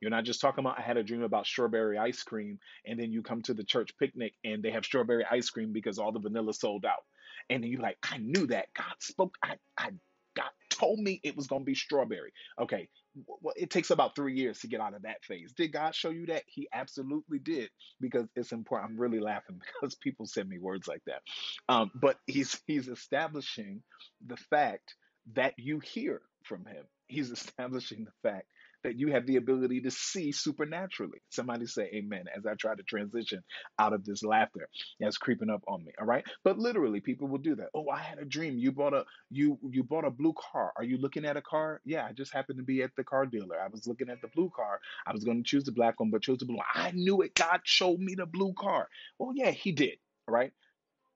you're 0.00 0.10
not 0.10 0.24
just 0.24 0.40
talking 0.40 0.64
about 0.64 0.78
I 0.78 0.82
had 0.82 0.96
a 0.96 1.02
dream 1.02 1.22
about 1.22 1.46
strawberry 1.46 1.98
ice 1.98 2.22
cream 2.22 2.58
and 2.86 2.98
then 2.98 3.12
you 3.12 3.22
come 3.22 3.42
to 3.42 3.54
the 3.54 3.64
church 3.64 3.96
picnic 3.98 4.34
and 4.44 4.62
they 4.62 4.70
have 4.70 4.84
strawberry 4.84 5.24
ice 5.30 5.50
cream 5.50 5.72
because 5.72 5.98
all 5.98 6.12
the 6.12 6.20
vanilla 6.20 6.54
sold 6.54 6.84
out. 6.84 7.04
And 7.48 7.62
then 7.62 7.70
you're 7.70 7.80
like, 7.80 7.98
I 8.02 8.18
knew 8.18 8.46
that. 8.48 8.66
God 8.74 8.94
spoke. 9.00 9.36
I, 9.42 9.56
I 9.76 9.90
God 10.36 10.50
told 10.70 10.98
me 10.98 11.20
it 11.22 11.36
was 11.36 11.46
going 11.46 11.62
to 11.62 11.66
be 11.66 11.74
strawberry. 11.74 12.32
Okay. 12.60 12.88
Well, 13.26 13.54
it 13.56 13.70
takes 13.70 13.90
about 13.90 14.14
three 14.14 14.34
years 14.34 14.60
to 14.60 14.68
get 14.68 14.80
out 14.80 14.94
of 14.94 15.02
that 15.02 15.24
phase. 15.24 15.52
Did 15.52 15.72
God 15.72 15.94
show 15.94 16.10
you 16.10 16.26
that? 16.26 16.44
He 16.46 16.68
absolutely 16.72 17.40
did 17.40 17.70
because 18.00 18.26
it's 18.36 18.52
important. 18.52 18.92
I'm 18.92 19.00
really 19.00 19.18
laughing 19.18 19.60
because 19.80 19.96
people 19.96 20.26
send 20.26 20.48
me 20.48 20.58
words 20.58 20.86
like 20.86 21.02
that. 21.06 21.22
Um, 21.68 21.90
but 21.94 22.16
he's 22.26 22.60
he's 22.66 22.88
establishing 22.88 23.82
the 24.26 24.36
fact 24.36 24.94
that 25.34 25.54
you 25.58 25.80
hear 25.80 26.22
from 26.44 26.64
him. 26.64 26.84
He's 27.08 27.30
establishing 27.32 28.04
the 28.04 28.28
fact 28.30 28.46
that 28.84 28.98
you 28.98 29.12
have 29.12 29.26
the 29.26 29.36
ability 29.36 29.82
to 29.82 29.90
see 29.90 30.32
supernaturally. 30.32 31.20
Somebody 31.30 31.66
say 31.66 31.90
amen 31.94 32.26
as 32.36 32.46
I 32.46 32.54
try 32.54 32.74
to 32.74 32.82
transition 32.82 33.42
out 33.78 33.92
of 33.92 34.04
this 34.04 34.22
laughter 34.24 34.68
that's 35.00 35.18
creeping 35.18 35.50
up 35.50 35.62
on 35.68 35.84
me. 35.84 35.92
All 36.00 36.06
right. 36.06 36.24
But 36.44 36.58
literally 36.58 37.00
people 37.00 37.28
will 37.28 37.38
do 37.38 37.56
that. 37.56 37.68
Oh, 37.74 37.88
I 37.90 37.98
had 38.00 38.18
a 38.18 38.24
dream. 38.24 38.58
You 38.58 38.72
bought 38.72 38.94
a 38.94 39.04
you 39.30 39.58
you 39.70 39.82
bought 39.84 40.04
a 40.04 40.10
blue 40.10 40.34
car. 40.52 40.72
Are 40.76 40.84
you 40.84 40.98
looking 40.98 41.24
at 41.24 41.36
a 41.36 41.42
car? 41.42 41.80
Yeah, 41.84 42.06
I 42.06 42.12
just 42.12 42.32
happened 42.32 42.58
to 42.58 42.64
be 42.64 42.82
at 42.82 42.92
the 42.96 43.04
car 43.04 43.26
dealer. 43.26 43.60
I 43.60 43.68
was 43.68 43.86
looking 43.86 44.10
at 44.10 44.22
the 44.22 44.28
blue 44.28 44.50
car. 44.54 44.80
I 45.06 45.12
was 45.12 45.24
going 45.24 45.42
to 45.42 45.48
choose 45.48 45.64
the 45.64 45.72
black 45.72 46.00
one, 46.00 46.10
but 46.10 46.22
chose 46.22 46.38
the 46.38 46.46
blue. 46.46 46.56
One. 46.56 46.66
I 46.74 46.92
knew 46.92 47.22
it. 47.22 47.34
God 47.34 47.60
showed 47.64 48.00
me 48.00 48.14
the 48.14 48.26
blue 48.26 48.54
car. 48.54 48.88
Well, 49.18 49.32
yeah, 49.34 49.50
he 49.50 49.72
did. 49.72 49.98
All 50.28 50.34
right. 50.34 50.52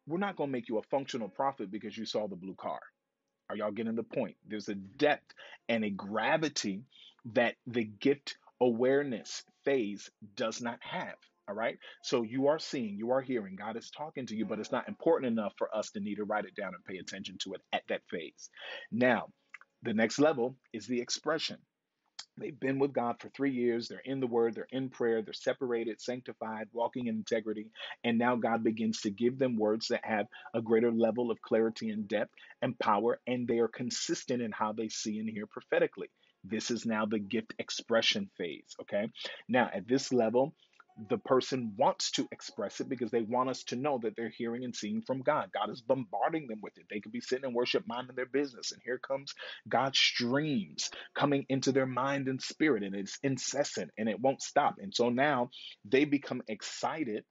We're 0.06 0.18
not 0.18 0.36
going 0.36 0.48
to 0.48 0.52
make 0.52 0.68
you 0.68 0.78
a 0.78 0.82
functional 0.82 1.28
prophet 1.28 1.70
because 1.70 1.96
you 1.96 2.06
saw 2.06 2.28
the 2.28 2.36
blue 2.36 2.54
car. 2.56 2.80
Are 3.48 3.56
y'all 3.56 3.72
getting 3.72 3.94
the 3.96 4.02
point? 4.02 4.36
There's 4.48 4.68
a 4.68 4.74
depth 4.74 5.34
and 5.68 5.84
a 5.84 5.90
gravity 5.90 6.82
that 7.32 7.54
the 7.66 7.84
gift 7.84 8.36
awareness 8.60 9.42
phase 9.64 10.10
does 10.36 10.60
not 10.60 10.78
have. 10.82 11.16
All 11.48 11.54
right. 11.54 11.78
So 12.02 12.22
you 12.22 12.48
are 12.48 12.58
seeing, 12.58 12.96
you 12.96 13.10
are 13.10 13.20
hearing, 13.20 13.56
God 13.56 13.76
is 13.76 13.90
talking 13.90 14.26
to 14.26 14.34
you, 14.34 14.46
but 14.46 14.58
it's 14.58 14.72
not 14.72 14.88
important 14.88 15.30
enough 15.30 15.52
for 15.58 15.74
us 15.76 15.90
to 15.90 16.00
need 16.00 16.16
to 16.16 16.24
write 16.24 16.46
it 16.46 16.56
down 16.56 16.72
and 16.74 16.84
pay 16.84 16.98
attention 16.98 17.36
to 17.42 17.52
it 17.54 17.60
at 17.72 17.82
that 17.88 18.00
phase. 18.10 18.48
Now, 18.90 19.28
the 19.82 19.92
next 19.92 20.18
level 20.18 20.56
is 20.72 20.86
the 20.86 21.00
expression. 21.00 21.58
They've 22.36 22.58
been 22.58 22.78
with 22.78 22.92
God 22.92 23.16
for 23.20 23.28
three 23.28 23.52
years. 23.52 23.86
They're 23.86 24.00
in 24.04 24.18
the 24.18 24.26
Word, 24.26 24.54
they're 24.54 24.66
in 24.70 24.88
prayer, 24.88 25.22
they're 25.22 25.32
separated, 25.32 26.00
sanctified, 26.00 26.66
walking 26.72 27.06
in 27.06 27.16
integrity. 27.16 27.66
And 28.02 28.18
now 28.18 28.36
God 28.36 28.64
begins 28.64 29.02
to 29.02 29.10
give 29.10 29.38
them 29.38 29.56
words 29.56 29.88
that 29.88 30.04
have 30.04 30.26
a 30.52 30.60
greater 30.60 30.90
level 30.90 31.30
of 31.30 31.40
clarity 31.42 31.90
and 31.90 32.08
depth 32.08 32.32
and 32.60 32.78
power, 32.78 33.20
and 33.26 33.46
they 33.46 33.58
are 33.58 33.68
consistent 33.68 34.42
in 34.42 34.50
how 34.50 34.72
they 34.72 34.88
see 34.88 35.18
and 35.18 35.28
hear 35.28 35.46
prophetically. 35.46 36.08
This 36.44 36.70
is 36.70 36.86
now 36.86 37.06
the 37.06 37.18
gift 37.18 37.54
expression 37.58 38.30
phase. 38.36 38.76
Okay. 38.82 39.08
Now, 39.48 39.70
at 39.72 39.88
this 39.88 40.12
level, 40.12 40.54
the 41.08 41.18
person 41.18 41.72
wants 41.76 42.12
to 42.12 42.28
express 42.30 42.80
it 42.80 42.88
because 42.88 43.10
they 43.10 43.22
want 43.22 43.50
us 43.50 43.64
to 43.64 43.76
know 43.76 43.98
that 44.02 44.14
they're 44.16 44.28
hearing 44.28 44.64
and 44.64 44.74
seeing 44.74 45.02
from 45.02 45.22
God. 45.22 45.50
God 45.52 45.70
is 45.70 45.80
bombarding 45.80 46.46
them 46.46 46.60
with 46.62 46.76
it. 46.78 46.86
They 46.88 47.00
could 47.00 47.12
be 47.12 47.20
sitting 47.20 47.48
in 47.48 47.54
worship, 47.54 47.84
minding 47.86 48.14
their 48.14 48.26
business, 48.26 48.70
and 48.70 48.80
here 48.84 48.98
comes 48.98 49.34
God's 49.68 49.98
streams 49.98 50.90
coming 51.14 51.46
into 51.48 51.72
their 51.72 51.86
mind 51.86 52.28
and 52.28 52.40
spirit, 52.40 52.84
and 52.84 52.94
it's 52.94 53.18
incessant 53.22 53.90
and 53.98 54.08
it 54.08 54.20
won't 54.20 54.42
stop. 54.42 54.76
And 54.78 54.94
so 54.94 55.08
now 55.08 55.50
they 55.84 56.04
become 56.04 56.42
excited 56.46 57.24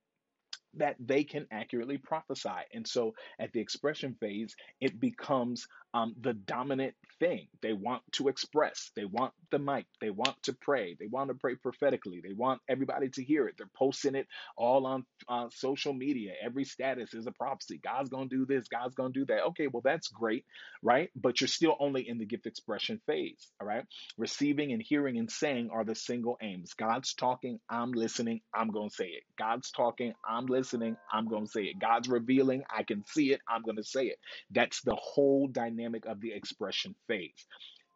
that 0.76 0.95
they 0.99 1.24
can 1.24 1.47
accurately 1.51 1.97
prophesy. 1.97 2.49
And 2.74 2.88
so 2.88 3.14
at 3.39 3.53
the 3.53 3.59
expression 3.59 4.16
phase, 4.20 4.55
it 4.82 4.99
becomes 4.99 5.68
um, 5.93 6.15
the 6.21 6.33
dominant 6.33 6.95
thing. 7.19 7.47
They 7.61 7.73
want 7.73 8.03
to 8.13 8.29
express, 8.29 8.91
they 8.95 9.05
want 9.05 9.33
the 9.51 9.59
mic, 9.59 9.85
they 10.01 10.11
want 10.11 10.41
to 10.45 10.53
pray, 10.53 10.97
they 10.99 11.07
want 11.07 11.29
to 11.29 11.35
pray 11.35 11.55
prophetically, 11.55 12.21
they 12.25 12.33
want 12.33 12.61
everybody 12.69 13.09
to 13.11 13.23
hear 13.23 13.47
it. 13.47 13.55
They're 13.57 13.69
posting 13.77 14.15
it 14.15 14.27
all 14.57 14.87
on 14.87 15.05
uh, 15.29 15.47
social 15.51 15.93
media. 15.93 16.33
Every 16.43 16.65
status 16.65 17.13
is 17.13 17.27
a 17.27 17.31
prophecy. 17.31 17.79
God's 17.83 18.09
going 18.09 18.29
to 18.29 18.37
do 18.37 18.45
this, 18.47 18.67
God's 18.69 18.95
going 18.95 19.13
to 19.13 19.21
do 19.21 19.25
that. 19.27 19.43
Okay, 19.49 19.67
well, 19.67 19.83
that's 19.85 20.09
great, 20.09 20.45
right? 20.83 21.11
But 21.15 21.41
you're 21.41 21.49
still 21.49 21.77
only 21.79 22.09
in 22.09 22.19
the 22.19 22.25
gift 22.25 22.47
expression 22.47 23.01
phase, 23.07 23.49
all 23.61 23.67
right? 23.67 23.85
Receiving 24.17 24.73
and 24.73 24.81
hearing 24.81 25.19
and 25.19 25.31
saying 25.31 25.69
are 25.73 25.85
the 25.85 25.95
single 25.95 26.37
aims. 26.41 26.73
God's 26.75 27.13
talking, 27.13 27.59
I'm 27.69 27.91
listening, 27.93 28.41
I'm 28.55 28.69
going 28.69 28.89
to 28.89 28.95
say 28.95 29.07
it. 29.07 29.23
God's 29.39 29.71
talking, 29.71 30.13
I'm 30.27 30.47
listening, 30.47 30.97
I'm 31.13 31.27
going 31.27 31.45
to 31.45 31.51
say 31.51 31.63
it. 31.63 31.79
God's 31.79 32.09
revealing, 32.09 32.63
I 32.75 32.83
can 32.83 33.05
see 33.07 33.33
it, 33.33 33.41
I'm 33.49 33.63
going 33.63 33.77
to 33.77 33.83
say 33.85 34.05
it. 34.07 34.19
That's 34.51 34.81
the 34.81 34.95
whole 34.95 35.47
dynamic 35.47 35.82
dynamic 35.84 36.05
of 36.05 36.21
the 36.21 36.34
expression 36.34 36.95
phase. 37.07 37.45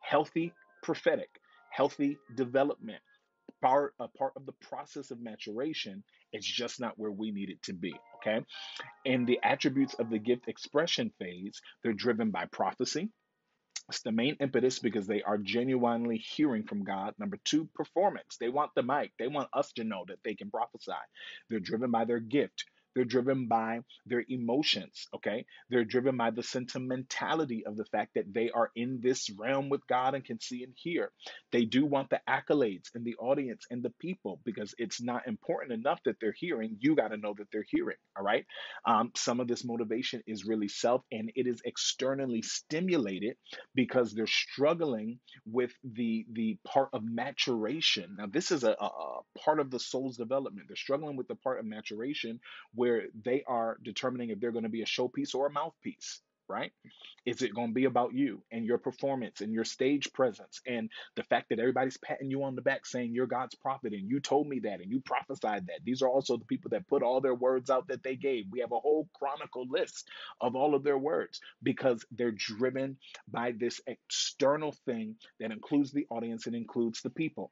Healthy 0.02 0.54
prophetic, 0.84 1.30
healthy 1.72 2.18
development, 2.36 3.02
part 3.62 3.94
a 4.00 4.08
part 4.08 4.34
of 4.36 4.46
the 4.46 4.54
process 4.70 5.12
of 5.12 5.20
maturation 5.22 6.04
it's 6.32 6.46
just 6.46 6.80
not 6.80 6.94
where 6.98 7.12
we 7.12 7.32
need 7.32 7.50
it 7.50 7.62
to 7.64 7.74
be 7.74 7.94
okay 8.18 8.46
and 9.06 9.26
the 9.26 9.40
attributes 9.44 9.96
of 9.96 10.10
the 10.10 10.20
gift 10.20 10.48
expression 10.48 11.12
phase 11.20 11.62
they're 11.84 11.94
driven 11.94 12.32
by 12.32 12.46
prophecy 12.52 13.10
it's 13.90 14.02
the 14.02 14.12
main 14.12 14.36
impetus 14.42 14.80
because 14.80 15.08
they 15.08 15.24
are 15.24 15.38
genuinely 15.38 16.18
hearing 16.18 16.64
from 16.64 16.84
God. 16.84 17.14
Number 17.18 17.38
two, 17.46 17.70
performance. 17.74 18.38
They 18.40 18.50
want 18.50 18.72
the 18.76 18.84
mic. 18.84 19.12
They 19.18 19.28
want 19.28 19.50
us 19.54 19.72
to 19.74 19.86
know 19.86 20.04
that 20.08 20.20
they 20.26 20.36
can 20.36 20.52
prophesy. 20.52 20.92
They're 21.50 21.62
driven 21.62 21.92
by 21.92 22.06
their 22.06 22.20
gift. 22.20 22.66
They're 22.98 23.06
driven 23.06 23.48
by 23.48 23.82
their 24.08 24.26
emotions, 24.28 25.08
okay? 25.16 25.46
They're 25.70 25.86
driven 25.86 26.18
by 26.18 26.32
the 26.32 26.44
sentimentality 26.44 27.66
of 27.68 27.78
the 27.78 27.86
fact 27.86 28.16
that 28.16 28.34
they 28.34 28.52
are 28.52 28.72
in 28.76 29.02
this 29.04 29.30
realm 29.30 29.70
with 29.70 29.88
God 29.88 30.16
and 30.16 30.26
can 30.26 30.42
see 30.42 30.64
and 30.64 30.74
hear. 30.76 31.12
They 31.54 31.66
do 31.66 31.86
want 31.86 32.10
the 32.10 32.22
accolades 32.30 32.90
and 32.96 33.06
the 33.06 33.16
audience 33.18 33.66
and 33.72 33.84
the 33.84 33.94
people 34.02 34.42
because 34.46 34.76
it's 34.80 35.02
not 35.02 35.28
important 35.28 35.74
enough 35.74 36.02
that 36.06 36.18
they're 36.22 36.36
hearing. 36.38 36.78
You 36.82 36.96
got 36.96 37.10
to 37.10 37.18
know 37.18 37.36
that 37.38 37.48
they're 37.54 37.66
hearing, 37.70 37.98
all 38.18 38.26
right? 38.26 38.46
Um, 38.86 39.12
some 39.16 39.40
of 39.40 39.48
this 39.48 39.66
motivation 39.66 40.24
is 40.28 40.46
really 40.46 40.70
self 40.70 41.04
and 41.12 41.32
it 41.36 41.48
is 41.48 41.62
externally 41.66 42.42
stimulated 42.42 43.38
because 43.76 44.14
they're 44.14 44.28
struggling 44.28 45.20
with 45.46 45.72
the 45.84 46.26
the 46.34 46.58
part 46.66 46.90
of 46.94 47.04
maturation. 47.04 48.16
Now, 48.18 48.28
this 48.28 48.52
is 48.52 48.64
a, 48.64 48.76
a, 48.80 48.86
a 48.86 49.22
part 49.40 49.60
of 49.60 49.72
the 49.72 49.80
soul's 49.80 50.18
development. 50.18 50.68
They're 50.68 50.76
struggling 50.76 51.16
with 51.16 51.28
the 51.28 51.36
part 51.36 51.60
of 51.60 51.66
maturation 51.66 52.40
where 52.74 52.87
where 52.88 53.04
they 53.24 53.44
are 53.48 53.78
determining 53.84 54.30
if 54.30 54.40
they're 54.40 54.52
going 54.52 54.64
to 54.64 54.70
be 54.70 54.82
a 54.82 54.86
showpiece 54.86 55.36
or 55.36 55.48
a 55.48 55.52
mouthpiece 55.52 56.22
right? 56.50 56.72
Is 57.26 57.42
it 57.42 57.54
going 57.54 57.70
to 57.70 57.74
be 57.74 57.86
about 57.86 58.14
you 58.14 58.42
and 58.52 58.66
your 58.66 58.78
performance 58.78 59.42
and 59.42 59.52
your 59.52 59.66
stage 59.66 60.14
presence 60.14 60.62
and 60.66 60.90
the 61.16 61.24
fact 61.24 61.50
that 61.50 61.60
everybody's 61.60 61.98
patting 61.98 62.32
you 62.32 62.44
on 62.44 62.56
the 62.56 62.62
back 62.62 62.86
saying 62.86 63.14
you're 63.14 63.28
God's 63.28 63.56
prophet 63.56 63.92
and 63.92 64.10
you 64.10 64.22
told 64.22 64.48
me 64.48 64.60
that 64.60 64.80
and 64.80 64.90
you 64.90 65.02
prophesied 65.02 65.68
that? 65.68 65.84
These 65.84 66.02
are 66.02 66.08
also 66.08 66.38
the 66.38 66.46
people 66.46 66.70
that 66.70 66.88
put 66.88 67.04
all 67.04 67.20
their 67.20 67.36
words 67.36 67.70
out 67.70 67.90
that 67.90 68.02
they 68.02 68.16
gave. 68.16 68.46
We 68.50 68.62
have 68.62 68.72
a 68.72 68.80
whole 68.80 69.10
chronicle 69.20 69.66
list 69.70 70.08
of 70.40 70.56
all 70.56 70.74
of 70.74 70.84
their 70.84 70.98
words 70.98 71.42
because 71.62 72.06
they're 72.12 72.32
driven 72.32 72.98
by 73.30 73.52
this 73.52 73.82
external 73.86 74.72
thing 74.86 75.16
that 75.42 75.52
includes 75.52 75.92
the 75.92 76.08
audience 76.10 76.48
and 76.48 76.56
includes 76.56 77.02
the 77.02 77.10
people 77.10 77.52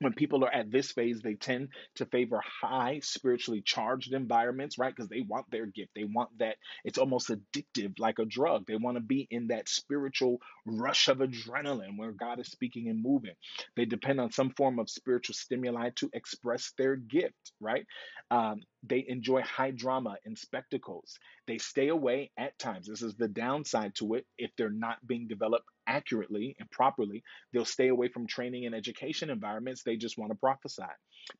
when 0.00 0.12
people 0.12 0.44
are 0.44 0.52
at 0.54 0.70
this 0.70 0.92
phase, 0.92 1.20
they 1.22 1.34
tend 1.34 1.68
to 1.96 2.06
favor 2.06 2.40
high 2.62 3.00
spiritually 3.02 3.62
charged 3.64 4.12
environments, 4.12 4.78
right? 4.78 4.94
Because 4.94 5.08
they 5.08 5.22
want 5.22 5.50
their 5.50 5.66
gift. 5.66 5.90
They 5.94 6.04
want 6.04 6.30
that. 6.38 6.56
It's 6.84 6.98
almost 6.98 7.30
addictive, 7.30 7.98
like 7.98 8.18
a 8.18 8.24
drug. 8.24 8.66
They 8.66 8.76
want 8.76 8.96
to 8.96 9.02
be 9.02 9.26
in 9.30 9.48
that 9.48 9.68
spiritual 9.68 10.38
rush 10.66 11.08
of 11.08 11.18
adrenaline 11.18 11.96
where 11.96 12.12
God 12.12 12.40
is 12.40 12.48
speaking 12.48 12.88
and 12.88 13.02
moving. 13.02 13.34
They 13.76 13.84
depend 13.86 14.20
on 14.20 14.32
some 14.32 14.50
form 14.50 14.78
of 14.78 14.90
spiritual 14.90 15.34
stimuli 15.34 15.90
to 15.96 16.10
express 16.12 16.72
their 16.78 16.96
gift, 16.96 17.52
right? 17.60 17.86
Um, 18.30 18.62
they 18.82 19.04
enjoy 19.08 19.42
high 19.42 19.70
drama 19.70 20.16
and 20.24 20.38
spectacles. 20.38 21.18
They 21.46 21.58
stay 21.58 21.88
away 21.88 22.30
at 22.38 22.58
times. 22.58 22.88
This 22.88 23.02
is 23.02 23.14
the 23.16 23.28
downside 23.28 23.94
to 23.96 24.14
it 24.14 24.26
if 24.38 24.50
they're 24.56 24.70
not 24.70 25.06
being 25.06 25.28
developed 25.28 25.66
accurately 25.86 26.56
and 26.58 26.70
properly, 26.70 27.22
they'll 27.52 27.64
stay 27.64 27.88
away 27.88 28.08
from 28.08 28.26
training 28.26 28.66
and 28.66 28.74
education 28.74 29.30
environments. 29.30 29.82
They 29.82 29.96
just 29.96 30.18
want 30.18 30.32
to 30.32 30.38
prophesy. 30.38 30.82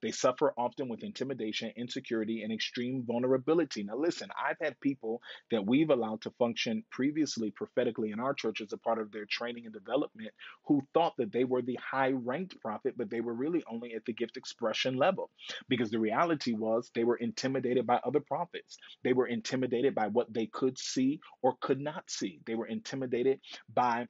They 0.02 0.10
suffer 0.10 0.54
often 0.56 0.88
with 0.88 1.02
intimidation, 1.02 1.72
insecurity, 1.76 2.42
and 2.42 2.52
extreme 2.52 3.04
vulnerability. 3.06 3.84
Now, 3.84 3.96
listen, 3.96 4.30
I've 4.42 4.56
had 4.60 4.80
people 4.80 5.20
that 5.50 5.66
we've 5.66 5.90
allowed 5.90 6.22
to 6.22 6.30
function 6.32 6.84
previously 6.90 7.50
prophetically 7.50 8.10
in 8.10 8.20
our 8.20 8.34
church 8.34 8.60
as 8.60 8.72
a 8.72 8.78
part 8.78 9.00
of 9.00 9.12
their 9.12 9.26
training 9.26 9.66
and 9.66 9.74
development 9.74 10.30
who 10.66 10.82
thought 10.94 11.14
that 11.18 11.32
they 11.32 11.44
were 11.44 11.62
the 11.62 11.78
high 11.82 12.12
ranked 12.12 12.60
prophet, 12.60 12.94
but 12.96 13.10
they 13.10 13.20
were 13.20 13.34
really 13.34 13.62
only 13.70 13.94
at 13.94 14.04
the 14.04 14.12
gift 14.12 14.36
expression 14.36 14.96
level 14.96 15.30
because 15.68 15.90
the 15.90 15.98
reality 15.98 16.52
was 16.52 16.90
they 16.94 17.04
were 17.04 17.16
intimidated 17.16 17.86
by 17.86 18.00
other 18.04 18.20
prophets. 18.20 18.78
They 19.02 19.12
were 19.12 19.26
intimidated 19.26 19.94
by 19.94 20.08
what 20.08 20.32
they 20.32 20.46
could 20.46 20.78
see 20.78 21.20
or 21.42 21.56
could 21.60 21.80
not 21.80 22.10
see. 22.10 22.40
They 22.46 22.54
were 22.54 22.66
intimidated 22.66 23.40
by 23.72 24.06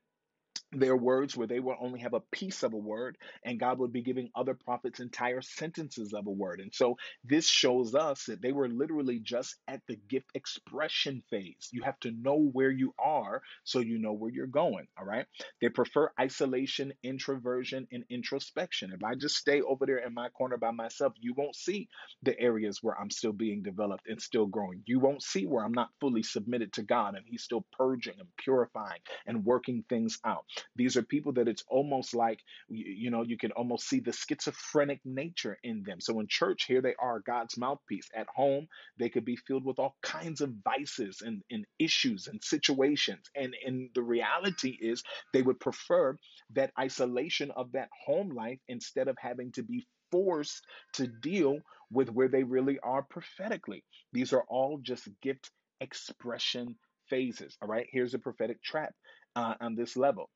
their 0.72 0.96
words 0.96 1.36
where 1.36 1.46
they 1.46 1.61
will 1.61 1.76
only 1.80 2.00
have 2.00 2.14
a 2.14 2.22
piece 2.32 2.62
of 2.62 2.72
a 2.74 2.78
word 2.78 3.16
and 3.44 3.61
God 3.61 3.78
would 3.78 3.92
be 3.92 4.02
giving 4.02 4.30
other 4.34 4.55
prophets 4.55 5.00
entire 5.00 5.42
sentences 5.42 6.12
of 6.12 6.26
a 6.26 6.30
word. 6.30 6.61
And 6.61 6.74
so 6.74 6.96
this 7.24 7.46
shows 7.48 7.94
us 7.94 8.24
that 8.26 8.42
they 8.42 8.52
were 8.52 8.68
literally 8.68 9.20
just 9.20 9.57
at 9.68 9.82
the 9.88 9.96
gift 10.09 10.28
expression 10.34 11.22
phase. 11.30 11.68
You 11.72 11.82
have 11.82 11.98
to 12.00 12.12
know 12.12 12.36
where 12.52 12.70
you 12.70 12.94
are 12.98 13.42
so 13.64 13.80
you 13.80 13.98
know 13.98 14.12
where 14.12 14.32
you're 14.32 14.46
going, 14.46 14.86
all 14.98 15.07
right? 15.07 15.26
They 15.61 15.68
prefer 15.70 16.11
isolation, 16.20 16.92
introversion 17.02 17.86
and 17.92 18.05
introspection. 18.11 18.92
If 18.92 19.05
I 19.05 19.14
just 19.14 19.36
stay 19.36 19.62
over 19.62 19.86
there 19.86 19.98
in 19.98 20.14
my 20.14 20.28
corner 20.30 20.57
by 20.57 20.72
myself, 20.72 21.14
you 21.20 21.34
won't 21.36 21.57
see 21.57 21.88
the 22.22 22.38
areas 22.40 22.80
where 22.82 22.98
I'm 23.00 23.11
still 23.11 23.32
being 23.32 23.62
developed 23.62 24.09
and 24.09 24.20
still 24.20 24.46
growing. 24.46 24.82
You 24.86 25.00
won't 25.00 25.22
see 25.22 25.46
where 25.46 25.64
I'm 25.64 25.72
not 25.72 25.90
fully 26.00 26.22
submitted 26.22 26.72
to 26.74 26.82
God 26.82 27.14
and 27.16 27.24
he's 27.26 27.42
still 27.44 27.66
purging 27.76 28.14
and 28.18 28.28
purifying 28.38 29.00
and 29.26 29.44
working 29.44 29.84
things 29.88 30.18
out. 30.24 30.43
These 30.76 30.97
are 30.97 31.03
people 31.03 31.32
that 31.34 31.49
it's 31.49 31.64
almost 31.68 32.14
like, 32.14 32.40
you 32.68 33.11
know, 33.11 33.22
you 33.22 33.36
can 33.36 33.53
almost 33.53 33.88
see 33.88 34.01
the 34.01 34.12
schizophrenic 34.12 35.01
nature 35.05 35.59
in 35.62 35.82
them. 35.84 36.01
So 36.01 36.20
in 36.20 36.26
church, 36.28 36.64
here 36.66 36.82
they 36.82 36.95
are, 36.99 37.20
God's 37.20 37.57
mouthpiece. 37.57 38.09
At 38.14 38.28
home, 38.34 38.66
they 38.99 39.09
could 39.09 39.24
be 39.24 39.36
filled 39.36 39.64
with 39.64 39.78
all 39.78 39.97
kinds 40.03 40.40
of 40.40 40.53
vices 40.64 41.22
and, 41.24 41.42
and 41.51 41.66
issues 41.78 42.28
and 42.28 42.42
situations. 42.42 43.30
And, 43.34 43.55
and 43.66 43.90
the 43.95 44.03
reality 44.03 44.76
is, 44.80 45.03
they 45.32 45.42
would 45.42 45.61
prefer 45.61 46.16
that 46.55 46.72
isolation 46.78 47.51
of 47.53 47.72
that 47.72 47.88
home 48.07 48.30
life 48.30 48.61
instead 48.68 49.09
of 49.09 49.16
having 49.18 49.53
to 49.53 49.62
be 49.62 49.86
forced 50.11 50.64
to 50.95 51.07
deal 51.07 51.59
with 51.90 52.11
where 52.11 52.28
they 52.28 52.42
really 52.45 52.78
are 52.80 53.03
prophetically. 53.03 53.84
These 54.12 54.32
are 54.32 54.45
all 54.49 54.78
just 54.82 55.09
gift 55.22 55.51
expression 55.80 56.76
phases. 57.09 57.57
All 57.61 57.68
right, 57.68 57.86
here's 57.90 58.14
a 58.14 58.18
prophetic 58.18 58.62
trap 58.62 58.95
uh, 59.37 59.55
on 59.61 59.74
this 59.74 59.97
level 59.97 60.28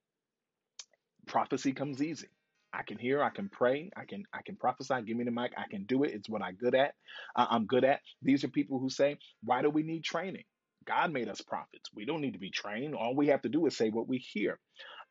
prophecy 1.27 1.73
comes 1.73 2.03
easy. 2.03 2.29
I 2.73 2.83
can 2.83 2.99
hear, 2.99 3.23
I 3.23 3.31
can 3.31 3.51
pray, 3.51 3.91
I 3.97 4.05
can 4.07 4.25
I 4.33 4.43
can 4.45 4.57
prophesy. 4.57 4.95
Give 5.07 5.17
me 5.17 5.25
the 5.25 5.31
mic, 5.31 5.53
I 5.57 5.69
can 5.71 5.85
do 5.85 6.05
it. 6.05 6.13
It's 6.15 6.29
what 6.29 6.43
I'm 6.43 6.57
good 6.57 6.75
at. 6.75 6.95
Uh, 7.37 7.47
I'm 7.51 7.67
good 7.67 7.85
at. 7.85 8.01
These 8.23 8.45
are 8.45 8.49
people 8.49 8.79
who 8.79 8.91
say, 8.91 9.19
"Why 9.45 9.63
do 9.63 9.71
we 9.71 9.83
need 9.83 10.05
training? 10.05 10.45
God 10.87 11.13
made 11.13 11.29
us 11.29 11.41
prophets. 11.43 11.91
We 11.95 12.07
don't 12.07 12.23
need 12.23 12.35
to 12.35 12.41
be 12.41 12.51
trained. 12.51 12.95
All 12.95 13.15
we 13.15 13.29
have 13.29 13.43
to 13.43 13.51
do 13.51 13.67
is 13.67 13.77
say 13.77 13.91
what 13.91 14.09
we 14.09 14.19
hear." 14.19 14.59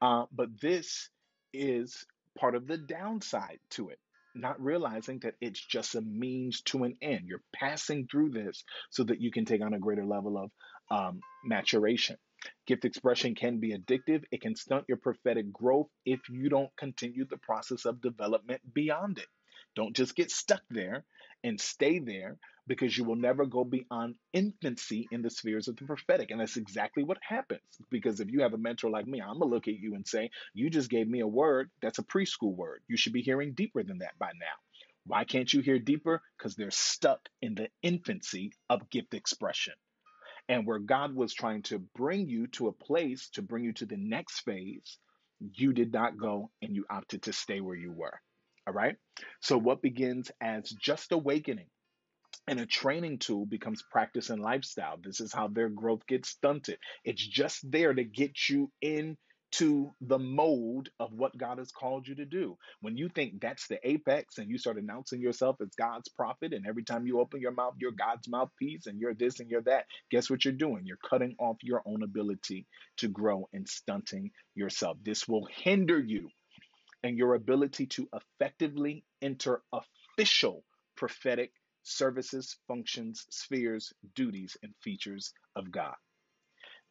Uh, 0.01 0.25
but 0.31 0.49
this 0.61 1.09
is 1.53 2.05
part 2.37 2.55
of 2.55 2.67
the 2.67 2.77
downside 2.77 3.59
to 3.71 3.89
it. 3.89 3.99
Not 4.35 4.61
realizing 4.61 5.19
that 5.19 5.35
it's 5.41 5.63
just 5.65 5.95
a 5.95 6.01
means 6.01 6.61
to 6.63 6.83
an 6.85 6.97
end. 7.01 7.23
You're 7.27 7.43
passing 7.55 8.07
through 8.07 8.31
this 8.31 8.63
so 8.91 9.03
that 9.05 9.21
you 9.21 9.31
can 9.31 9.45
take 9.45 9.63
on 9.63 9.73
a 9.73 9.79
greater 9.79 10.05
level 10.05 10.37
of 10.37 10.51
um, 10.91 11.21
maturation. 11.45 12.17
Gift 12.67 12.85
expression 12.85 13.33
can 13.33 13.59
be 13.59 13.75
addictive. 13.75 14.23
It 14.31 14.41
can 14.41 14.55
stunt 14.55 14.85
your 14.87 14.97
prophetic 14.97 15.51
growth 15.51 15.89
if 16.05 16.19
you 16.29 16.49
don't 16.49 16.75
continue 16.75 17.25
the 17.25 17.37
process 17.37 17.85
of 17.85 18.01
development 18.01 18.61
beyond 18.73 19.17
it. 19.19 19.27
Don't 19.75 19.95
just 19.95 20.15
get 20.15 20.31
stuck 20.31 20.61
there 20.69 21.05
and 21.43 21.59
stay 21.59 21.99
there 21.99 22.37
because 22.67 22.97
you 22.97 23.05
will 23.05 23.15
never 23.15 23.45
go 23.45 23.63
beyond 23.63 24.15
infancy 24.33 25.07
in 25.11 25.21
the 25.21 25.29
spheres 25.29 25.67
of 25.67 25.77
the 25.77 25.85
prophetic. 25.85 26.31
And 26.31 26.41
that's 26.41 26.57
exactly 26.57 27.03
what 27.03 27.17
happens. 27.21 27.61
Because 27.89 28.19
if 28.19 28.29
you 28.29 28.41
have 28.41 28.53
a 28.53 28.57
mentor 28.57 28.89
like 28.89 29.07
me, 29.07 29.21
I'm 29.21 29.39
going 29.39 29.49
to 29.49 29.55
look 29.55 29.67
at 29.67 29.79
you 29.79 29.95
and 29.95 30.07
say, 30.07 30.31
You 30.53 30.69
just 30.69 30.89
gave 30.89 31.07
me 31.07 31.21
a 31.21 31.27
word 31.27 31.69
that's 31.81 31.99
a 31.99 32.03
preschool 32.03 32.55
word. 32.55 32.81
You 32.87 32.97
should 32.97 33.13
be 33.13 33.21
hearing 33.21 33.53
deeper 33.53 33.83
than 33.83 33.99
that 33.99 34.17
by 34.19 34.31
now. 34.39 34.55
Why 35.05 35.23
can't 35.23 35.51
you 35.51 35.61
hear 35.61 35.79
deeper? 35.79 36.21
Because 36.37 36.55
they're 36.55 36.71
stuck 36.71 37.29
in 37.41 37.55
the 37.55 37.69
infancy 37.81 38.51
of 38.69 38.89
gift 38.89 39.13
expression 39.13 39.73
and 40.49 40.65
where 40.65 40.79
God 40.79 41.15
was 41.15 41.33
trying 41.33 41.63
to 41.63 41.79
bring 41.95 42.27
you 42.29 42.47
to 42.47 42.67
a 42.67 42.73
place 42.73 43.29
to 43.33 43.41
bring 43.41 43.63
you 43.63 43.73
to 43.73 43.85
the 43.85 43.97
next 43.97 44.41
phase, 44.41 44.97
you 45.39 45.73
did 45.73 45.93
not 45.93 46.17
go 46.17 46.51
and 46.61 46.75
you 46.75 46.85
opted 46.89 47.23
to 47.23 47.33
stay 47.33 47.61
where 47.61 47.75
you 47.75 47.91
were. 47.91 48.19
All 48.67 48.73
right. 48.73 48.95
So, 49.41 49.57
what 49.57 49.81
begins 49.81 50.31
as 50.41 50.69
just 50.69 51.11
awakening 51.11 51.67
and 52.47 52.59
a 52.59 52.65
training 52.65 53.19
tool 53.19 53.45
becomes 53.45 53.83
practice 53.91 54.29
and 54.29 54.41
lifestyle. 54.41 54.97
This 55.01 55.19
is 55.21 55.33
how 55.33 55.47
their 55.47 55.69
growth 55.69 56.05
gets 56.07 56.29
stunted. 56.29 56.77
It's 57.03 57.25
just 57.25 57.69
there 57.69 57.93
to 57.93 58.03
get 58.03 58.49
you 58.49 58.71
in 58.81 59.17
to 59.49 59.91
the 60.01 60.19
mold 60.19 60.89
of 60.99 61.13
what 61.13 61.37
God 61.37 61.57
has 61.57 61.71
called 61.71 62.07
you 62.07 62.15
to 62.15 62.25
do. 62.25 62.57
When 62.81 62.97
you 62.97 63.09
think 63.09 63.39
that's 63.41 63.67
the 63.67 63.79
apex 63.87 64.37
and 64.37 64.49
you 64.49 64.57
start 64.57 64.77
announcing 64.77 65.21
yourself 65.21 65.57
as 65.61 65.69
God's 65.77 66.09
prophet, 66.09 66.53
and 66.53 66.65
every 66.67 66.83
time 66.83 67.07
you 67.07 67.19
open 67.19 67.41
your 67.41 67.53
mouth, 67.53 67.75
you're 67.79 67.91
God's 67.91 68.27
mouthpiece 68.27 68.87
and 68.87 68.99
you're 68.99 69.13
this 69.13 69.39
and 69.39 69.49
you're 69.49 69.61
that, 69.63 69.85
guess 70.11 70.29
what 70.29 70.43
you're 70.43 70.53
doing? 70.53 70.85
You're 70.85 70.97
cutting 71.09 71.35
off 71.39 71.57
your 71.63 71.81
own 71.85 72.03
ability 72.03 72.67
to 72.97 73.07
grow 73.07 73.47
and 73.53 73.67
stunting 73.67 74.31
yourself. 74.55 74.97
This 75.03 75.27
will 75.27 75.47
hinder 75.63 75.99
you 75.99 76.29
and 77.03 77.17
your 77.17 77.35
ability 77.35 77.85
to 77.87 78.09
effectively 78.13 79.03
enter 79.21 79.61
official 79.71 80.63
prophetic 80.95 81.51
services, 81.83 82.57
functions, 82.67 83.25
spheres, 83.29 83.93
duties, 84.15 84.57
and 84.61 84.73
features 84.83 85.31
of 85.55 85.71
God. 85.71 85.95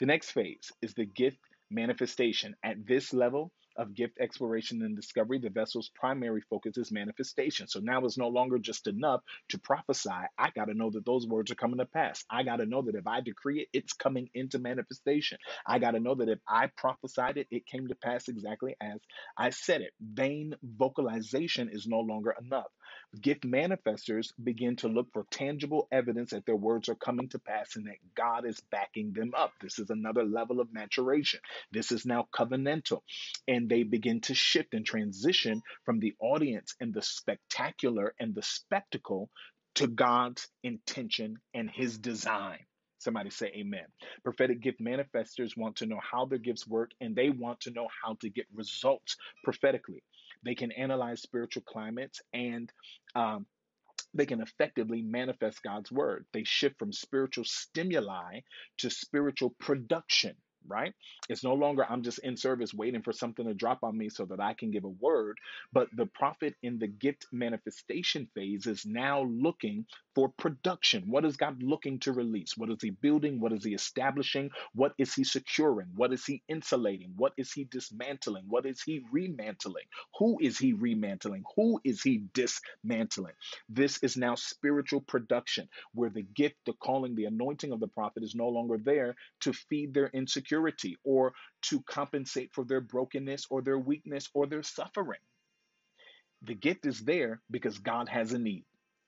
The 0.00 0.06
next 0.06 0.30
phase 0.30 0.72
is 0.82 0.94
the 0.94 1.06
gift 1.06 1.38
manifestation. 1.70 2.54
At 2.62 2.86
this 2.86 3.12
level 3.12 3.52
of 3.76 3.94
gift 3.94 4.18
exploration 4.20 4.82
and 4.82 4.96
discovery, 4.96 5.38
the 5.38 5.50
vessel's 5.50 5.90
primary 5.94 6.40
focus 6.48 6.78
is 6.78 6.90
manifestation. 6.90 7.68
So 7.68 7.80
now 7.80 8.04
it's 8.04 8.18
no 8.18 8.28
longer 8.28 8.58
just 8.58 8.86
enough 8.86 9.20
to 9.50 9.58
prophesy. 9.58 10.10
I 10.38 10.50
got 10.54 10.66
to 10.66 10.74
know 10.74 10.90
that 10.90 11.04
those 11.04 11.26
words 11.26 11.50
are 11.50 11.56
coming 11.56 11.78
to 11.78 11.86
pass. 11.86 12.24
I 12.30 12.42
got 12.42 12.56
to 12.56 12.66
know 12.66 12.82
that 12.82 12.94
if 12.94 13.06
I 13.06 13.20
decree 13.20 13.60
it, 13.60 13.68
it's 13.72 13.92
coming 13.92 14.30
into 14.34 14.58
manifestation. 14.58 15.38
I 15.66 15.78
got 15.78 15.92
to 15.92 16.00
know 16.00 16.14
that 16.14 16.28
if 16.28 16.38
I 16.48 16.68
prophesied 16.76 17.36
it, 17.36 17.48
it 17.50 17.66
came 17.66 17.88
to 17.88 17.94
pass 17.94 18.28
exactly 18.28 18.76
as 18.80 18.98
I 19.36 19.50
said 19.50 19.82
it. 19.82 19.92
Vain 20.00 20.54
vocalization 20.62 21.68
is 21.70 21.86
no 21.86 22.00
longer 22.00 22.34
enough. 22.42 22.70
Gift 23.20 23.42
manifestors 23.42 24.32
begin 24.42 24.76
to 24.76 24.88
look 24.88 25.08
for 25.12 25.26
tangible 25.30 25.88
evidence 25.92 26.30
that 26.30 26.46
their 26.46 26.56
words 26.56 26.88
are 26.88 26.96
coming 26.96 27.28
to 27.30 27.38
pass 27.38 27.76
and 27.76 27.86
that 27.86 27.96
God 28.14 28.46
is 28.46 28.60
backing 28.70 29.12
them 29.12 29.32
up. 29.36 29.52
This 29.60 29.78
is 29.78 29.90
another 29.90 30.24
level 30.24 30.60
of 30.60 30.72
maturation. 30.72 31.40
This 31.72 31.92
is 31.92 32.06
now 32.06 32.28
covenantal. 32.34 33.00
And 33.48 33.68
they 33.68 33.84
begin 33.84 34.20
to 34.22 34.34
shift 34.34 34.74
and 34.74 34.84
transition 34.84 35.62
from 35.84 36.00
the 36.00 36.14
audience 36.20 36.74
and 36.80 36.92
the 36.92 37.02
spectacular 37.02 38.14
and 38.20 38.34
the 38.34 38.42
spectacle 38.42 39.30
to 39.76 39.86
God's 39.86 40.48
intention 40.62 41.36
and 41.54 41.70
his 41.70 41.98
design. 41.98 42.60
Somebody 42.98 43.30
say 43.30 43.52
amen. 43.56 43.84
Prophetic 44.24 44.60
gift 44.60 44.80
manifestors 44.80 45.56
want 45.56 45.76
to 45.76 45.86
know 45.86 46.00
how 46.02 46.26
their 46.26 46.38
gifts 46.38 46.66
work 46.66 46.90
and 47.00 47.14
they 47.14 47.30
want 47.30 47.60
to 47.60 47.70
know 47.70 47.88
how 48.02 48.16
to 48.20 48.30
get 48.30 48.46
results 48.54 49.16
prophetically. 49.44 50.02
They 50.46 50.54
can 50.54 50.72
analyze 50.72 51.22
spiritual 51.22 51.64
climates 51.66 52.20
and 52.32 52.72
um, 53.14 53.46
they 54.14 54.26
can 54.26 54.40
effectively 54.40 55.02
manifest 55.02 55.62
God's 55.62 55.92
word. 55.92 56.24
They 56.32 56.44
shift 56.44 56.78
from 56.78 56.92
spiritual 56.92 57.44
stimuli 57.44 58.40
to 58.78 58.90
spiritual 58.90 59.54
production 59.58 60.36
right? 60.68 60.94
It's 61.28 61.44
no 61.44 61.54
longer 61.54 61.86
I'm 61.88 62.02
just 62.02 62.20
in 62.20 62.36
service 62.36 62.74
waiting 62.74 63.02
for 63.02 63.12
something 63.12 63.46
to 63.46 63.54
drop 63.54 63.80
on 63.84 63.96
me 63.98 64.08
so 64.10 64.26
that 64.26 64.40
I 64.40 64.54
can 64.54 64.70
give 64.70 64.84
a 64.84 64.88
word. 64.88 65.38
But 65.72 65.88
the 65.96 66.06
prophet 66.06 66.54
in 66.62 66.78
the 66.78 66.88
gift 66.88 67.26
manifestation 67.32 68.28
phase 68.34 68.66
is 68.66 68.86
now 68.86 69.24
looking 69.24 69.86
for 70.14 70.30
production. 70.38 71.04
What 71.08 71.24
is 71.24 71.36
God 71.36 71.62
looking 71.62 72.00
to 72.00 72.12
release? 72.12 72.54
What 72.56 72.70
is 72.70 72.78
He 72.82 72.90
building? 72.90 73.40
What 73.40 73.52
is 73.52 73.64
He 73.64 73.74
establishing? 73.74 74.50
What 74.74 74.92
is 74.98 75.14
He 75.14 75.24
securing? 75.24 75.88
What 75.96 76.12
is 76.12 76.24
He 76.26 76.42
insulating? 76.48 77.14
What 77.16 77.32
is 77.38 77.52
He 77.52 77.64
dismantling? 77.64 78.44
What 78.48 78.66
is 78.66 78.82
He 78.82 79.02
remantling? 79.12 79.84
Who 80.18 80.38
is 80.40 80.58
He 80.58 80.72
remantling? 80.74 81.44
Who 81.56 81.80
is 81.84 82.02
He 82.02 82.24
dismantling? 82.34 83.34
This 83.68 83.98
is 84.02 84.16
now 84.16 84.36
spiritual 84.36 85.02
production 85.02 85.68
where 85.94 86.10
the 86.10 86.22
gift, 86.22 86.56
the 86.66 86.74
calling, 86.74 87.16
the 87.16 87.26
anointing 87.26 87.72
of 87.72 87.80
the 87.80 87.88
prophet 87.88 88.22
is 88.24 88.34
no 88.34 88.48
longer 88.48 88.78
there 88.82 89.16
to 89.40 89.52
feed 89.52 89.94
their 89.94 90.08
insecurity 90.08 90.55
or 91.04 91.32
to 91.62 91.80
compensate 91.82 92.52
for 92.52 92.64
their 92.64 92.80
brokenness 92.80 93.46
or 93.50 93.62
their 93.62 93.78
weakness 93.78 94.28
or 94.34 94.46
their 94.46 94.62
suffering. 94.62 95.20
The 96.42 96.54
gift 96.54 96.86
is 96.86 97.00
there 97.00 97.40
because 97.50 97.78
God 97.78 98.08
has 98.08 98.32
a 98.32 98.38
need. 98.38 98.64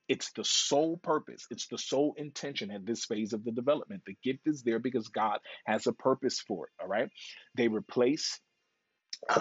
It's 0.08 0.32
the 0.32 0.44
sole 0.44 0.96
purpose, 0.96 1.46
it's 1.50 1.66
the 1.66 1.76
sole 1.76 2.14
intention 2.16 2.70
at 2.70 2.86
this 2.86 3.04
phase 3.04 3.34
of 3.34 3.44
the 3.44 3.52
development. 3.52 4.02
The 4.06 4.16
gift 4.24 4.46
is 4.46 4.62
there 4.62 4.78
because 4.78 5.08
God 5.08 5.40
has 5.66 5.86
a 5.86 5.92
purpose 5.92 6.40
for 6.40 6.66
it, 6.66 6.72
all 6.82 6.88
right? 6.88 7.10
They 7.56 7.68
replace 7.68 8.40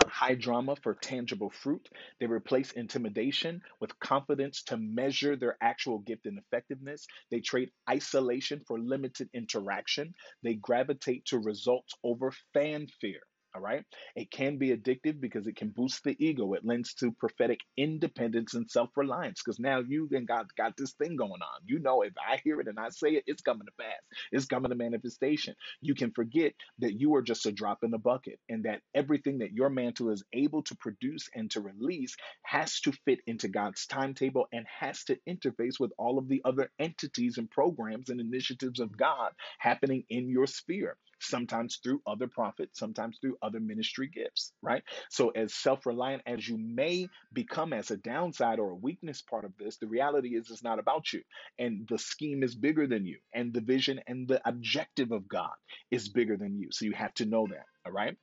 high 0.07 0.36
drama 0.36 0.75
for 0.82 0.95
tangible 0.95 1.49
fruit. 1.49 1.88
They 2.19 2.25
replace 2.25 2.71
intimidation 2.71 3.61
with 3.80 3.97
confidence 3.99 4.63
to 4.63 4.78
measure 4.78 5.36
their 5.36 5.57
actual 5.61 5.99
gift 5.99 6.25
and 6.25 6.39
effectiveness. 6.39 7.07
They 7.32 7.39
trade 7.39 7.71
isolation 7.89 8.61
for 8.67 8.80
limited 8.80 9.30
interaction. 9.34 10.13
They 10.43 10.55
gravitate 10.55 11.25
to 11.25 11.39
results 11.39 11.93
over 12.03 12.32
fanfare. 12.53 13.21
All 13.54 13.62
right. 13.62 13.84
It 14.16 14.32
can 14.32 14.58
be 14.58 14.70
addictive 14.70 15.20
because 15.20 15.45
it 15.45 15.58
can 15.58 15.70
boost 15.70 16.04
the 16.06 16.16
ego. 16.26 16.54
It 16.54 16.64
lends 16.66 16.93
to 16.95 17.12
prophetic 17.12 17.60
independence 17.76 18.54
and 18.54 18.70
self 18.72 18.91
reliance 18.95 19.41
because 19.43 19.60
now 19.60 19.80
you 19.80 20.08
and 20.14 20.26
God 20.26 20.48
got 20.56 20.78
this 20.78 20.93
thing 20.93 21.18
going 21.18 21.41
on. 21.41 21.62
You 21.66 21.80
know, 21.80 22.02
if 22.04 22.14
I 22.18 22.38
hear 22.45 22.62
it 22.62 22.68
and 22.68 22.80
I 22.80 22.89
say 22.89 23.10
it, 23.10 23.26
it's 23.28 23.41
coming 23.41 23.66
to 23.66 23.74
pass, 23.78 24.00
it's 24.32 24.45
coming 24.45 24.70
to 24.70 24.76
manifestation. 24.78 25.56
You 25.82 25.95
can 25.95 26.12
forget 26.12 26.54
that 26.80 26.93
you 27.02 27.14
are 27.16 27.22
just 27.22 27.45
a 27.45 27.52
drop 27.52 27.84
in 27.84 27.91
the 27.91 27.98
bucket 27.98 28.39
and 28.48 28.64
that 28.64 28.82
everything 28.95 29.39
that 29.39 29.52
your 29.52 29.70
mantle 29.70 30.12
is 30.12 30.24
able 30.32 30.64
to 30.64 30.76
produce 30.78 31.30
and 31.36 31.52
to 31.52 31.60
release 31.60 32.16
has 32.43 32.80
to 32.82 32.93
fit 33.06 33.20
into 33.28 33.50
God's 33.50 33.86
timetable 33.86 34.48
and 34.54 34.66
has 34.68 35.04
to 35.06 35.18
interface 35.28 35.78
with 35.78 35.91
all 35.98 36.20
of 36.20 36.30
the 36.30 36.41
other 36.45 36.72
entities 36.80 37.38
and 37.38 37.52
programs 37.52 38.10
and 38.10 38.22
initiatives 38.22 38.80
of 38.80 38.95
God 38.95 39.32
happening 39.60 40.06
in 40.10 40.30
your 40.30 40.48
sphere 40.48 40.95
sometimes 41.22 41.80
through 41.84 42.01
other 42.07 42.28
prophets, 42.28 42.80
sometimes 42.80 43.18
through 43.22 43.38
other 43.41 43.59
ministry 43.59 44.09
gifts, 44.13 44.53
right? 44.61 44.84
So, 45.09 45.30
as 45.30 45.53
self 45.53 45.86
reliant 45.86 46.24
as 46.26 46.47
you 46.47 46.57
may 46.57 47.09
become 47.34 47.74
as 47.74 47.91
a 47.91 47.97
downside 47.97 48.59
or 48.59 48.72
a 48.72 48.76
weakness 48.76 49.22
part 49.22 49.45
of 49.45 49.53
this, 49.59 49.78
the 49.78 49.88
reality 49.88 50.30
is 50.36 50.49
it's 50.51 50.63
not 50.63 50.80
about 50.80 51.13
you. 51.13 51.22
And 51.59 51.88
the 51.89 51.99
scheme 51.99 52.43
is 52.43 52.55
bigger 52.55 52.88
than 52.88 53.05
you, 53.05 53.20
and 53.34 53.53
the 53.53 53.61
vision 53.61 54.01
and 54.07 54.28
the 54.28 54.41
objective 54.47 55.11
of 55.11 55.28
God 55.28 55.53
is 55.91 56.09
bigger 56.09 56.38
than 56.38 56.57
you. 56.59 56.70
So, 56.72 56.86
you 56.86 56.93
have 56.93 57.13
to 57.15 57.26
know 57.26 57.47
that, 57.49 57.65
all 57.86 57.93
right? 57.93 58.18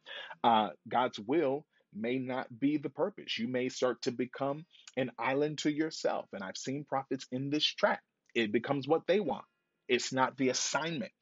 Uh, 0.44 0.70
God's 0.88 1.18
will. 1.20 1.66
May 1.94 2.18
not 2.18 2.48
be 2.60 2.78
the 2.78 2.90
purpose. 2.90 3.38
You 3.38 3.48
may 3.48 3.68
start 3.68 4.02
to 4.02 4.12
become 4.12 4.66
an 4.96 5.10
island 5.18 5.58
to 5.58 5.72
yourself. 5.72 6.26
And 6.32 6.42
I've 6.42 6.56
seen 6.56 6.84
prophets 6.88 7.26
in 7.32 7.50
this 7.50 7.64
trap. 7.64 8.00
It 8.34 8.52
becomes 8.52 8.88
what 8.88 9.02
they 9.06 9.20
want. 9.20 9.44
It's 9.88 10.12
not 10.12 10.36
the 10.36 10.50
assignment. 10.50 11.12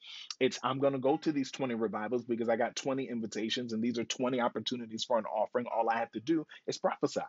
It's 0.40 0.58
I'm 0.62 0.78
going 0.78 0.92
to 0.92 0.98
go 0.98 1.16
to 1.18 1.32
these 1.32 1.50
20 1.50 1.74
revivals 1.74 2.24
because 2.24 2.48
I 2.48 2.56
got 2.56 2.76
20 2.76 3.08
invitations 3.08 3.72
and 3.72 3.82
these 3.82 3.98
are 3.98 4.04
20 4.04 4.40
opportunities 4.40 5.04
for 5.04 5.18
an 5.18 5.24
offering. 5.26 5.66
All 5.66 5.88
I 5.90 5.98
have 5.98 6.12
to 6.12 6.20
do 6.20 6.46
is 6.66 6.78
prophesy. 6.78 7.20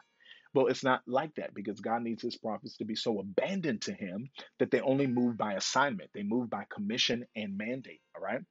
Well, 0.53 0.67
it's 0.67 0.83
not 0.83 1.01
like 1.07 1.33
that 1.35 1.53
because 1.55 1.81
God 1.81 2.03
needs 2.03 2.21
his 2.21 2.37
prophets 2.37 2.77
to 2.77 2.85
be 2.85 2.95
so 2.95 3.19
abandoned 3.19 3.81
to 3.83 3.93
him 3.93 4.29
that 4.59 4.69
they 4.69 4.81
only 4.81 5.07
move 5.07 5.37
by 5.37 5.53
assignment. 5.53 6.11
They 6.13 6.23
move 6.23 6.49
by 6.49 6.65
commission 6.69 7.25
and 7.35 7.57
mandate. 7.57 8.01
All 8.15 8.21
right. 8.21 8.41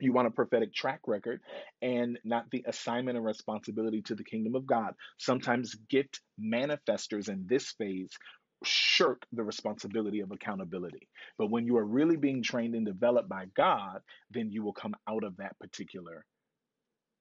You 0.00 0.12
want 0.12 0.28
a 0.28 0.30
prophetic 0.30 0.72
track 0.72 1.00
record 1.06 1.40
and 1.82 2.18
not 2.24 2.50
the 2.50 2.64
assignment 2.66 3.16
and 3.16 3.26
responsibility 3.26 4.00
to 4.02 4.14
the 4.14 4.24
kingdom 4.24 4.54
of 4.54 4.66
God. 4.66 4.94
Sometimes 5.18 5.74
gift 5.90 6.20
manifestors 6.40 7.28
in 7.28 7.46
this 7.48 7.72
phase 7.72 8.10
shirk 8.64 9.26
the 9.32 9.42
responsibility 9.42 10.20
of 10.20 10.30
accountability. 10.32 11.08
But 11.36 11.50
when 11.50 11.66
you 11.66 11.76
are 11.76 11.84
really 11.84 12.16
being 12.16 12.42
trained 12.42 12.74
and 12.74 12.84
developed 12.84 13.28
by 13.28 13.46
God, 13.56 14.00
then 14.30 14.50
you 14.50 14.62
will 14.62 14.72
come 14.72 14.96
out 15.08 15.24
of 15.24 15.36
that 15.36 15.58
particular 15.58 16.24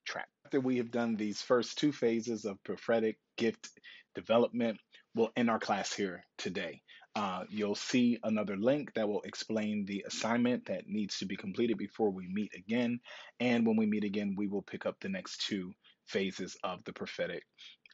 trap. 0.06 0.28
After 0.46 0.60
we 0.60 0.78
have 0.78 0.92
done 0.92 1.16
these 1.16 1.42
first 1.42 1.78
two 1.78 1.92
phases 1.92 2.46
of 2.46 2.64
prophetic 2.64 3.18
gift 3.38 3.70
development, 4.16 4.80
we'll 5.14 5.32
end 5.36 5.50
our 5.50 5.60
class 5.60 5.94
here 5.94 6.24
today. 6.38 6.82
Uh, 7.16 7.44
you'll 7.50 7.76
see 7.76 8.20
another 8.24 8.56
link 8.56 8.94
that 8.94 9.08
will 9.08 9.22
explain 9.24 9.86
the 9.86 10.06
assignment 10.08 10.68
that 10.68 10.88
needs 10.88 11.18
to 11.18 11.26
be 11.26 11.36
completed 11.36 11.78
before 11.78 12.12
we 12.12 12.28
meet 12.32 12.52
again. 12.56 13.00
And 13.40 13.66
when 13.66 13.76
we 13.76 13.88
meet 13.88 14.04
again, 14.04 14.36
we 14.38 14.48
will 14.48 14.62
pick 14.62 14.86
up 14.86 14.98
the 15.00 15.10
next 15.10 15.46
two 15.48 15.74
phases 16.06 16.56
of 16.64 16.84
the 16.84 16.94
prophetic 16.94 17.44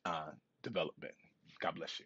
uh, 0.05 0.31
development. 0.61 1.13
God 1.61 1.75
bless 1.75 1.99
you. 1.99 2.05